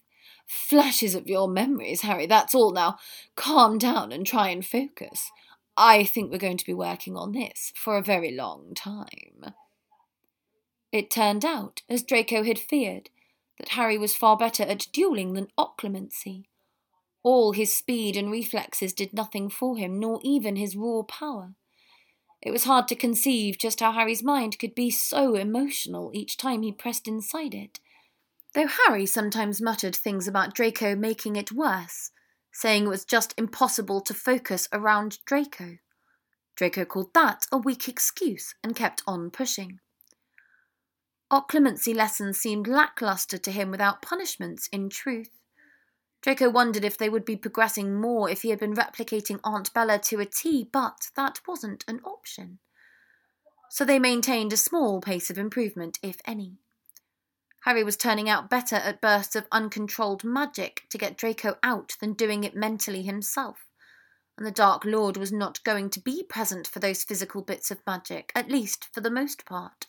Flashes 0.48 1.14
of 1.14 1.28
your 1.28 1.50
memories, 1.50 2.02
Harry, 2.02 2.26
that's 2.26 2.56
all 2.56 2.72
now. 2.72 2.98
Calm 3.36 3.78
down 3.78 4.12
and 4.14 4.26
try 4.26 4.48
and 4.48 4.66
focus. 4.66 5.32
I 5.76 6.06
think 6.06 6.32
we're 6.32 6.38
going 6.38 6.58
to 6.58 6.66
be 6.66 6.74
working 6.74 7.18
on 7.18 7.34
this 7.34 7.74
for 7.76 7.98
a 7.98 8.04
very 8.04 8.32
long 8.32 8.74
time. 8.74 9.54
It 10.92 11.12
turned 11.12 11.44
out, 11.44 11.82
as 11.90 12.04
Draco 12.04 12.44
had 12.44 12.58
feared, 12.58 13.10
that 13.60 13.70
Harry 13.70 13.98
was 13.98 14.16
far 14.16 14.38
better 14.38 14.64
at 14.64 14.88
dueling 14.94 15.34
than 15.34 15.50
occlumency. 15.58 16.46
All 17.22 17.52
his 17.52 17.76
speed 17.76 18.16
and 18.16 18.32
reflexes 18.32 18.94
did 18.94 19.14
nothing 19.14 19.50
for 19.50 19.78
him, 19.78 20.00
nor 20.00 20.20
even 20.24 20.56
his 20.56 20.76
raw 20.76 21.04
power. 21.04 21.56
It 22.42 22.52
was 22.52 22.64
hard 22.64 22.88
to 22.88 22.96
conceive 22.96 23.58
just 23.58 23.82
how 23.82 23.92
Harry's 23.92 24.24
mind 24.24 24.60
could 24.60 24.74
be 24.74 24.90
so 24.90 25.36
emotional 25.36 26.12
each 26.14 26.38
time 26.38 26.62
he 26.62 26.72
pressed 26.72 27.08
inside 27.08 27.54
it. 27.54 27.80
Though 28.54 28.68
Harry 28.68 29.06
sometimes 29.06 29.62
muttered 29.62 29.96
things 29.96 30.28
about 30.28 30.56
Draco 30.56 30.96
making 30.96 31.36
it 31.36 31.52
worse, 31.52 32.12
saying 32.52 32.86
it 32.86 32.90
was 32.90 33.06
just 33.06 33.34
impossible 33.38 34.02
to 34.02 34.14
focus 34.14 34.68
around 34.72 35.20
Draco. 35.26 35.78
Draco 36.56 36.86
called 36.86 37.14
that 37.14 37.46
a 37.52 37.58
weak 37.58 37.88
excuse 37.88 38.56
and 38.64 38.76
kept 38.76 39.04
on 39.06 39.30
pushing. 39.30 39.80
Occlumency 41.32 41.94
lessons 41.94 42.40
seemed 42.40 42.68
lackluster 42.68 43.38
to 43.38 43.52
him 43.52 43.70
without 43.70 44.02
punishments, 44.02 44.68
in 44.72 44.90
truth. 44.90 45.39
Draco 46.22 46.50
wondered 46.50 46.84
if 46.84 46.98
they 46.98 47.10
would 47.10 47.24
be 47.24 47.36
progressing 47.36 48.00
more 48.00 48.30
if 48.30 48.42
he 48.42 48.50
had 48.50 48.60
been 48.60 48.76
replicating 48.76 49.40
Aunt 49.44 49.74
Bella 49.74 50.00
to 50.00 50.20
a 50.20 50.26
T, 50.26 50.68
but 50.72 51.10
that 51.16 51.40
wasn't 51.48 51.86
an 51.88 52.02
option. 52.04 52.60
So 53.70 53.86
they 53.86 54.00
maintained 54.00 54.52
a 54.52 54.58
small 54.58 55.00
pace 55.00 55.30
of 55.30 55.38
improvement, 55.38 56.00
if 56.02 56.18
any. 56.26 56.58
Harry 57.64 57.84
was 57.84 57.98
turning 57.98 58.30
out 58.30 58.50
better 58.50 58.76
at 58.76 59.02
bursts 59.02 59.36
of 59.36 59.48
uncontrolled 59.52 60.24
magic 60.24 60.84
to 60.90 60.98
get 60.98 61.18
Draco 61.18 61.58
out 61.62 61.96
than 62.00 62.14
doing 62.14 62.44
it 62.44 62.56
mentally 62.56 63.04
himself, 63.04 63.68
and 64.38 64.46
the 64.46 64.52
Dark 64.52 64.86
Lord 64.86 65.18
was 65.18 65.32
not 65.32 65.64
going 65.64 65.90
to 65.92 66.00
be 66.00 66.24
present 66.24 66.68
for 66.68 66.80
those 66.80 67.04
physical 67.04 67.42
bits 67.42 67.70
of 67.70 67.86
magic, 67.86 68.32
at 68.34 68.50
least 68.50 68.88
for 68.94 69.02
the 69.02 69.12
most 69.12 69.46
part. 69.46 69.88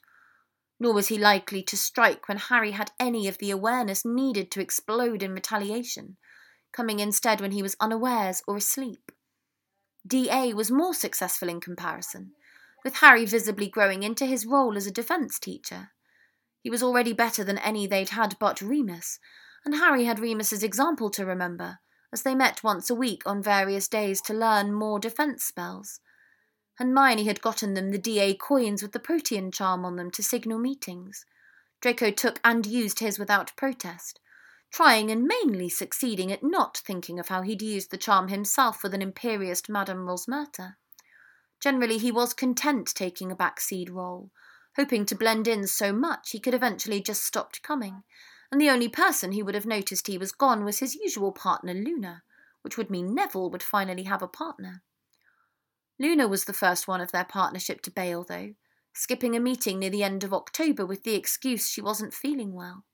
Nor 0.81 0.95
was 0.95 1.09
he 1.09 1.19
likely 1.19 1.62
to 1.64 1.77
strike 1.77 2.27
when 2.27 2.38
Harry 2.38 2.73
had 2.73 2.90
any 2.99 3.29
of 3.29 3.38
the 3.38 3.51
awareness 3.51 4.05
needed 4.05 4.51
to 4.51 4.61
explode 4.61 5.23
in 5.23 5.35
retaliation, 5.35 6.16
coming 6.73 6.99
instead 6.99 7.40
when 7.40 7.53
he 7.53 7.62
was 7.62 7.77
unawares 7.79 8.43
or 8.49 8.57
asleep. 8.57 9.12
DA 10.07 10.55
was 10.55 10.71
more 10.71 10.95
successful 10.95 11.51
in 11.51 11.61
comparison, 11.61 12.33
with 12.83 12.97
Harry 12.97 13.27
visibly 13.27 13.69
growing 13.69 14.03
into 14.03 14.25
his 14.25 14.47
role 14.47 14.77
as 14.77 14.87
a 14.87 14.90
defence 14.90 15.38
teacher. 15.38 15.90
He 16.62 16.71
was 16.71 16.83
already 16.83 17.12
better 17.12 17.45
than 17.45 17.59
any 17.59 17.87
they'd 17.87 18.11
had 18.11 18.37
but 18.40 18.62
Remus, 18.62 19.19
and 19.64 19.75
Harry 19.75 20.05
had 20.05 20.19
Remus's 20.19 20.62
example 20.62 21.11
to 21.11 21.27
remember, 21.27 21.79
as 22.12 22.23
they 22.23 22.35
met 22.35 22.64
once 22.64 22.88
a 22.88 22.95
week 22.95 23.23
on 23.27 23.43
various 23.43 23.88
days 23.88 24.21
to 24.23 24.35
learn 24.35 24.73
more 24.73 24.99
defence 24.99 25.45
spells. 25.45 26.01
Hermione 26.81 27.25
had 27.25 27.43
gotten 27.43 27.75
them 27.75 27.90
the 27.90 27.99
DA 27.99 28.33
coins 28.33 28.83
with 28.83 28.92
the 28.92 28.98
protean 28.98 29.52
charm 29.52 29.85
on 29.85 29.96
them 29.96 30.11
to 30.13 30.23
signal 30.23 30.59
meetings. 30.59 31.27
Draco 31.83 32.11
took 32.11 32.40
and 32.42 32.65
used 32.65 33.00
his 33.00 33.19
without 33.19 33.54
protest, 33.54 34.19
trying 34.71 35.11
and 35.11 35.25
mainly 35.25 35.69
succeeding 35.69 36.33
at 36.33 36.42
not 36.42 36.79
thinking 36.79 37.19
of 37.19 37.29
how 37.29 37.42
he'd 37.42 37.61
used 37.61 37.90
the 37.90 37.98
charm 37.98 38.29
himself 38.29 38.83
with 38.83 38.94
an 38.94 39.02
imperious 39.02 39.69
Madame 39.69 40.07
Rosmerta. 40.07 40.77
Generally, 41.61 41.98
he 41.98 42.11
was 42.11 42.33
content 42.33 42.90
taking 42.94 43.31
a 43.31 43.37
backseat 43.37 43.90
role, 43.90 44.31
hoping 44.77 45.04
to 45.04 45.15
blend 45.15 45.46
in 45.46 45.67
so 45.67 45.92
much 45.92 46.31
he 46.31 46.40
could 46.40 46.54
eventually 46.54 47.02
just 47.02 47.23
stopped 47.23 47.63
coming, 47.63 48.04
and 48.50 48.59
the 48.59 48.71
only 48.71 48.88
person 48.88 49.33
who 49.33 49.44
would 49.44 49.54
have 49.54 49.67
noticed 49.67 50.07
he 50.07 50.17
was 50.17 50.33
gone 50.33 50.65
was 50.65 50.79
his 50.79 50.94
usual 50.94 51.31
partner, 51.31 51.75
Luna, 51.75 52.23
which 52.63 52.79
would 52.79 52.88
mean 52.88 53.15
Neville 53.15 53.50
would 53.50 53.63
finally 53.63 54.04
have 54.04 54.23
a 54.23 54.27
partner. 54.27 54.83
Luna 56.01 56.27
was 56.27 56.46
the 56.46 56.55
first 56.55 56.88
one 56.88 57.03
of 57.03 57.13
their 57.13 57.27
partnership 57.27 57.83
to 57.83 57.90
bail, 57.90 58.25
though, 58.25 58.55
skipping 58.94 59.37
a 59.37 59.40
meeting 59.40 59.79
near 59.79 59.90
the 59.90 60.03
end 60.03 60.25
of 60.25 60.33
October 60.33 60.87
with 60.87 61.05
the 61.05 61.15
excuse 61.15 61.69
she 61.69 61.83
wasn't 61.83 62.15
feeling 62.15 62.55
well. 62.55 62.85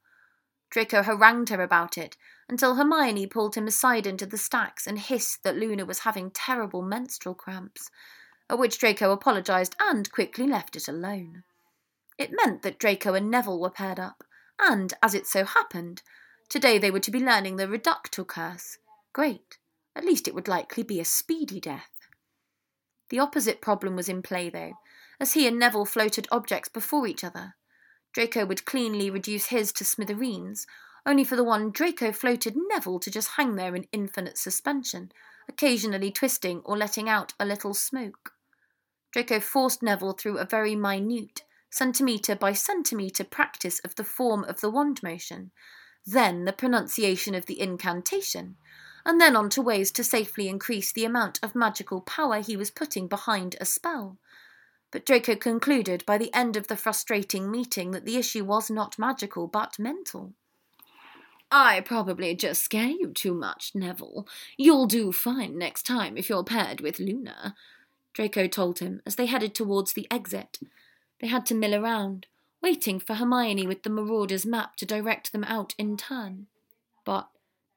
Draco 0.70 1.04
harangued 1.04 1.50
her 1.50 1.62
about 1.62 1.96
it 1.96 2.16
until 2.48 2.74
Hermione 2.74 3.28
pulled 3.28 3.54
him 3.54 3.68
aside 3.68 4.08
into 4.08 4.26
the 4.26 4.36
stacks 4.36 4.88
and 4.88 4.98
hissed 4.98 5.44
that 5.44 5.56
Luna 5.56 5.84
was 5.84 6.00
having 6.00 6.32
terrible 6.32 6.82
menstrual 6.82 7.36
cramps, 7.36 7.92
at 8.50 8.58
which 8.58 8.78
Draco 8.78 9.12
apologised 9.12 9.76
and 9.78 10.10
quickly 10.10 10.48
left 10.48 10.74
it 10.74 10.88
alone. 10.88 11.44
It 12.18 12.32
meant 12.32 12.62
that 12.62 12.80
Draco 12.80 13.14
and 13.14 13.30
Neville 13.30 13.60
were 13.60 13.70
paired 13.70 14.00
up, 14.00 14.24
and, 14.58 14.92
as 15.00 15.14
it 15.14 15.28
so 15.28 15.44
happened, 15.44 16.02
today 16.48 16.76
they 16.76 16.90
were 16.90 16.98
to 16.98 17.12
be 17.12 17.20
learning 17.20 17.54
the 17.54 17.68
reductor 17.68 18.24
curse. 18.24 18.78
Great. 19.12 19.58
At 19.94 20.04
least 20.04 20.26
it 20.26 20.34
would 20.34 20.48
likely 20.48 20.82
be 20.82 20.98
a 20.98 21.04
speedy 21.04 21.60
death. 21.60 21.95
The 23.10 23.18
opposite 23.18 23.60
problem 23.60 23.96
was 23.96 24.08
in 24.08 24.22
play, 24.22 24.50
though, 24.50 24.74
as 25.20 25.32
he 25.32 25.46
and 25.46 25.58
Neville 25.58 25.84
floated 25.84 26.26
objects 26.30 26.68
before 26.68 27.06
each 27.06 27.24
other. 27.24 27.54
Draco 28.12 28.46
would 28.46 28.64
cleanly 28.64 29.10
reduce 29.10 29.46
his 29.46 29.72
to 29.74 29.84
smithereens, 29.84 30.66
only 31.04 31.22
for 31.22 31.36
the 31.36 31.44
one 31.44 31.70
Draco 31.70 32.12
floated 32.12 32.54
Neville 32.56 32.98
to 33.00 33.10
just 33.10 33.32
hang 33.36 33.54
there 33.54 33.76
in 33.76 33.86
infinite 33.92 34.36
suspension, 34.36 35.12
occasionally 35.48 36.10
twisting 36.10 36.62
or 36.64 36.76
letting 36.76 37.08
out 37.08 37.32
a 37.38 37.46
little 37.46 37.74
smoke. 37.74 38.32
Draco 39.12 39.38
forced 39.38 39.82
Neville 39.82 40.14
through 40.14 40.38
a 40.38 40.44
very 40.44 40.74
minute, 40.74 41.42
centimetre 41.70 42.34
by 42.34 42.52
centimetre 42.52 43.24
practice 43.24 43.78
of 43.80 43.94
the 43.94 44.04
form 44.04 44.44
of 44.44 44.60
the 44.60 44.70
wand 44.70 45.02
motion, 45.02 45.52
then 46.04 46.44
the 46.44 46.52
pronunciation 46.52 47.34
of 47.34 47.46
the 47.46 47.60
incantation, 47.60 48.56
and 49.06 49.20
then 49.20 49.36
on 49.36 49.48
to 49.48 49.62
ways 49.62 49.90
to 49.92 50.04
safely 50.04 50.48
increase 50.48 50.92
the 50.92 51.04
amount 51.04 51.38
of 51.42 51.54
magical 51.54 52.00
power 52.02 52.40
he 52.40 52.56
was 52.56 52.70
putting 52.70 53.06
behind 53.06 53.56
a 53.60 53.64
spell. 53.64 54.18
But 54.90 55.06
Draco 55.06 55.36
concluded 55.36 56.04
by 56.04 56.18
the 56.18 56.34
end 56.34 56.56
of 56.56 56.66
the 56.66 56.76
frustrating 56.76 57.50
meeting 57.50 57.92
that 57.92 58.04
the 58.04 58.16
issue 58.16 58.44
was 58.44 58.70
not 58.70 58.98
magical 58.98 59.46
but 59.46 59.78
mental. 59.78 60.32
I 61.50 61.80
probably 61.80 62.34
just 62.34 62.62
scare 62.62 62.88
you 62.88 63.12
too 63.14 63.32
much, 63.32 63.70
Neville. 63.74 64.26
You'll 64.56 64.86
do 64.86 65.12
fine 65.12 65.56
next 65.56 65.84
time 65.84 66.16
if 66.16 66.28
you're 66.28 66.44
paired 66.44 66.80
with 66.80 66.98
Luna, 66.98 67.54
Draco 68.16 68.46
told 68.46 68.78
him 68.78 69.02
as 69.04 69.16
they 69.16 69.26
headed 69.26 69.54
towards 69.54 69.92
the 69.92 70.06
exit. 70.10 70.58
They 71.20 71.26
had 71.26 71.44
to 71.46 71.54
mill 71.54 71.74
around, 71.74 72.26
waiting 72.62 72.98
for 72.98 73.12
Hermione 73.14 73.66
with 73.66 73.82
the 73.82 73.90
Marauder's 73.90 74.46
map 74.46 74.76
to 74.76 74.86
direct 74.86 75.32
them 75.32 75.44
out 75.44 75.74
in 75.78 75.98
turn. 75.98 76.46
But 77.04 77.28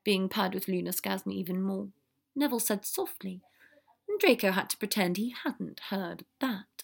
being 0.09 0.27
paired 0.27 0.55
with 0.55 0.67
Luna 0.67 0.91
scares 0.91 1.23
me 1.23 1.35
even 1.35 1.61
more, 1.61 1.89
Neville 2.35 2.59
said 2.59 2.83
softly, 2.83 3.43
and 4.07 4.19
Draco 4.19 4.49
had 4.49 4.67
to 4.71 4.77
pretend 4.77 5.17
he 5.17 5.35
hadn't 5.43 5.81
heard 5.91 6.25
that. 6.41 6.81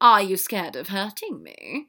Are 0.00 0.22
you 0.22 0.38
scared 0.38 0.74
of 0.74 0.88
hurting 0.88 1.42
me? 1.42 1.88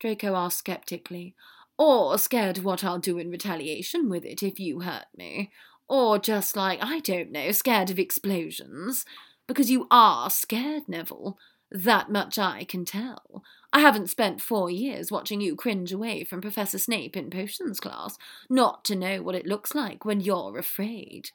Draco 0.00 0.36
asked 0.36 0.60
skeptically. 0.60 1.34
Or 1.76 2.16
scared 2.16 2.56
of 2.56 2.64
what 2.64 2.82
I'll 2.82 2.98
do 2.98 3.18
in 3.18 3.28
retaliation 3.28 4.08
with 4.08 4.24
it 4.24 4.42
if 4.42 4.58
you 4.58 4.80
hurt 4.80 5.04
me. 5.14 5.52
Or 5.86 6.18
just 6.18 6.56
like, 6.56 6.78
I 6.82 7.00
don't 7.00 7.30
know, 7.30 7.52
scared 7.52 7.90
of 7.90 7.98
explosions. 7.98 9.04
Because 9.46 9.70
you 9.70 9.86
are 9.90 10.30
scared, 10.30 10.88
Neville. 10.88 11.36
That 11.74 12.08
much 12.08 12.38
I 12.38 12.62
can 12.62 12.84
tell. 12.84 13.42
I 13.72 13.80
haven't 13.80 14.08
spent 14.08 14.40
four 14.40 14.70
years 14.70 15.10
watching 15.10 15.40
you 15.40 15.56
cringe 15.56 15.90
away 15.92 16.22
from 16.22 16.40
Professor 16.40 16.78
Snape 16.78 17.16
in 17.16 17.30
potions 17.30 17.80
class, 17.80 18.16
not 18.48 18.84
to 18.84 18.94
know 18.94 19.20
what 19.22 19.34
it 19.34 19.44
looks 19.44 19.74
like 19.74 20.04
when 20.04 20.20
you're 20.20 20.56
afraid. 20.56 21.30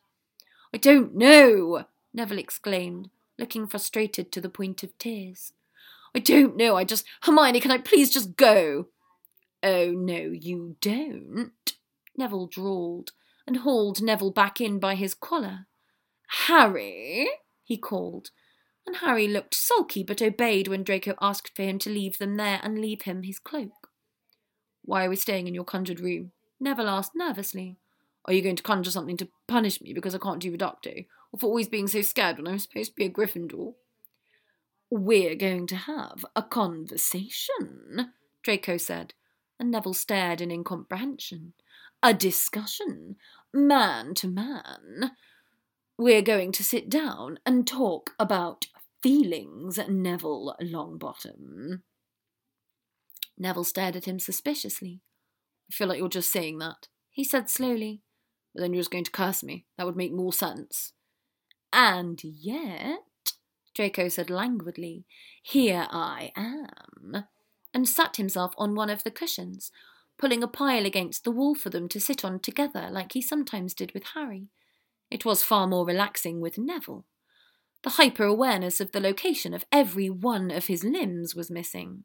I 0.74 0.78
don't 0.78 1.14
know, 1.14 1.84
Neville 2.14 2.40
exclaimed, 2.40 3.10
looking 3.38 3.68
frustrated 3.68 4.32
to 4.32 4.40
the 4.40 4.48
point 4.48 4.82
of 4.82 4.98
tears. 4.98 5.52
I 6.16 6.20
don't 6.20 6.56
know, 6.56 6.78
I 6.78 6.86
just. 6.86 7.06
Hermione, 7.24 7.60
can 7.60 7.72
I 7.72 7.78
please 7.78 8.10
just 8.10 8.38
go? 8.38 8.88
Oh, 9.62 9.92
no, 9.92 10.16
you 10.16 10.78
don't, 10.80 11.74
Neville 12.16 12.48
drawled, 12.48 13.12
and 13.46 13.58
hauled 13.58 14.02
Neville 14.02 14.32
back 14.32 14.62
in 14.62 14.80
by 14.80 14.96
his 14.96 15.14
collar. 15.14 15.68
Harry, 16.48 17.28
he 17.66 17.76
called, 17.76 18.30
and 18.90 18.98
Harry 18.98 19.28
looked 19.28 19.54
sulky 19.54 20.02
but 20.02 20.20
obeyed 20.20 20.68
when 20.68 20.82
Draco 20.82 21.14
asked 21.22 21.56
for 21.56 21.62
him 21.62 21.78
to 21.78 21.92
leave 21.92 22.18
them 22.18 22.38
there 22.38 22.60
and 22.64 22.82
leave 22.82 23.04
him 23.04 23.22
his 23.22 23.38
cloak. 23.38 23.92
Why 24.84 25.06
are 25.06 25.10
we 25.10 25.16
staying 25.16 25.48
in 25.48 25.54
your 25.54 25.64
conjured 25.64 26.00
room? 26.00 26.32
Neville 26.60 26.90
asked 26.90 27.12
nervously. 27.16 27.78
Are 28.26 28.34
you 28.34 28.42
going 28.42 28.56
to 28.56 28.64
conjure 28.64 28.90
something 28.90 29.18
to 29.18 29.28
punish 29.48 29.80
me 29.80 29.94
because 29.94 30.16
I 30.16 30.18
can't 30.18 30.40
do 30.40 30.52
Reducto, 30.52 31.06
or 31.32 31.40
for 31.40 31.46
always 31.46 31.70
being 31.70 31.88
so 31.88 32.02
scared 32.02 32.38
when 32.38 32.48
I'm 32.48 32.58
supposed 32.58 32.90
to 32.90 32.96
be 32.96 33.06
a 33.06 33.12
Gryffindor? 33.12 33.76
We're 34.90 35.36
going 35.36 35.68
to 35.68 35.76
have 35.76 36.26
a 36.36 36.42
conversation, 36.42 38.14
Draco 38.42 38.78
said, 38.78 39.14
and 39.60 39.70
Neville 39.70 39.94
stared 39.94 40.42
in 40.42 40.50
incomprehension. 40.50 41.54
A 42.02 42.12
discussion, 42.12 43.18
man 43.54 44.16
to 44.16 44.28
man. 44.28 45.12
We're 45.96 46.24
going 46.24 46.52
to 46.54 46.64
sit 46.64 46.90
down 46.90 47.38
and 47.46 47.68
talk 47.68 48.16
about 48.18 48.66
feelings, 49.02 49.80
Neville 49.88 50.56
Longbottom. 50.62 51.82
Neville 53.38 53.64
stared 53.64 53.96
at 53.96 54.06
him 54.06 54.20
suspiciously. 54.20 55.02
I 55.72 55.74
feel 55.74 55.88
like 55.88 56.00
you're 56.00 56.10
just 56.10 56.32
saying 56.32 56.58
that, 56.60 56.88
he 57.10 57.24
said 57.24 57.50
slowly. 57.50 58.02
But 58.54 58.62
then 58.62 58.74
you're 58.74 58.82
just 58.82 58.92
going 58.92 59.04
to 59.04 59.12
curse 59.12 59.44
me. 59.44 59.66
That 59.78 59.86
would 59.86 59.96
make 59.96 60.12
more 60.12 60.34
sense. 60.34 60.94
And 61.72 62.20
yet, 62.24 63.00
Draco 63.76 64.08
said 64.08 64.30
languidly, 64.30 65.06
here 65.44 65.88
I 65.92 66.32
am, 66.36 67.26
and 67.74 67.88
sat 67.88 68.18
himself 68.18 68.54
on 68.58 68.74
one 68.76 68.90
of 68.90 69.04
the 69.04 69.12
cushions, 69.12 69.72
pulling 70.18 70.42
a 70.42 70.48
pile 70.48 70.86
against 70.86 71.24
the 71.24 71.32
wall 71.32 71.54
for 71.54 71.70
them 71.70 71.88
to 71.90 72.00
sit 72.00 72.26
on 72.26 72.40
together 72.40 72.90
like 72.92 73.14
he 73.14 73.22
sometimes 73.22 73.76
did 73.76 73.94
with 73.94 74.04
Harry. 74.16 74.48
It 75.12 75.26
was 75.26 75.44
far 75.44 75.68
more 75.68 75.86
relaxing 75.86 76.42
with 76.42 76.58
Neville. 76.58 77.06
The 77.84 77.92
hyper 77.92 78.26
awareness 78.26 78.82
of 78.82 78.92
the 78.92 79.00
location 79.00 79.54
of 79.54 79.66
every 79.72 80.10
one 80.10 80.52
of 80.52 80.68
his 80.68 80.84
limbs 80.84 81.34
was 81.34 81.50
missing. 81.50 82.04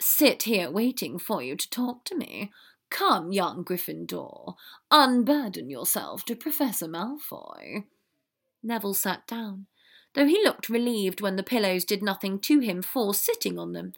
Sit 0.00 0.42
here 0.42 0.70
waiting 0.70 1.18
for 1.18 1.40
you 1.42 1.56
to 1.56 1.70
talk 1.70 2.04
to 2.06 2.16
me. 2.16 2.50
Come, 2.90 3.32
young 3.32 3.64
Gryffindor, 3.64 4.54
unburden 4.90 5.70
yourself 5.70 6.24
to 6.24 6.34
Professor 6.34 6.88
Malfoy. 6.88 7.84
Neville 8.62 8.94
sat 8.94 9.26
down, 9.26 9.66
though 10.14 10.26
he 10.26 10.42
looked 10.42 10.68
relieved 10.68 11.20
when 11.20 11.36
the 11.36 11.42
pillows 11.42 11.84
did 11.84 12.02
nothing 12.02 12.38
to 12.40 12.58
him 12.58 12.82
for 12.82 13.14
sitting 13.14 13.58
on 13.58 13.72
them, 13.72 13.92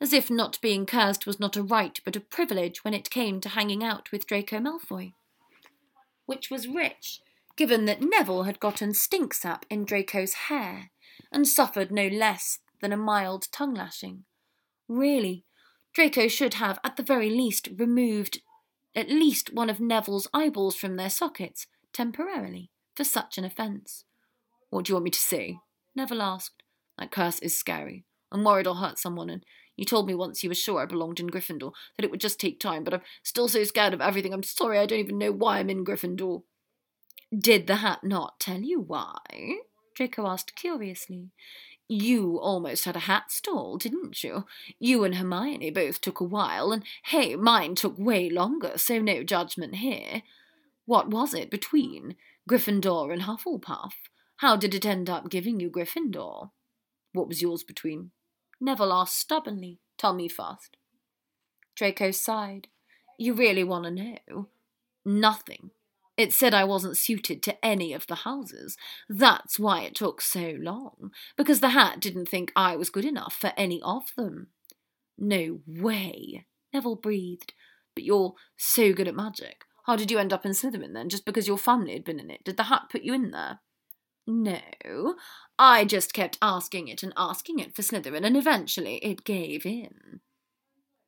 as 0.00 0.12
if 0.12 0.30
not 0.30 0.60
being 0.60 0.86
cursed 0.86 1.26
was 1.26 1.40
not 1.40 1.56
a 1.56 1.62
right 1.62 2.00
but 2.04 2.16
a 2.16 2.20
privilege 2.20 2.84
when 2.84 2.94
it 2.94 3.10
came 3.10 3.40
to 3.40 3.50
hanging 3.50 3.82
out 3.82 4.12
with 4.12 4.26
Draco 4.26 4.58
Malfoy. 4.58 5.12
Which 6.26 6.50
was 6.50 6.68
rich, 6.68 7.20
given 7.58 7.86
that 7.86 8.00
Neville 8.00 8.44
had 8.44 8.60
gotten 8.60 8.94
stink 8.94 9.34
sap 9.34 9.66
in 9.68 9.84
Draco's 9.84 10.34
hair 10.46 10.92
and 11.32 11.46
suffered 11.46 11.90
no 11.90 12.06
less 12.06 12.60
than 12.80 12.92
a 12.92 12.96
mild 12.96 13.48
tongue 13.50 13.74
lashing. 13.74 14.22
Really, 14.88 15.44
Draco 15.92 16.28
should 16.28 16.54
have, 16.54 16.78
at 16.84 16.96
the 16.96 17.02
very 17.02 17.28
least, 17.28 17.68
removed 17.76 18.40
at 18.94 19.10
least 19.10 19.52
one 19.52 19.68
of 19.68 19.80
Neville's 19.80 20.28
eyeballs 20.32 20.76
from 20.76 20.94
their 20.94 21.10
sockets, 21.10 21.66
temporarily, 21.92 22.70
for 22.94 23.02
such 23.02 23.36
an 23.36 23.44
offence. 23.44 24.04
What 24.70 24.84
do 24.84 24.90
you 24.90 24.94
want 24.94 25.04
me 25.04 25.10
to 25.10 25.18
say? 25.18 25.58
Neville 25.96 26.22
asked. 26.22 26.62
That 26.96 27.10
curse 27.10 27.40
is 27.40 27.58
scary. 27.58 28.04
I'm 28.30 28.44
worried 28.44 28.68
I'll 28.68 28.74
hurt 28.76 28.98
someone, 28.98 29.30
and 29.30 29.44
you 29.76 29.84
told 29.84 30.06
me 30.06 30.14
once 30.14 30.44
you 30.44 30.50
were 30.50 30.54
sure 30.54 30.80
I 30.80 30.86
belonged 30.86 31.18
in 31.18 31.28
Gryffindor, 31.28 31.72
that 31.96 32.04
it 32.04 32.10
would 32.12 32.20
just 32.20 32.38
take 32.38 32.60
time, 32.60 32.84
but 32.84 32.94
I'm 32.94 33.02
still 33.24 33.48
so 33.48 33.64
scared 33.64 33.94
of 33.94 34.00
everything. 34.00 34.32
I'm 34.32 34.44
sorry 34.44 34.78
I 34.78 34.86
don't 34.86 35.00
even 35.00 35.18
know 35.18 35.32
why 35.32 35.58
I'm 35.58 35.70
in 35.70 35.84
Gryffindor. 35.84 36.42
Did 37.36 37.66
the 37.66 37.76
hat 37.76 38.04
not 38.04 38.40
tell 38.40 38.60
you 38.60 38.80
why? 38.80 39.58
Draco 39.94 40.26
asked 40.26 40.54
curiously. 40.54 41.30
You 41.88 42.38
almost 42.38 42.84
had 42.84 42.96
a 42.96 43.00
hat 43.00 43.30
stall, 43.30 43.78
didn't 43.78 44.22
you? 44.22 44.44
You 44.78 45.04
and 45.04 45.14
Hermione 45.14 45.70
both 45.70 46.00
took 46.00 46.20
a 46.20 46.24
while, 46.24 46.70
and 46.72 46.84
hey, 47.04 47.34
mine 47.34 47.74
took 47.74 47.98
way 47.98 48.28
longer, 48.28 48.76
so 48.76 49.00
no 49.00 49.22
judgment 49.22 49.76
here. 49.76 50.22
What 50.84 51.08
was 51.08 51.34
it 51.34 51.50
between 51.50 52.16
Gryffindor 52.48 53.12
and 53.12 53.22
Hufflepuff? 53.22 53.92
How 54.36 54.56
did 54.56 54.74
it 54.74 54.86
end 54.86 55.10
up 55.10 55.28
giving 55.30 55.60
you 55.60 55.70
Gryffindor? 55.70 56.50
What 57.12 57.28
was 57.28 57.42
yours 57.42 57.62
between? 57.62 58.10
Neville 58.60 58.92
asked 58.92 59.18
stubbornly. 59.18 59.80
Tell 59.96 60.14
me 60.14 60.28
first. 60.28 60.76
Draco 61.74 62.10
sighed. 62.10 62.68
You 63.18 63.34
really 63.34 63.64
want 63.64 63.84
to 63.84 63.90
know? 63.90 64.48
Nothing. 65.04 65.70
It 66.18 66.32
said 66.32 66.52
I 66.52 66.64
wasn't 66.64 66.96
suited 66.96 67.44
to 67.44 67.64
any 67.64 67.92
of 67.92 68.08
the 68.08 68.16
houses. 68.16 68.76
That's 69.08 69.56
why 69.56 69.82
it 69.82 69.94
took 69.94 70.20
so 70.20 70.56
long, 70.58 71.12
because 71.36 71.60
the 71.60 71.70
hat 71.70 72.00
didn't 72.00 72.26
think 72.26 72.52
I 72.56 72.74
was 72.74 72.90
good 72.90 73.04
enough 73.04 73.34
for 73.34 73.52
any 73.56 73.80
of 73.82 74.12
them. 74.16 74.48
No 75.16 75.60
way, 75.64 76.44
Neville 76.74 76.96
breathed. 76.96 77.52
But 77.94 78.02
you're 78.02 78.34
so 78.56 78.92
good 78.92 79.06
at 79.06 79.14
magic. 79.14 79.64
How 79.86 79.94
did 79.94 80.10
you 80.10 80.18
end 80.18 80.32
up 80.32 80.44
in 80.44 80.52
Slytherin 80.52 80.92
then? 80.92 81.08
Just 81.08 81.24
because 81.24 81.46
your 81.46 81.56
family 81.56 81.92
had 81.92 82.04
been 82.04 82.18
in 82.18 82.30
it? 82.30 82.42
Did 82.44 82.56
the 82.56 82.64
hat 82.64 82.88
put 82.90 83.02
you 83.02 83.14
in 83.14 83.30
there? 83.30 83.60
No, 84.26 85.14
I 85.56 85.84
just 85.84 86.12
kept 86.12 86.36
asking 86.42 86.88
it 86.88 87.04
and 87.04 87.14
asking 87.16 87.60
it 87.60 87.76
for 87.76 87.82
Slytherin, 87.82 88.26
and 88.26 88.36
eventually 88.36 88.96
it 88.96 89.24
gave 89.24 89.64
in. 89.64 90.20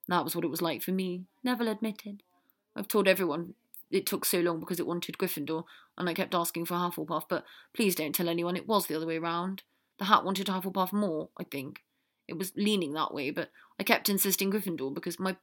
That 0.06 0.22
was 0.22 0.36
what 0.36 0.44
it 0.44 0.50
was 0.50 0.62
like 0.62 0.82
for 0.82 0.92
me, 0.92 1.24
Neville 1.42 1.68
admitted. 1.68 2.22
I've 2.76 2.88
told 2.88 3.08
everyone 3.08 3.54
it 3.90 4.06
took 4.06 4.24
so 4.24 4.40
long 4.40 4.60
because 4.60 4.78
it 4.78 4.86
wanted 4.86 5.18
Gryffindor, 5.18 5.64
and 5.98 6.08
I 6.08 6.14
kept 6.14 6.34
asking 6.34 6.66
for 6.66 6.74
Hufflepuff, 6.74 7.24
but 7.28 7.44
please 7.74 7.94
don't 7.94 8.14
tell 8.14 8.28
anyone 8.28 8.56
it 8.56 8.68
was 8.68 8.86
the 8.86 8.94
other 8.96 9.06
way 9.06 9.18
round. 9.18 9.62
The 9.98 10.06
hat 10.06 10.24
wanted 10.24 10.46
Hufflepuff 10.46 10.92
more, 10.92 11.30
I 11.38 11.44
think. 11.44 11.82
It 12.28 12.38
was 12.38 12.52
leaning 12.56 12.92
that 12.94 13.12
way, 13.12 13.30
but 13.30 13.50
I 13.78 13.82
kept 13.82 14.08
insisting 14.08 14.52
Gryffindor 14.52 14.94
because 14.94 15.18
my 15.18 15.36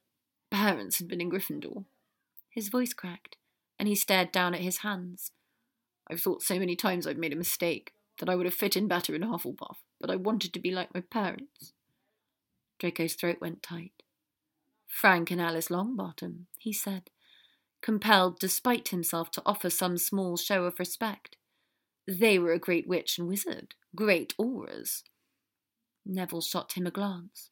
parents 0.50 0.98
had 0.98 1.08
been 1.08 1.22
in 1.22 1.30
Gryffindor. 1.30 1.86
His 2.50 2.70
voice 2.70 2.94
cracked, 2.94 3.36
and 3.78 3.88
he 3.88 3.96
stared 3.96 4.32
down 4.32 4.54
at 4.54 4.62
his 4.62 4.80
hands. 4.80 5.32
I've 6.10 6.22
thought 6.22 6.42
so 6.42 6.58
many 6.58 6.76
times 6.76 7.06
I've 7.06 7.18
made 7.18 7.34
a 7.34 7.38
mistake, 7.38 7.94
that 8.20 8.30
I 8.30 8.36
would 8.36 8.46
have 8.46 8.56
fit 8.56 8.76
in 8.76 8.88
better 8.88 9.16
in 9.16 9.22
Hufflepuff, 9.22 9.78
but 10.00 10.10
I 10.10 10.16
wanted 10.16 10.54
to 10.54 10.60
be 10.60 10.72
like 10.72 10.94
my 10.94 11.02
parents. 11.02 11.74
Draco's 12.80 13.14
throat 13.14 13.38
went 13.42 13.64
tight. 13.64 14.04
Frank 14.88 15.32
and 15.32 15.42
Alice 15.42 15.68
Longbottom, 15.68 16.46
he 16.58 16.74
said, 16.74 17.10
compelled 17.82 18.40
despite 18.40 18.90
himself 18.90 19.32
to 19.32 19.42
offer 19.46 19.70
some 19.70 19.98
small 19.98 20.38
show 20.38 20.66
of 20.66 20.80
respect. 20.80 21.36
They 22.08 22.40
were 22.40 22.54
a 22.54 22.60
great 22.60 22.88
witch 22.88 23.18
and 23.18 23.28
wizard, 23.28 23.76
great 23.96 24.34
Aurors. 24.40 25.04
Neville 26.06 26.42
shot 26.42 26.74
him 26.74 26.88
a 26.88 26.92
glance. 26.92 27.52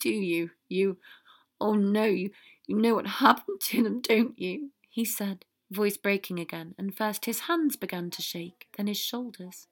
Do 0.00 0.08
you, 0.08 0.50
you, 0.68 0.98
oh 1.60 1.74
no, 1.74 2.04
you, 2.04 2.30
you 2.66 2.76
know 2.76 2.94
what 2.94 3.06
happened 3.06 3.60
to 3.62 3.82
them, 3.82 4.00
don't 4.00 4.38
you? 4.38 4.70
he 4.94 5.04
said, 5.04 5.44
voice 5.72 5.96
breaking 5.96 6.38
again, 6.38 6.72
and 6.78 6.96
first 6.96 7.24
his 7.24 7.40
hands 7.40 7.74
began 7.74 8.10
to 8.10 8.22
shake, 8.22 8.68
then 8.76 8.86
his 8.86 8.96
shoulders. 8.96 9.66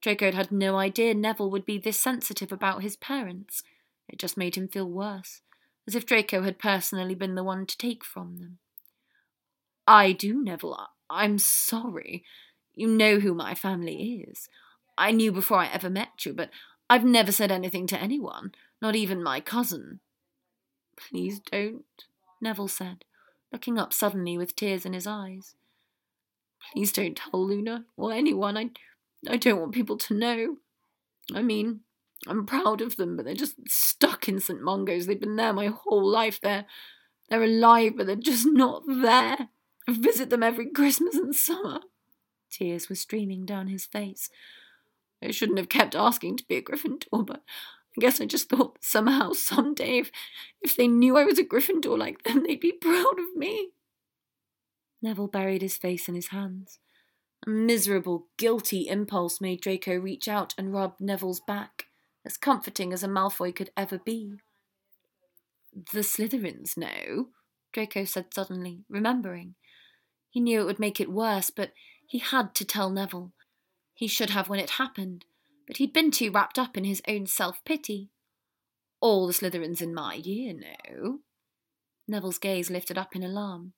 Draco 0.00 0.24
had 0.24 0.34
had 0.34 0.50
no 0.50 0.78
idea 0.78 1.12
Neville 1.12 1.50
would 1.50 1.66
be 1.66 1.76
this 1.76 2.00
sensitive 2.00 2.50
about 2.50 2.82
his 2.82 2.96
parents. 2.96 3.62
It 4.08 4.18
just 4.18 4.38
made 4.38 4.56
him 4.56 4.68
feel 4.68 4.88
worse, 4.88 5.42
as 5.86 5.94
if 5.94 6.06
Draco 6.06 6.42
had 6.42 6.58
personally 6.58 7.14
been 7.14 7.34
the 7.34 7.44
one 7.44 7.66
to 7.66 7.76
take 7.76 8.04
from 8.04 8.38
them. 8.38 8.58
I 9.86 10.12
do, 10.12 10.42
Neville. 10.42 10.88
I'm 11.10 11.38
sorry. 11.38 12.24
You 12.74 12.88
know 12.88 13.18
who 13.18 13.34
my 13.34 13.54
family 13.54 14.24
is. 14.28 14.48
I 14.96 15.10
knew 15.10 15.32
before 15.32 15.58
I 15.58 15.66
ever 15.66 15.90
met 15.90 16.24
you, 16.24 16.32
but 16.32 16.50
I've 16.88 17.04
never 17.04 17.32
said 17.32 17.50
anything 17.50 17.86
to 17.88 18.00
anyone, 18.00 18.52
not 18.80 18.94
even 18.94 19.22
my 19.22 19.40
cousin. 19.40 20.00
Please 20.96 21.40
don't, 21.40 21.84
Neville 22.40 22.68
said, 22.68 23.04
looking 23.50 23.78
up 23.78 23.92
suddenly 23.92 24.38
with 24.38 24.54
tears 24.54 24.86
in 24.86 24.92
his 24.92 25.06
eyes. 25.06 25.54
Please 26.72 26.92
don't 26.92 27.16
tell 27.16 27.44
Luna 27.44 27.86
or 27.96 28.12
anyone. 28.12 28.56
I, 28.56 28.70
I 29.28 29.36
don't 29.36 29.60
want 29.60 29.72
people 29.72 29.96
to 29.98 30.14
know. 30.14 30.56
I 31.34 31.42
mean, 31.42 31.80
I'm 32.26 32.46
proud 32.46 32.80
of 32.80 32.96
them, 32.96 33.16
but 33.16 33.24
they're 33.24 33.34
just 33.34 33.56
stuck 33.68 34.28
in 34.28 34.38
St. 34.38 34.62
Mungo's. 34.62 35.06
They've 35.06 35.20
been 35.20 35.36
there 35.36 35.52
my 35.52 35.66
whole 35.66 36.08
life. 36.08 36.40
They're, 36.40 36.66
they're 37.28 37.42
alive, 37.42 37.94
but 37.96 38.06
they're 38.06 38.16
just 38.16 38.46
not 38.46 38.82
there. 38.86 39.48
I 39.88 39.92
visit 39.92 40.30
them 40.30 40.42
every 40.42 40.70
Christmas 40.70 41.16
and 41.16 41.34
summer. 41.34 41.80
Tears 42.50 42.88
were 42.88 42.94
streaming 42.94 43.44
down 43.44 43.68
his 43.68 43.86
face. 43.86 44.30
I 45.22 45.30
shouldn't 45.30 45.58
have 45.58 45.68
kept 45.68 45.94
asking 45.94 46.36
to 46.38 46.44
be 46.48 46.56
a 46.56 46.62
Gryffindor, 46.62 47.26
but 47.26 47.42
I 47.96 48.00
guess 48.00 48.20
I 48.20 48.26
just 48.26 48.48
thought 48.48 48.78
somehow, 48.80 49.32
someday, 49.32 49.98
if, 49.98 50.10
if 50.60 50.76
they 50.76 50.88
knew 50.88 51.16
I 51.16 51.24
was 51.24 51.38
a 51.38 51.44
Gryffindor 51.44 51.98
like 51.98 52.22
them, 52.22 52.44
they'd 52.46 52.60
be 52.60 52.72
proud 52.72 53.18
of 53.18 53.36
me. 53.36 53.70
Neville 55.00 55.28
buried 55.28 55.62
his 55.62 55.76
face 55.76 56.08
in 56.08 56.14
his 56.14 56.28
hands. 56.28 56.78
A 57.44 57.50
miserable, 57.50 58.28
guilty 58.38 58.86
impulse 58.88 59.40
made 59.40 59.60
Draco 59.60 59.96
reach 59.96 60.28
out 60.28 60.54
and 60.56 60.72
rub 60.72 60.94
Neville's 61.00 61.40
back, 61.40 61.86
as 62.24 62.36
comforting 62.36 62.92
as 62.92 63.02
a 63.02 63.08
Malfoy 63.08 63.54
could 63.54 63.70
ever 63.76 63.98
be. 63.98 64.34
The 65.72 66.00
Slytherins 66.00 66.76
know, 66.76 67.28
Draco 67.72 68.04
said 68.04 68.34
suddenly, 68.34 68.84
remembering. 68.88 69.54
He 70.30 70.40
knew 70.40 70.60
it 70.60 70.64
would 70.64 70.78
make 70.78 71.00
it 71.00 71.10
worse, 71.10 71.50
but 71.50 71.72
he 72.06 72.18
had 72.18 72.54
to 72.56 72.64
tell 72.64 72.90
Neville. 72.90 73.32
He 73.94 74.06
should 74.06 74.30
have 74.30 74.48
when 74.48 74.60
it 74.60 74.70
happened, 74.70 75.24
but 75.66 75.78
he'd 75.78 75.92
been 75.92 76.10
too 76.10 76.30
wrapped 76.30 76.58
up 76.58 76.76
in 76.76 76.84
his 76.84 77.02
own 77.08 77.26
self 77.26 77.64
pity. 77.64 78.10
All 79.00 79.26
the 79.26 79.32
Slytherins 79.32 79.82
in 79.82 79.94
my 79.94 80.14
year 80.14 80.54
know. 80.54 81.20
Neville's 82.06 82.38
gaze 82.38 82.70
lifted 82.70 82.98
up 82.98 83.16
in 83.16 83.22
alarm. 83.22 83.72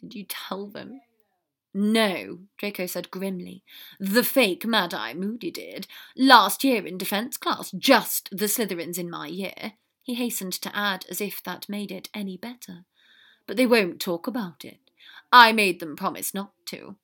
Did 0.00 0.14
you 0.14 0.24
tell 0.28 0.66
them? 0.66 1.00
No, 1.74 2.40
Draco 2.58 2.86
said 2.86 3.10
grimly. 3.10 3.64
The 3.98 4.22
fake 4.22 4.66
Mad 4.66 4.92
Eye 4.92 5.14
Moody 5.14 5.50
did. 5.50 5.86
Last 6.16 6.64
year 6.64 6.86
in 6.86 6.98
defence 6.98 7.36
class, 7.36 7.70
just 7.70 8.28
the 8.30 8.44
Slytherins 8.44 8.98
in 8.98 9.08
my 9.08 9.26
year. 9.26 9.72
He 10.02 10.14
hastened 10.14 10.52
to 10.54 10.76
add, 10.76 11.06
as 11.08 11.20
if 11.20 11.42
that 11.44 11.68
made 11.68 11.90
it 11.90 12.10
any 12.12 12.36
better. 12.36 12.84
But 13.46 13.56
they 13.56 13.66
won't 13.66 14.00
talk 14.00 14.26
about 14.26 14.64
it. 14.64 14.78
I 15.32 15.52
made 15.52 15.80
them 15.80 15.96
promise 15.96 16.34
not 16.34 16.52
to. 16.66 16.96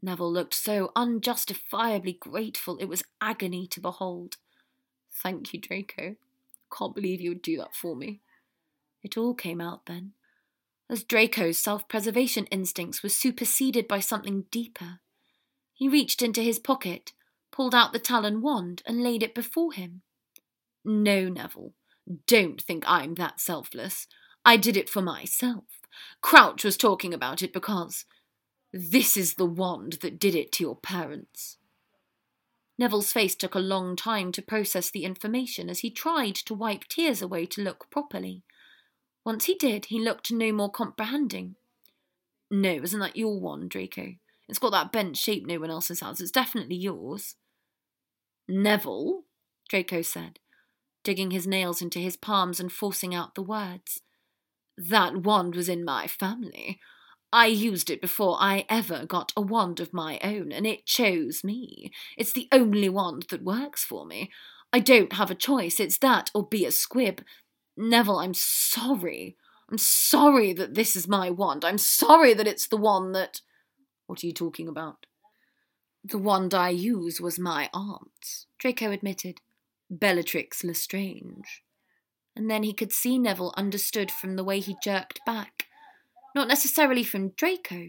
Neville 0.00 0.32
looked 0.32 0.54
so 0.54 0.90
unjustifiably 0.94 2.14
grateful 2.14 2.76
it 2.78 2.86
was 2.86 3.04
agony 3.20 3.66
to 3.68 3.80
behold. 3.80 4.36
Thank 5.12 5.52
you, 5.52 5.60
Draco. 5.60 6.16
Can't 6.76 6.94
believe 6.94 7.20
you 7.20 7.30
would 7.30 7.42
do 7.42 7.56
that 7.58 7.74
for 7.74 7.96
me. 7.96 8.20
It 9.02 9.16
all 9.16 9.34
came 9.34 9.60
out 9.60 9.86
then, 9.86 10.12
as 10.90 11.04
Draco's 11.04 11.58
self 11.58 11.88
preservation 11.88 12.46
instincts 12.46 13.02
were 13.02 13.08
superseded 13.08 13.88
by 13.88 14.00
something 14.00 14.44
deeper. 14.50 15.00
He 15.72 15.88
reached 15.88 16.22
into 16.22 16.42
his 16.42 16.58
pocket, 16.58 17.12
pulled 17.50 17.74
out 17.74 17.92
the 17.92 17.98
Talon 17.98 18.40
wand, 18.42 18.82
and 18.86 19.02
laid 19.02 19.22
it 19.22 19.34
before 19.34 19.72
him. 19.72 20.02
No, 20.84 21.28
Neville, 21.28 21.72
don't 22.26 22.60
think 22.60 22.84
I'm 22.86 23.14
that 23.14 23.40
selfless. 23.40 24.06
I 24.44 24.56
did 24.56 24.76
it 24.76 24.88
for 24.88 25.02
myself. 25.02 25.64
Crouch 26.20 26.64
was 26.64 26.76
talking 26.76 27.14
about 27.14 27.42
it 27.42 27.52
because 27.52 28.04
this 28.72 29.16
is 29.16 29.34
the 29.34 29.46
wand 29.46 29.98
that 30.02 30.18
did 30.18 30.34
it 30.34 30.50
to 30.52 30.64
your 30.64 30.76
parents. 30.76 31.58
Neville's 32.78 33.12
face 33.12 33.34
took 33.34 33.54
a 33.54 33.60
long 33.60 33.96
time 33.96 34.32
to 34.32 34.42
process 34.42 34.90
the 34.90 35.04
information 35.04 35.68
as 35.68 35.80
he 35.80 35.90
tried 35.90 36.34
to 36.34 36.54
wipe 36.54 36.84
tears 36.84 37.22
away 37.22 37.46
to 37.46 37.62
look 37.62 37.90
properly. 37.90 38.42
Once 39.24 39.44
he 39.44 39.54
did, 39.54 39.86
he 39.86 40.00
looked 40.00 40.32
no 40.32 40.52
more 40.52 40.70
comprehending. 40.70 41.54
No, 42.50 42.70
isn't 42.82 43.00
that 43.00 43.16
your 43.16 43.38
wand, 43.38 43.70
Draco? 43.70 44.14
It's 44.48 44.58
got 44.58 44.72
that 44.72 44.92
bent 44.92 45.16
shape 45.16 45.46
no 45.46 45.58
one 45.58 45.70
else's 45.70 46.00
has. 46.00 46.20
It's 46.20 46.30
definitely 46.30 46.76
yours. 46.76 47.36
Neville, 48.48 49.22
Draco 49.68 50.02
said, 50.02 50.38
digging 51.04 51.30
his 51.30 51.46
nails 51.46 51.80
into 51.80 51.98
his 51.98 52.16
palms 52.16 52.60
and 52.60 52.70
forcing 52.70 53.14
out 53.14 53.34
the 53.34 53.42
words. 53.42 54.02
That 54.76 55.22
wand 55.22 55.54
was 55.54 55.68
in 55.68 55.84
my 55.84 56.06
family. 56.06 56.80
I 57.32 57.46
used 57.46 57.88
it 57.88 58.02
before 58.02 58.36
I 58.38 58.66
ever 58.68 59.06
got 59.06 59.32
a 59.34 59.40
wand 59.40 59.80
of 59.80 59.94
my 59.94 60.18
own, 60.22 60.52
and 60.52 60.66
it 60.66 60.84
chose 60.84 61.42
me. 61.42 61.90
It's 62.18 62.32
the 62.32 62.48
only 62.52 62.90
wand 62.90 63.26
that 63.30 63.42
works 63.42 63.84
for 63.84 64.04
me. 64.04 64.30
I 64.72 64.80
don't 64.80 65.14
have 65.14 65.30
a 65.30 65.34
choice. 65.34 65.80
It's 65.80 65.98
that 65.98 66.30
or 66.34 66.46
be 66.46 66.66
a 66.66 66.70
squib. 66.70 67.22
Neville, 67.76 68.18
I'm 68.18 68.34
sorry. 68.34 69.36
I'm 69.70 69.78
sorry 69.78 70.52
that 70.52 70.74
this 70.74 70.96
is 70.96 71.08
my 71.08 71.30
wand. 71.30 71.64
I'm 71.64 71.78
sorry 71.78 72.34
that 72.34 72.46
it's 72.46 72.66
the 72.66 72.76
one 72.76 73.12
that. 73.12 73.40
What 74.06 74.22
are 74.22 74.26
you 74.26 74.32
talking 74.32 74.68
about? 74.68 75.06
The 76.04 76.18
wand 76.18 76.52
I 76.52 76.70
use 76.70 77.20
was 77.20 77.38
my 77.38 77.70
aunt's, 77.72 78.46
Draco 78.58 78.90
admitted. 78.90 79.40
Bellatrix 79.88 80.64
Lestrange. 80.64 81.62
And 82.34 82.50
then 82.50 82.62
he 82.62 82.72
could 82.72 82.92
see 82.92 83.18
Neville 83.18 83.54
understood 83.56 84.10
from 84.10 84.36
the 84.36 84.44
way 84.44 84.58
he 84.58 84.76
jerked 84.82 85.20
back 85.24 85.66
not 86.34 86.48
necessarily 86.48 87.04
from 87.04 87.30
Draco, 87.30 87.88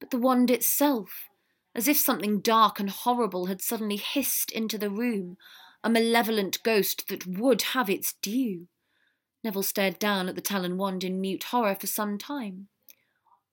but 0.00 0.10
the 0.10 0.18
wand 0.18 0.50
itself, 0.50 1.28
as 1.74 1.88
if 1.88 1.96
something 1.96 2.40
dark 2.40 2.78
and 2.78 2.90
horrible 2.90 3.46
had 3.46 3.62
suddenly 3.62 3.96
hissed 3.96 4.50
into 4.52 4.78
the 4.78 4.90
room, 4.90 5.36
a 5.82 5.90
malevolent 5.90 6.62
ghost 6.62 7.08
that 7.08 7.26
would 7.26 7.62
have 7.62 7.88
its 7.88 8.14
due. 8.20 8.66
Neville 9.48 9.62
stared 9.62 9.98
down 9.98 10.28
at 10.28 10.34
the 10.34 10.42
Talon 10.42 10.76
wand 10.76 11.02
in 11.02 11.22
mute 11.22 11.44
horror 11.44 11.74
for 11.74 11.86
some 11.86 12.18
time. 12.18 12.68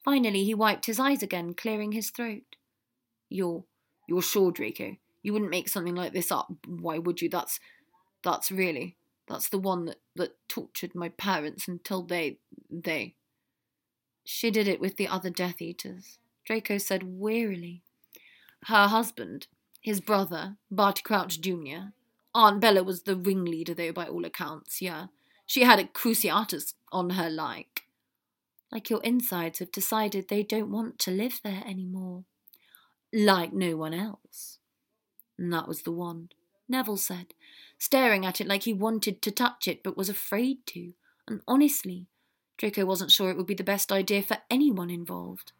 Finally, 0.03 0.43
he 0.43 0.53
wiped 0.53 0.87
his 0.87 0.99
eyes 0.99 1.23
again, 1.23 1.53
clearing 1.53 1.93
his 1.93 2.09
throat. 2.09 2.57
You're, 3.29 3.63
you're 4.09 4.21
sure, 4.21 4.51
Draco? 4.51 4.97
You 5.23 5.31
wouldn't 5.31 5.51
make 5.51 5.69
something 5.69 5.95
like 5.95 6.11
this 6.11 6.33
up. 6.33 6.51
Why 6.67 6.97
would 6.97 7.21
you? 7.21 7.29
That's, 7.29 7.61
that's 8.25 8.51
really, 8.51 8.97
that's 9.29 9.47
the 9.47 9.57
one 9.57 9.85
that, 9.85 10.01
that 10.17 10.35
tortured 10.49 10.95
my 10.95 11.07
parents 11.07 11.65
until 11.65 12.03
they, 12.03 12.39
they. 12.69 13.15
She 14.25 14.51
did 14.51 14.67
it 14.67 14.81
with 14.81 14.97
the 14.97 15.07
other 15.07 15.29
Death 15.29 15.61
Eaters, 15.61 16.19
Draco 16.43 16.77
said 16.77 17.03
wearily. 17.05 17.83
Her 18.65 18.87
husband, 18.87 19.47
his 19.79 20.01
brother, 20.01 20.57
Barty 20.69 21.03
Crouch 21.03 21.39
Jr. 21.39 21.93
Aunt 22.33 22.59
Bella 22.59 22.83
was 22.83 23.03
the 23.03 23.15
ringleader, 23.15 23.73
though, 23.73 23.93
by 23.93 24.07
all 24.07 24.25
accounts, 24.25 24.81
yeah. 24.81 25.05
She 25.45 25.63
had 25.63 25.79
a 25.79 25.85
Cruciatus 25.85 26.73
on 26.91 27.11
her 27.11 27.29
like. 27.29 27.83
Like 28.71 28.89
your 28.89 29.01
insides 29.03 29.59
have 29.59 29.71
decided 29.71 30.27
they 30.27 30.43
don't 30.43 30.71
want 30.71 30.99
to 30.99 31.11
live 31.11 31.39
there 31.43 31.63
anymore. 31.65 32.25
Like 33.13 33.53
no 33.53 33.77
one 33.77 33.93
else. 33.93 34.59
And 35.37 35.53
that 35.53 35.67
was 35.67 35.83
the 35.83 35.91
wand, 35.91 36.33
Neville 36.67 36.97
said, 36.97 37.33
staring 37.77 38.25
at 38.25 38.41
it 38.41 38.47
like 38.47 38.63
he 38.63 38.73
wanted 38.73 39.21
to 39.21 39.31
touch 39.31 39.67
it 39.67 39.83
but 39.83 39.97
was 39.97 40.09
afraid 40.09 40.65
to. 40.67 40.93
And 41.27 41.41
honestly, 41.47 42.07
Draco 42.57 42.85
wasn't 42.85 43.11
sure 43.11 43.29
it 43.29 43.37
would 43.37 43.47
be 43.47 43.53
the 43.53 43.63
best 43.63 43.91
idea 43.91 44.21
for 44.23 44.37
anyone 44.49 44.89
involved. 44.89 45.51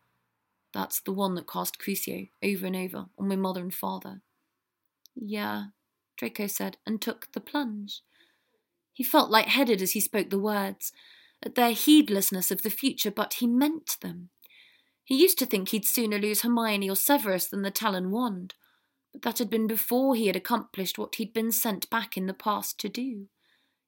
That's 0.73 0.99
the 0.99 1.13
one 1.13 1.35
that 1.35 1.47
cast 1.47 1.79
Crucio 1.79 2.29
over 2.43 2.65
and 2.65 2.75
over 2.75 3.05
on 3.17 3.27
my 3.27 3.35
mother 3.35 3.61
and 3.61 3.73
father. 3.73 4.21
Yeah, 5.15 5.67
Draco 6.17 6.47
said, 6.47 6.77
and 6.85 7.01
took 7.01 7.31
the 7.31 7.39
plunge. 7.39 8.01
He 8.95 9.03
felt 9.03 9.29
light-headed 9.29 9.81
as 9.81 9.91
he 9.91 9.99
spoke 9.99 10.29
the 10.29 10.39
words, 10.39 10.93
at 11.43 11.55
their 11.55 11.71
heedlessness 11.71 12.49
of 12.49 12.61
the 12.61 12.69
future, 12.69 13.11
but 13.11 13.35
he 13.35 13.45
meant 13.45 13.97
them. 14.01 14.29
He 15.03 15.21
used 15.21 15.37
to 15.39 15.45
think 15.45 15.69
he'd 15.69 15.85
sooner 15.85 16.17
lose 16.17 16.41
Hermione 16.41 16.89
or 16.89 16.95
Severus 16.95 17.47
than 17.47 17.61
the 17.61 17.71
Talon 17.71 18.09
wand, 18.09 18.55
but 19.11 19.21
that 19.23 19.37
had 19.37 19.49
been 19.49 19.67
before 19.67 20.15
he 20.15 20.27
had 20.27 20.37
accomplished 20.37 20.97
what 20.97 21.15
he'd 21.15 21.33
been 21.33 21.51
sent 21.51 21.89
back 21.89 22.15
in 22.15 22.25
the 22.25 22.33
past 22.33 22.79
to 22.79 22.89
do. 22.89 23.27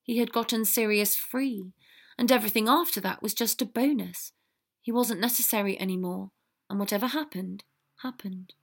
He 0.04 0.18
had 0.18 0.34
gotten 0.34 0.66
Sirius 0.66 1.16
free, 1.16 1.72
and 2.18 2.30
everything 2.30 2.68
after 2.68 3.00
that 3.00 3.24
was 3.24 3.34
just 3.34 3.62
a 3.62 3.66
bonus. 3.66 4.34
He 4.82 4.92
wasn't 4.92 5.22
necessary 5.22 5.80
any 5.80 5.96
more, 5.96 6.32
and 6.70 6.80
whatever 6.80 7.08
happened, 7.08 7.64
happened. 8.04 8.54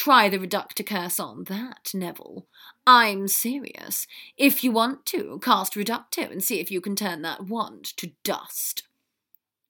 Try 0.00 0.30
the 0.30 0.40
reductor 0.40 0.82
curse 0.82 1.20
on 1.20 1.44
that, 1.44 1.90
Neville. 1.92 2.46
I'm 2.86 3.28
serious. 3.28 4.06
If 4.38 4.64
you 4.64 4.72
want 4.72 5.04
to, 5.04 5.38
cast 5.42 5.74
reducto 5.74 6.30
and 6.32 6.42
see 6.42 6.58
if 6.58 6.70
you 6.70 6.80
can 6.80 6.96
turn 6.96 7.20
that 7.20 7.48
wand 7.48 7.84
to 7.98 8.12
dust. 8.24 8.84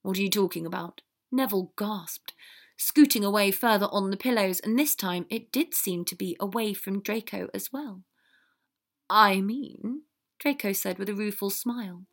What 0.02 0.16
are 0.16 0.22
you 0.22 0.30
talking 0.30 0.64
about? 0.64 1.00
Neville 1.32 1.72
gasped, 1.76 2.32
scooting 2.76 3.24
away 3.24 3.50
further 3.50 3.88
on 3.90 4.12
the 4.12 4.16
pillows, 4.16 4.60
and 4.60 4.78
this 4.78 4.94
time 4.94 5.26
it 5.30 5.50
did 5.50 5.74
seem 5.74 6.04
to 6.04 6.14
be 6.14 6.36
away 6.38 6.74
from 6.74 7.02
Draco 7.02 7.48
as 7.52 7.72
well. 7.72 8.04
I 9.10 9.40
mean, 9.40 10.02
Draco 10.38 10.70
said 10.72 10.96
with 10.96 11.08
a 11.08 11.14
rueful 11.14 11.50
smile, 11.50 12.04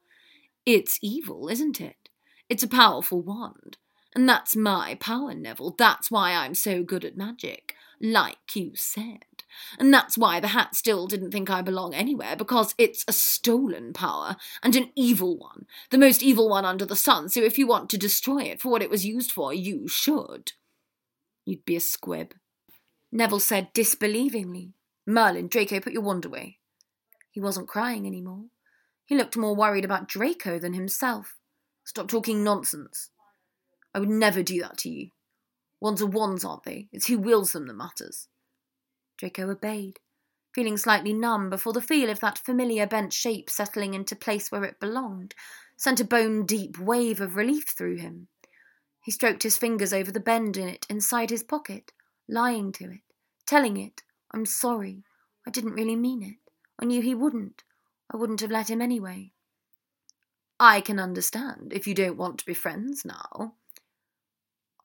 it's 0.66 0.98
evil, 1.04 1.50
isn't 1.50 1.80
it? 1.80 2.10
It's 2.50 2.64
a 2.64 2.68
powerful 2.68 3.22
wand. 3.22 3.78
And 4.16 4.28
that's 4.28 4.56
my 4.56 4.96
power, 4.96 5.36
Neville. 5.36 5.76
That's 5.78 6.10
why 6.10 6.32
I'm 6.32 6.56
so 6.56 6.82
good 6.82 7.06
at 7.06 7.16
magic, 7.16 7.76
like 8.02 8.56
you 8.56 8.72
said. 8.76 9.24
And 9.80 9.94
that's 9.94 10.18
why 10.18 10.40
the 10.40 10.50
hat 10.50 10.76
still 10.76 11.08
didn't 11.08 11.32
think 11.32 11.50
I 11.50 11.62
belong 11.62 11.94
anywhere, 11.94 12.36
because 12.36 12.76
it's 12.78 13.04
a 13.08 13.14
stolen 13.14 13.94
power, 13.94 14.36
and 14.62 14.76
an 14.76 14.92
evil 14.96 15.38
one, 15.38 15.66
the 15.90 15.98
most 15.98 16.22
evil 16.22 16.50
one 16.50 16.66
under 16.66 16.86
the 16.86 16.96
sun, 16.96 17.30
so 17.30 17.42
if 17.42 17.58
you 17.58 17.68
want 17.68 17.90
to 17.90 17.98
destroy 17.98 18.44
it 18.44 18.62
for 18.62 18.70
what 18.70 18.82
it 18.82 18.90
was 18.90 19.06
used 19.06 19.32
for, 19.32 19.54
you 19.54 19.88
should. 19.88 20.54
You'd 21.46 21.66
be 21.66 21.76
a 21.76 21.80
squib. 21.80 22.34
Neville 23.12 23.40
said 23.40 23.74
disbelievingly. 23.74 24.74
Merlin, 25.06 25.48
Draco, 25.48 25.80
put 25.80 25.94
your 25.94 26.02
wand 26.02 26.26
away. 26.26 26.58
He 27.32 27.40
wasn't 27.40 27.68
crying 27.68 28.06
any 28.06 28.22
more. 28.22 28.46
He 29.06 29.16
looked 29.16 29.38
more 29.38 29.56
worried 29.56 29.86
about 29.86 30.10
Draco 30.10 30.60
than 30.60 30.74
himself. 30.74 31.38
Stop 31.86 32.10
talking 32.10 32.44
nonsense. 32.44 33.10
I 33.94 34.00
would 34.00 34.10
never 34.10 34.44
do 34.44 34.62
that 34.62 34.78
to 34.80 34.90
you. 34.90 35.12
Wands 35.80 36.02
are 36.02 36.08
wands, 36.08 36.44
aren't 36.44 36.64
they? 36.64 36.88
It's 36.92 37.08
who 37.08 37.20
wields 37.20 37.52
them 37.52 37.68
that 37.68 37.74
matters. 37.74 38.28
Draco 39.18 39.50
obeyed, 39.50 40.00
feeling 40.54 40.78
slightly 40.78 41.14
numb 41.14 41.50
before 41.50 41.74
the 41.74 41.82
feel 41.82 42.10
of 42.10 42.20
that 42.20 42.38
familiar 42.40 42.88
bent 42.88 43.14
shape 43.14 43.50
settling 43.50 43.94
into 43.94 44.16
place 44.16 44.52
where 44.52 44.64
it 44.64 44.80
belonged 44.80 45.36
sent 45.78 46.00
a 46.00 46.06
bone 46.06 46.46
deep 46.46 46.80
wave 46.80 47.22
of 47.22 47.36
relief 47.36 47.70
through 47.70 47.98
him. 47.98 48.28
He 49.04 49.12
stroked 49.12 49.44
his 49.44 49.58
fingers 49.58 49.94
over 49.94 50.12
the 50.12 50.20
bend 50.20 50.58
in 50.58 50.68
it 50.68 50.86
inside 50.90 51.30
his 51.30 51.44
pocket, 51.44 51.94
lying 52.28 52.72
to 52.74 52.86
it, 52.86 53.02
telling 53.46 53.78
it, 53.78 54.02
I'm 54.32 54.46
sorry. 54.46 55.04
I 55.46 55.52
didn't 55.52 55.76
really 55.76 55.96
mean 55.96 56.24
it. 56.24 56.52
I 56.82 56.86
knew 56.86 57.02
he 57.02 57.16
wouldn't. 57.16 57.64
I 58.12 58.18
wouldn't 58.18 58.42
have 58.42 58.52
let 58.52 58.70
him 58.70 58.82
anyway. 58.82 59.32
I 60.60 60.82
can 60.82 61.00
understand 61.00 61.72
if 61.72 61.88
you 61.88 61.94
don't 61.94 62.18
want 62.18 62.40
to 62.40 62.46
be 62.46 62.54
friends 62.54 63.06
now. 63.06 63.54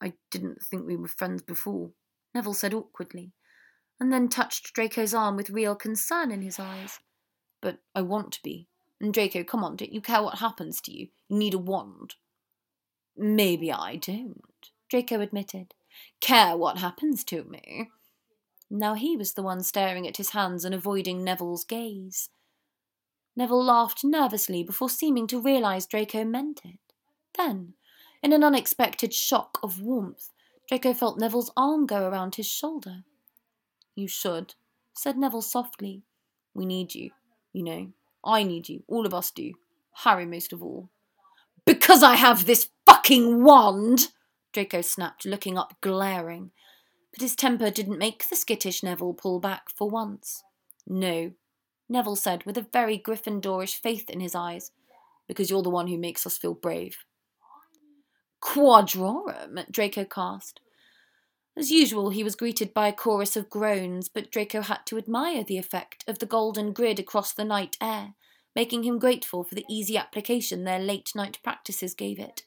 I 0.03 0.15
didn't 0.31 0.63
think 0.63 0.87
we 0.87 0.97
were 0.97 1.07
friends 1.09 1.43
before, 1.43 1.93
Neville 2.35 2.55
said 2.55 2.75
awkwardly, 2.75 3.33
and 4.01 4.13
then 4.13 4.29
touched 4.29 4.75
Draco's 4.75 5.15
arm 5.15 5.37
with 5.37 5.49
real 5.49 5.77
concern 5.77 6.33
in 6.33 6.43
his 6.43 6.59
eyes. 6.59 6.99
But 7.61 7.79
I 7.95 8.03
want 8.03 8.33
to 8.33 8.43
be. 8.43 8.67
And 9.01 9.15
Draco, 9.15 9.45
come 9.45 9.63
on, 9.63 9.77
don't 9.77 9.93
you 9.93 10.01
care 10.01 10.23
what 10.23 10.39
happens 10.39 10.81
to 10.83 10.93
you? 10.93 11.09
You 11.29 11.39
need 11.39 11.55
a 11.55 11.59
wand. 11.59 12.17
Maybe 13.17 13.71
I 13.73 13.97
don't, 13.97 14.71
Draco 14.91 15.21
admitted. 15.21 15.75
Care 16.21 16.57
what 16.57 16.79
happens 16.79 17.23
to 17.25 17.45
me? 17.45 17.91
Now 18.71 18.95
he 18.95 19.17
was 19.17 19.35
the 19.35 19.43
one 19.43 19.63
staring 19.63 20.09
at 20.09 20.17
his 20.17 20.31
hands 20.31 20.65
and 20.65 20.75
avoiding 20.75 21.23
Neville's 21.23 21.65
gaze. 21.65 22.31
Neville 23.37 23.65
laughed 23.65 24.03
nervously 24.03 24.63
before 24.65 24.91
seeming 24.91 25.27
to 25.29 25.41
realize 25.41 25.87
Draco 25.87 26.25
meant 26.25 26.63
it. 26.65 26.79
Then, 27.37 27.75
in 28.23 28.33
an 28.33 28.45
unexpected 28.45 29.13
shock 29.13 29.59
of 29.63 29.81
warmth, 29.81 30.31
Draco 30.69 30.95
felt 30.95 31.19
Neville's 31.19 31.51
arm 31.57 31.87
go 31.87 32.09
around 32.09 32.37
his 32.37 32.47
shoulder. 32.47 33.05
You 33.95 34.09
should, 34.09 34.55
said 34.95 35.19
Neville 35.19 35.43
softly. 35.43 36.03
We 36.55 36.65
need 36.65 36.95
you, 36.95 37.11
you 37.53 37.63
know. 37.63 37.93
I 38.25 38.43
need 38.45 38.69
you. 38.69 38.85
All 38.87 39.05
of 39.05 39.13
us 39.13 39.31
do. 39.31 39.53
Harry 40.05 40.27
most 40.27 40.53
of 40.53 40.63
all. 40.63 40.89
Because 41.65 42.03
I 42.03 42.15
have 42.15 42.47
this 42.47 42.69
fucking 42.87 43.43
wand! 43.43 44.09
Draco 44.53 44.81
snapped, 44.81 45.25
looking 45.25 45.59
up 45.59 45.75
glaring. 45.81 46.51
But 47.13 47.23
his 47.23 47.37
temper 47.37 47.71
didn't 47.71 47.99
make 47.99 48.29
the 48.29 48.37
skittish 48.37 48.83
Neville 48.83 49.15
pull 49.15 49.41
back 49.41 49.69
for 49.75 49.89
once. 49.89 50.43
No, 50.87 51.33
Neville 51.89 52.17
said 52.17 52.45
with 52.45 52.57
a 52.57 52.67
very 52.73 52.99
Gryffindorish 52.99 53.77
faith 53.81 54.09
in 54.09 54.21
his 54.21 54.35
eyes, 54.35 54.71
because 55.29 55.51
you're 55.51 55.63
the 55.63 55.71
one 55.71 55.89
who 55.89 55.99
makes 55.99 56.27
us 56.27 56.39
feel 56.39 56.55
brave. 56.55 56.99
Quadrorum, 58.43 59.65
Draco 59.71 60.05
cast. 60.05 60.61
As 61.57 61.71
usual, 61.71 62.11
he 62.11 62.25
was 62.25 62.35
greeted 62.35 62.75
by 62.75 62.89
a 62.89 62.93
chorus 62.93 63.37
of 63.37 63.49
groans, 63.49 64.09
but 64.09 64.31
Draco 64.31 64.63
had 64.63 64.85
to 64.87 64.99
admire 64.99 65.45
the 65.45 65.59
effect 65.59 66.05
of 66.09 66.19
the 66.19 66.27
golden 66.27 66.73
grid 66.73 66.99
across 66.99 67.33
the 67.33 67.45
night 67.45 67.77
air, 67.81 68.15
making 68.57 68.83
him 68.83 68.99
grateful 68.99 69.45
for 69.45 69.55
the 69.55 69.65
easy 69.69 69.97
application 69.97 70.65
their 70.65 70.79
late 70.79 71.13
night 71.15 71.39
practices 71.43 71.95
gave 71.95 72.19
it. 72.19 72.43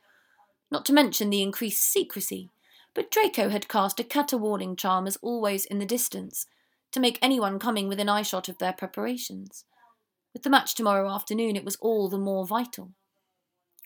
Not 0.70 0.86
to 0.86 0.94
mention 0.94 1.30
the 1.30 1.42
increased 1.42 1.84
secrecy, 1.84 2.50
but 2.94 3.12
Draco 3.12 3.50
had 3.50 3.68
cast 3.68 4.00
a 4.00 4.04
caterwauling 4.04 4.76
charm 4.76 5.08
as 5.08 5.18
always 5.22 5.66
in 5.66 5.80
the 5.80 5.86
distance, 5.86 6.48
to 6.92 7.00
make 7.00 7.20
anyone 7.22 7.60
coming 7.60 7.88
within 7.88 8.10
eyeshot 8.10 8.50
of 8.50 8.58
their 8.58 8.74
preparations. 8.74 9.66
With 10.34 10.44
the 10.44 10.50
match 10.50 10.76
tomorrow 10.76 11.10
afternoon, 11.10 11.56
it 11.56 11.66
was 11.66 11.78
all 11.78 12.10
the 12.10 12.18
more 12.18 12.46
vital. 12.46 12.92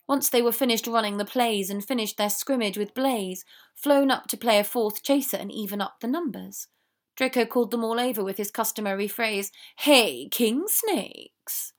Once 0.10 0.28
they 0.28 0.42
were 0.42 0.52
finished 0.52 0.88
running 0.88 1.18
the 1.18 1.24
plays 1.24 1.70
and 1.70 1.86
finished 1.86 2.18
their 2.18 2.32
scrimmage 2.32 2.80
with 2.80 2.96
Blaise, 2.96 3.46
flown 3.76 4.10
up 4.10 4.26
to 4.26 4.36
play 4.36 4.58
a 4.58 4.64
fourth 4.64 5.04
chaser 5.04 5.38
and 5.38 5.52
even 5.52 5.80
up 5.80 6.00
the 6.02 6.08
numbers. 6.08 6.68
Draco 7.16 7.46
called 7.46 7.70
them 7.70 7.84
all 7.84 8.00
over 8.00 8.24
with 8.24 8.38
his 8.38 8.50
customary 8.50 9.08
phrase, 9.08 9.52
Hey, 9.78 10.28
King 10.32 10.64
Snakes! 10.68 11.74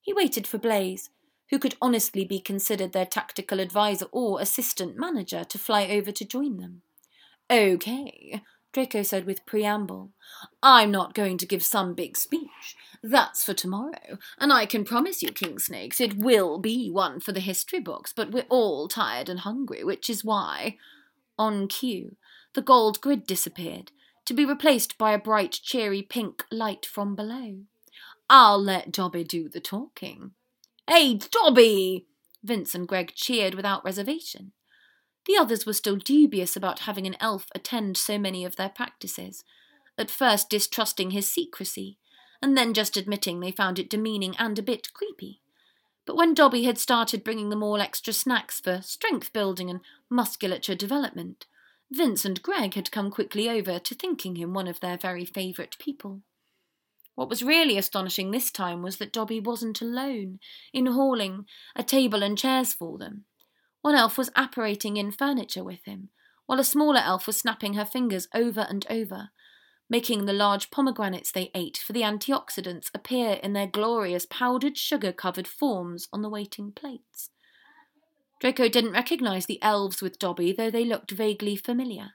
He 0.00 0.12
waited 0.12 0.48
for 0.48 0.58
Blaise, 0.58 1.10
who 1.50 1.60
could 1.60 1.76
honestly 1.80 2.24
be 2.24 2.40
considered 2.40 2.92
their 2.92 3.06
tactical 3.06 3.60
adviser 3.60 4.06
or 4.10 4.40
assistant 4.40 4.96
manager, 4.96 5.44
to 5.44 5.58
fly 5.58 5.86
over 5.86 6.10
to 6.10 6.24
join 6.24 6.56
them. 6.56 6.82
Okay, 7.48 8.42
Draco 8.72 9.04
said 9.04 9.26
with 9.26 9.46
preamble. 9.46 10.10
I'm 10.60 10.90
not 10.90 11.14
going 11.14 11.38
to 11.38 11.46
give 11.46 11.62
some 11.62 11.94
big 11.94 12.16
speech. 12.16 12.74
That's 13.02 13.44
for 13.44 13.54
tomorrow, 13.54 14.18
and 14.38 14.52
I 14.52 14.66
can 14.66 14.84
promise 14.84 15.22
you, 15.22 15.30
King 15.30 15.58
Snakes, 15.58 16.00
it 16.00 16.18
will 16.18 16.58
be 16.58 16.90
one 16.90 17.18
for 17.18 17.32
the 17.32 17.40
history 17.40 17.80
books, 17.80 18.12
but 18.14 18.30
we're 18.30 18.44
all 18.50 18.88
tired 18.88 19.30
and 19.30 19.40
hungry, 19.40 19.82
which 19.82 20.10
is 20.10 20.24
why. 20.24 20.76
On 21.38 21.66
cue, 21.66 22.16
the 22.54 22.60
gold 22.60 23.00
grid 23.00 23.26
disappeared, 23.26 23.90
to 24.26 24.34
be 24.34 24.44
replaced 24.44 24.98
by 24.98 25.12
a 25.12 25.18
bright, 25.18 25.52
cheery 25.62 26.02
pink 26.02 26.44
light 26.50 26.84
from 26.84 27.16
below. 27.16 27.60
I'll 28.28 28.62
let 28.62 28.92
Dobby 28.92 29.24
do 29.24 29.48
the 29.48 29.60
talking. 29.60 30.32
Hey, 30.86 31.14
Dobby! 31.14 32.06
Vince 32.44 32.74
and 32.74 32.86
Greg 32.86 33.12
cheered 33.14 33.54
without 33.54 33.84
reservation. 33.84 34.52
The 35.26 35.36
others 35.36 35.64
were 35.64 35.72
still 35.72 35.96
dubious 35.96 36.54
about 36.54 36.80
having 36.80 37.06
an 37.06 37.16
elf 37.20 37.46
attend 37.54 37.96
so 37.96 38.18
many 38.18 38.44
of 38.44 38.56
their 38.56 38.68
practices, 38.68 39.44
at 39.96 40.10
first 40.10 40.50
distrusting 40.50 41.10
his 41.10 41.28
secrecy, 41.28 41.98
and 42.42 42.56
then 42.56 42.74
just 42.74 42.96
admitting 42.96 43.40
they 43.40 43.50
found 43.50 43.78
it 43.78 43.90
demeaning 43.90 44.34
and 44.38 44.58
a 44.58 44.62
bit 44.62 44.92
creepy. 44.92 45.40
But 46.06 46.16
when 46.16 46.34
Dobby 46.34 46.64
had 46.64 46.78
started 46.78 47.24
bringing 47.24 47.50
them 47.50 47.62
all 47.62 47.80
extra 47.80 48.12
snacks 48.12 48.60
for 48.60 48.82
strength 48.82 49.32
building 49.32 49.70
and 49.70 49.80
musculature 50.08 50.74
development, 50.74 51.46
Vince 51.90 52.24
and 52.24 52.42
Greg 52.42 52.74
had 52.74 52.90
come 52.90 53.10
quickly 53.10 53.48
over 53.48 53.78
to 53.78 53.94
thinking 53.94 54.36
him 54.36 54.52
one 54.52 54.68
of 54.68 54.80
their 54.80 54.96
very 54.96 55.24
favourite 55.24 55.76
people. 55.78 56.22
What 57.16 57.28
was 57.28 57.42
really 57.42 57.76
astonishing 57.76 58.30
this 58.30 58.50
time 58.50 58.82
was 58.82 58.96
that 58.96 59.12
Dobby 59.12 59.40
wasn't 59.40 59.80
alone 59.80 60.38
in 60.72 60.86
hauling 60.86 61.44
a 61.76 61.82
table 61.82 62.22
and 62.22 62.38
chairs 62.38 62.72
for 62.72 62.96
them. 62.96 63.24
One 63.82 63.94
elf 63.94 64.16
was 64.16 64.30
apparating 64.36 64.96
in 64.96 65.10
furniture 65.10 65.64
with 65.64 65.84
him, 65.84 66.10
while 66.46 66.60
a 66.60 66.64
smaller 66.64 67.00
elf 67.00 67.26
was 67.26 67.36
snapping 67.36 67.74
her 67.74 67.84
fingers 67.84 68.28
over 68.34 68.66
and 68.68 68.86
over, 68.88 69.30
making 69.90 70.24
the 70.24 70.32
large 70.32 70.70
pomegranates 70.70 71.32
they 71.32 71.50
ate 71.54 71.76
for 71.76 71.92
the 71.92 72.02
antioxidants 72.02 72.90
appear 72.94 73.34
in 73.42 73.52
their 73.52 73.66
glorious 73.66 74.24
powdered 74.24 74.78
sugar 74.78 75.12
covered 75.12 75.48
forms 75.48 76.08
on 76.12 76.22
the 76.22 76.30
waiting 76.30 76.70
plates. 76.70 77.30
Draco 78.40 78.68
didn't 78.68 78.92
recognize 78.92 79.44
the 79.46 79.62
elves 79.62 80.00
with 80.00 80.18
Dobby, 80.18 80.52
though 80.52 80.70
they 80.70 80.84
looked 80.84 81.10
vaguely 81.10 81.56
familiar. 81.56 82.12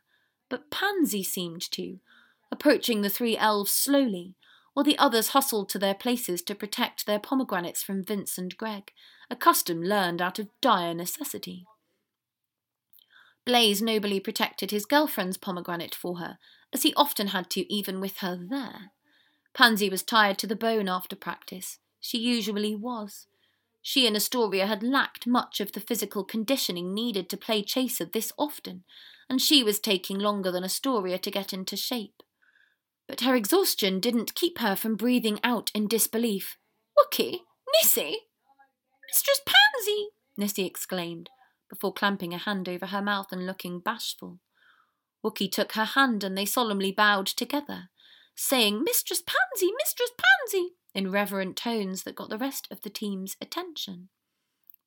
But 0.50 0.72
Pansy 0.72 1.22
seemed 1.22 1.70
to, 1.72 2.00
approaching 2.52 3.02
the 3.02 3.10
three 3.10 3.38
elves 3.38 3.72
slowly, 3.72 4.36
while 4.74 4.86
the 4.86 4.98
others 4.98 5.30
hustled 5.30 5.70
to 5.70 5.80
their 5.80 5.94
places 5.94 6.42
to 6.44 6.56
protect 6.56 7.06
their 7.06 7.20
pomegranates 7.20 7.84
from 7.84 8.04
Vince 8.04 8.38
and 8.38 8.56
Greg, 8.58 8.92
a 9.30 9.36
custom 9.36 9.84
learned 9.84 10.22
out 10.22 10.40
of 10.40 10.50
dire 10.62 10.94
necessity. 10.94 11.66
Blaise 13.46 13.82
nobly 13.82 14.20
protected 14.20 14.72
his 14.72 14.86
girlfriend's 14.86 15.38
pomegranate 15.38 15.94
for 15.94 16.18
her, 16.18 16.38
as 16.74 16.84
he 16.84 16.94
often 16.96 17.28
had 17.28 17.50
to 17.52 17.72
even 17.72 18.02
with 18.02 18.18
her 18.18 18.36
there. 18.36 18.92
Pansy 19.54 19.90
was 19.90 20.04
tired 20.04 20.38
to 20.40 20.48
the 20.48 20.56
bone 20.56 20.90
after 20.90 21.16
practice. 21.16 21.78
She 22.00 22.18
usually 22.18 22.76
was. 22.76 23.28
She 23.82 24.08
and 24.08 24.16
Astoria 24.16 24.66
had 24.66 24.82
lacked 24.82 25.28
much 25.28 25.60
of 25.62 25.74
the 25.74 25.80
physical 25.80 26.24
conditioning 26.24 26.94
needed 26.94 27.30
to 27.30 27.38
play 27.38 27.62
chaser 27.62 28.06
this 28.06 28.34
often, 28.38 28.84
and 29.30 29.40
she 29.40 29.64
was 29.64 29.80
taking 29.80 30.18
longer 30.18 30.52
than 30.52 30.64
Astoria 30.64 31.20
to 31.20 31.32
get 31.32 31.54
into 31.54 31.78
shape. 31.78 32.24
But 33.08 33.22
her 33.22 33.36
exhaustion 33.36 34.00
didn't 34.00 34.34
keep 34.34 34.58
her 34.58 34.76
from 34.76 34.96
breathing 34.96 35.40
out 35.44 35.70
in 35.76 35.88
disbelief. 35.88 36.58
Wookie? 36.98 37.42
Nissy? 37.76 38.16
Mistress 39.08 39.42
Pansy! 39.46 40.10
Nissy 40.38 40.66
exclaimed, 40.66 41.30
before 41.70 41.94
clamping 41.94 42.34
a 42.34 42.38
hand 42.38 42.70
over 42.70 42.88
her 42.88 43.02
mouth 43.02 43.28
and 43.32 43.46
looking 43.46 43.80
bashful. 43.80 44.40
Wookie 45.24 45.52
took 45.52 45.74
her 45.74 45.86
hand 45.86 46.24
and 46.24 46.38
they 46.38 46.46
solemnly 46.46 46.92
bowed 46.92 47.28
together, 47.28 47.90
saying, 48.36 48.84
Mistress 48.84 49.24
Pansy, 49.26 49.72
Mistress 49.78 50.12
Pansy, 50.18 50.76
in 50.94 51.12
reverent 51.12 51.58
tones 51.58 52.04
that 52.04 52.16
got 52.16 52.30
the 52.30 52.38
rest 52.38 52.68
of 52.70 52.82
the 52.82 52.90
team's 52.90 53.36
attention. 53.42 54.10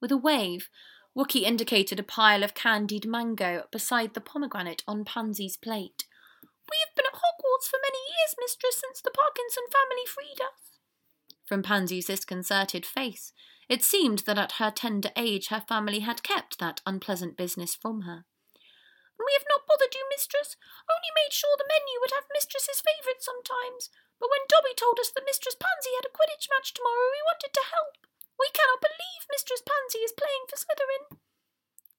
With 0.00 0.12
a 0.12 0.16
wave, 0.16 0.68
Wookie 1.16 1.42
indicated 1.42 1.98
a 1.98 2.04
pile 2.04 2.44
of 2.44 2.54
candied 2.54 3.06
mango 3.06 3.64
beside 3.72 4.14
the 4.14 4.20
pomegranate 4.20 4.84
on 4.86 5.04
Pansy's 5.04 5.56
plate. 5.56 6.04
We 6.70 6.76
have 6.86 6.94
been 6.94 7.06
at 7.06 7.14
Hogwarts 7.18 7.66
for 7.68 7.78
many 7.82 7.98
years, 7.98 8.36
mistress, 8.38 8.76
since 8.76 9.00
the 9.00 9.10
Parkinson 9.10 9.64
family 9.72 10.06
freed 10.06 10.40
us. 10.40 10.78
From 11.44 11.62
Pansy's 11.62 12.06
disconcerted 12.06 12.86
face, 12.86 13.32
it 13.68 13.84
seemed 13.84 14.24
that 14.24 14.38
at 14.38 14.58
her 14.58 14.70
tender 14.70 15.10
age 15.14 15.48
her 15.48 15.60
family 15.60 16.00
had 16.00 16.22
kept 16.22 16.58
that 16.58 16.80
unpleasant 16.84 17.36
business 17.36 17.76
from 17.76 18.02
her. 18.02 18.24
We 19.18 19.34
have 19.34 19.48
not 19.50 19.66
bothered 19.66 19.94
you, 19.94 20.06
mistress, 20.08 20.56
only 20.88 21.10
made 21.12 21.34
sure 21.34 21.52
the 21.58 21.68
menu 21.68 22.00
would 22.00 22.14
have 22.14 22.32
mistress's 22.32 22.80
favourites 22.80 23.26
sometimes. 23.26 23.90
But 24.18 24.30
when 24.30 24.50
Dobby 24.50 24.74
told 24.74 24.98
us 24.98 25.14
that 25.14 25.26
Mistress 25.26 25.54
Pansy 25.54 25.94
had 25.94 26.06
a 26.06 26.10
Quidditch 26.10 26.50
match 26.50 26.74
tomorrow, 26.74 27.06
we 27.14 27.22
wanted 27.30 27.54
to 27.54 27.70
help. 27.70 27.94
We 28.34 28.50
cannot 28.50 28.82
believe 28.82 29.30
Mistress 29.30 29.62
Pansy 29.62 30.02
is 30.02 30.14
playing 30.14 30.50
for 30.50 30.58
Slytherin. 30.58 31.22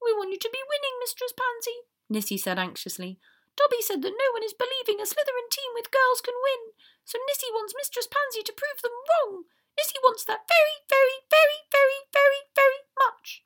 We 0.03 0.11
want 0.11 0.31
you 0.35 0.39
to 0.39 0.51
be 0.51 0.63
winning, 0.67 0.95
Mistress 0.99 1.31
Pansy, 1.31 1.87
Nissy 2.11 2.39
said 2.39 2.59
anxiously. 2.59 3.19
Dobby 3.55 3.83
said 3.83 4.03
that 4.03 4.15
no 4.15 4.29
one 4.31 4.43
is 4.43 4.55
believing 4.55 4.99
a 4.99 5.07
Slytherin 5.07 5.51
team 5.51 5.71
with 5.75 5.91
girls 5.91 6.23
can 6.23 6.35
win, 6.35 6.75
so 7.03 7.19
Nissy 7.27 7.51
wants 7.51 7.75
Mistress 7.75 8.07
Pansy 8.07 8.43
to 8.43 8.55
prove 8.55 8.79
them 8.83 8.95
wrong. 9.07 9.47
Nissy 9.77 9.99
wants 10.03 10.25
that 10.25 10.47
very, 10.47 10.77
very, 10.89 11.19
very, 11.29 11.59
very, 11.71 11.99
very, 12.13 12.41
very 12.55 12.83
much. 13.05 13.43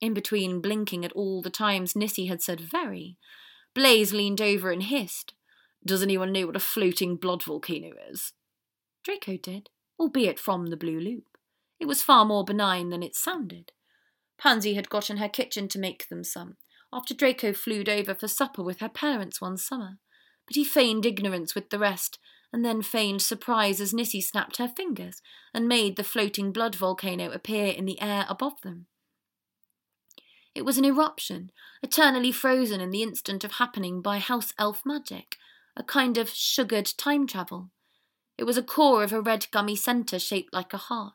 In 0.00 0.14
between 0.14 0.60
blinking 0.60 1.04
at 1.04 1.12
all 1.12 1.42
the 1.42 1.50
times 1.50 1.94
Nissy 1.94 2.26
had 2.26 2.42
said 2.42 2.60
very, 2.60 3.18
Blaise 3.74 4.12
leaned 4.12 4.40
over 4.40 4.70
and 4.70 4.82
hissed, 4.82 5.34
Does 5.84 6.02
anyone 6.02 6.32
know 6.32 6.46
what 6.46 6.56
a 6.56 6.60
floating 6.60 7.16
blood 7.16 7.42
volcano 7.42 7.92
is? 8.10 8.32
Draco 9.04 9.36
did, 9.36 9.70
albeit 9.98 10.38
from 10.38 10.66
the 10.66 10.76
Blue 10.76 11.00
Loop. 11.00 11.24
It 11.80 11.86
was 11.86 12.02
far 12.02 12.24
more 12.24 12.44
benign 12.44 12.90
than 12.90 13.02
it 13.02 13.16
sounded. 13.16 13.72
Pansy 14.38 14.74
had 14.74 14.88
got 14.88 15.08
in 15.08 15.16
her 15.16 15.28
kitchen 15.28 15.68
to 15.68 15.78
make 15.78 16.08
them 16.08 16.24
some, 16.24 16.56
after 16.92 17.14
Draco 17.14 17.52
flew 17.52 17.84
over 17.88 18.14
for 18.14 18.28
supper 18.28 18.62
with 18.62 18.80
her 18.80 18.88
parents 18.88 19.40
one 19.40 19.56
summer. 19.56 19.98
But 20.46 20.56
he 20.56 20.64
feigned 20.64 21.06
ignorance 21.06 21.54
with 21.54 21.70
the 21.70 21.78
rest, 21.78 22.18
and 22.52 22.64
then 22.64 22.82
feigned 22.82 23.22
surprise 23.22 23.80
as 23.80 23.92
Nissy 23.92 24.20
snapped 24.20 24.58
her 24.58 24.68
fingers 24.68 25.22
and 25.54 25.68
made 25.68 25.96
the 25.96 26.04
floating 26.04 26.52
blood 26.52 26.74
volcano 26.74 27.30
appear 27.30 27.66
in 27.66 27.84
the 27.84 28.00
air 28.00 28.26
above 28.28 28.60
them. 28.62 28.86
It 30.54 30.64
was 30.64 30.76
an 30.76 30.84
eruption, 30.84 31.50
eternally 31.82 32.30
frozen 32.30 32.80
in 32.80 32.90
the 32.90 33.02
instant 33.02 33.42
of 33.42 33.52
happening 33.52 34.02
by 34.02 34.18
house 34.18 34.52
elf 34.58 34.82
magic, 34.84 35.36
a 35.76 35.82
kind 35.82 36.18
of 36.18 36.28
sugared 36.28 36.92
time 36.98 37.26
travel. 37.26 37.70
It 38.36 38.44
was 38.44 38.58
a 38.58 38.62
core 38.62 39.02
of 39.02 39.12
a 39.12 39.20
red 39.20 39.46
gummy 39.50 39.76
centre 39.76 40.18
shaped 40.18 40.52
like 40.52 40.74
a 40.74 40.78
heart 40.78 41.14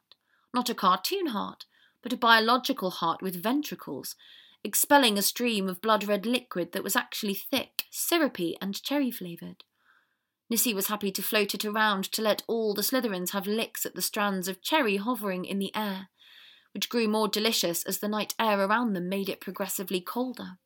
not 0.57 0.69
a 0.69 0.73
cartoon 0.73 1.27
heart, 1.27 1.65
but 2.01 2.13
a 2.13 2.17
biological 2.17 2.89
heart 2.89 3.21
with 3.21 3.43
ventricles, 3.43 4.15
expelling 4.63 5.15
a 5.15 5.21
stream 5.21 5.69
of 5.69 5.81
blood 5.81 6.07
red 6.07 6.25
liquid 6.25 6.71
that 6.71 6.83
was 6.83 6.95
actually 6.95 7.35
thick, 7.35 7.83
syrupy, 7.91 8.57
and 8.59 8.81
cherry 8.81 9.11
flavoured. 9.11 9.63
Nissy 10.49 10.73
was 10.73 10.87
happy 10.87 11.11
to 11.11 11.21
float 11.21 11.53
it 11.53 11.65
around 11.65 12.05
to 12.11 12.21
let 12.21 12.43
all 12.47 12.73
the 12.73 12.81
Slytherins 12.81 13.31
have 13.31 13.47
licks 13.47 13.85
at 13.85 13.95
the 13.95 14.01
strands 14.01 14.47
of 14.47 14.61
cherry 14.61 14.97
hovering 14.97 15.43
in 15.45 15.59
the 15.59 15.75
air, 15.75 16.09
which 16.73 16.89
grew 16.89 17.07
more 17.07 17.27
delicious 17.27 17.83
as 17.83 17.99
the 17.99 18.07
night 18.07 18.33
air 18.39 18.59
around 18.59 18.93
them 18.93 19.09
made 19.09 19.29
it 19.29 19.41
progressively 19.41 19.99
colder. 19.99 20.57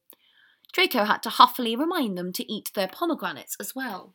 Draco 0.71 1.05
had 1.05 1.23
to 1.23 1.29
huffily 1.29 1.75
remind 1.75 2.17
them 2.17 2.32
to 2.34 2.51
eat 2.51 2.71
their 2.73 2.88
pomegranates 2.88 3.57
as 3.59 3.75
well. 3.75 4.13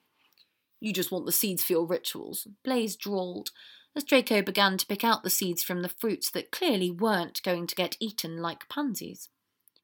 You 0.80 0.92
just 0.92 1.10
want 1.10 1.26
the 1.26 1.32
seeds 1.32 1.64
for 1.64 1.72
your 1.72 1.86
rituals, 1.86 2.46
Blaise 2.64 2.96
drawled, 2.96 3.50
as 3.94 4.04
Draco 4.04 4.42
began 4.42 4.76
to 4.76 4.86
pick 4.86 5.02
out 5.02 5.22
the 5.22 5.30
seeds 5.30 5.62
from 5.62 5.82
the 5.82 5.88
fruits 5.88 6.30
that 6.30 6.50
clearly 6.50 6.90
weren't 6.90 7.42
going 7.42 7.66
to 7.66 7.74
get 7.74 7.96
eaten 7.98 8.38
like 8.38 8.68
Pansy's. 8.68 9.30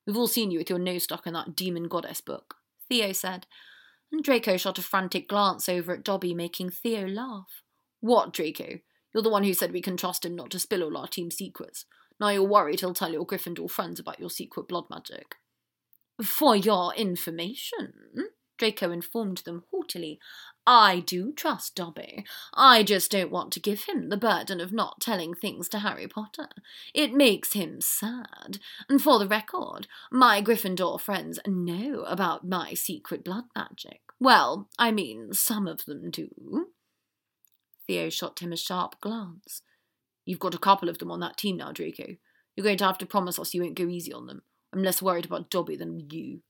We've 0.06 0.16
all 0.16 0.28
seen 0.28 0.50
you 0.50 0.58
with 0.58 0.70
your 0.70 0.78
nose 0.78 1.04
stuck 1.04 1.26
in 1.26 1.32
that 1.32 1.56
demon 1.56 1.88
goddess 1.88 2.20
book, 2.20 2.56
Theo 2.88 3.12
said, 3.12 3.46
and 4.12 4.22
Draco 4.22 4.56
shot 4.56 4.78
a 4.78 4.82
frantic 4.82 5.28
glance 5.28 5.68
over 5.68 5.92
at 5.92 6.04
Dobby, 6.04 6.34
making 6.34 6.70
Theo 6.70 7.06
laugh. 7.06 7.62
What, 8.00 8.32
Draco? 8.32 8.78
You're 9.12 9.22
the 9.22 9.30
one 9.30 9.44
who 9.44 9.54
said 9.54 9.72
we 9.72 9.82
can 9.82 9.96
trust 9.96 10.24
him 10.24 10.36
not 10.36 10.50
to 10.50 10.58
spill 10.58 10.82
all 10.82 10.96
our 10.96 11.08
team 11.08 11.30
secrets. 11.30 11.86
Now 12.20 12.28
you're 12.28 12.42
worried 12.42 12.80
he'll 12.80 12.94
tell 12.94 13.12
your 13.12 13.26
Gryffindor 13.26 13.70
friends 13.70 13.98
about 13.98 14.20
your 14.20 14.30
secret 14.30 14.68
blood 14.68 14.84
magic. 14.90 15.36
For 16.22 16.54
your 16.54 16.94
information, 16.94 17.94
Draco 18.58 18.90
informed 18.90 19.38
them 19.38 19.64
haughtily, 19.70 20.20
I 20.66 21.00
do 21.00 21.32
trust 21.32 21.74
Dobby. 21.74 22.24
I 22.54 22.82
just 22.84 23.10
don't 23.10 23.32
want 23.32 23.52
to 23.52 23.60
give 23.60 23.84
him 23.84 24.08
the 24.08 24.16
burden 24.16 24.60
of 24.60 24.72
not 24.72 25.00
telling 25.00 25.34
things 25.34 25.68
to 25.70 25.80
Harry 25.80 26.06
Potter. 26.06 26.48
It 26.94 27.12
makes 27.12 27.52
him 27.52 27.80
sad. 27.80 28.58
And 28.88 29.02
for 29.02 29.18
the 29.18 29.26
record, 29.26 29.88
my 30.10 30.40
Gryffindor 30.40 31.00
friends 31.00 31.40
know 31.46 32.02
about 32.02 32.46
my 32.46 32.74
secret 32.74 33.24
blood 33.24 33.44
magic. 33.56 34.00
Well, 34.20 34.68
I 34.78 34.92
mean, 34.92 35.32
some 35.32 35.66
of 35.66 35.84
them 35.84 36.10
do. 36.10 36.68
Theo 37.88 38.08
shot 38.08 38.38
him 38.38 38.52
a 38.52 38.56
sharp 38.56 39.00
glance. 39.00 39.62
You've 40.24 40.38
got 40.38 40.54
a 40.54 40.58
couple 40.58 40.88
of 40.88 40.98
them 40.98 41.10
on 41.10 41.18
that 41.20 41.36
team 41.36 41.56
now, 41.56 41.72
Draco. 41.72 42.16
You're 42.54 42.64
going 42.64 42.78
to 42.78 42.84
have 42.84 42.98
to 42.98 43.06
promise 43.06 43.38
us 43.38 43.52
you 43.52 43.62
won't 43.62 43.74
go 43.74 43.88
easy 43.88 44.12
on 44.12 44.26
them. 44.26 44.42
I'm 44.72 44.82
less 44.84 45.02
worried 45.02 45.24
about 45.24 45.50
Dobby 45.50 45.74
than 45.76 46.08
you. 46.10 46.42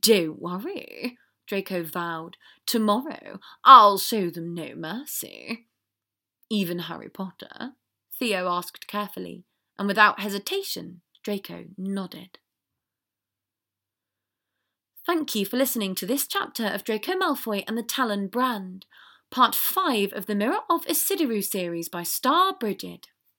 Don't 0.00 0.40
worry, 0.40 1.18
Draco 1.46 1.82
vowed. 1.82 2.36
Tomorrow 2.66 3.40
I'll 3.64 3.98
show 3.98 4.30
them 4.30 4.54
no 4.54 4.74
mercy. 4.74 5.66
Even 6.50 6.80
Harry 6.80 7.08
Potter? 7.08 7.72
Theo 8.18 8.48
asked 8.48 8.86
carefully, 8.86 9.44
and 9.78 9.86
without 9.86 10.20
hesitation, 10.20 11.02
Draco 11.22 11.64
nodded. 11.76 12.38
Thank 15.04 15.34
you 15.34 15.46
for 15.46 15.56
listening 15.56 15.94
to 15.96 16.06
this 16.06 16.26
chapter 16.26 16.66
of 16.66 16.82
Draco 16.82 17.12
Malfoy 17.12 17.62
and 17.68 17.78
the 17.78 17.82
Talon 17.82 18.26
Brand, 18.26 18.86
part 19.30 19.54
5 19.54 20.12
of 20.12 20.26
the 20.26 20.34
Mirror 20.34 20.60
of 20.68 20.86
Ecidyrue 20.86 21.44
series 21.44 21.88
by 21.88 22.02
Starbrigid. 22.02 23.04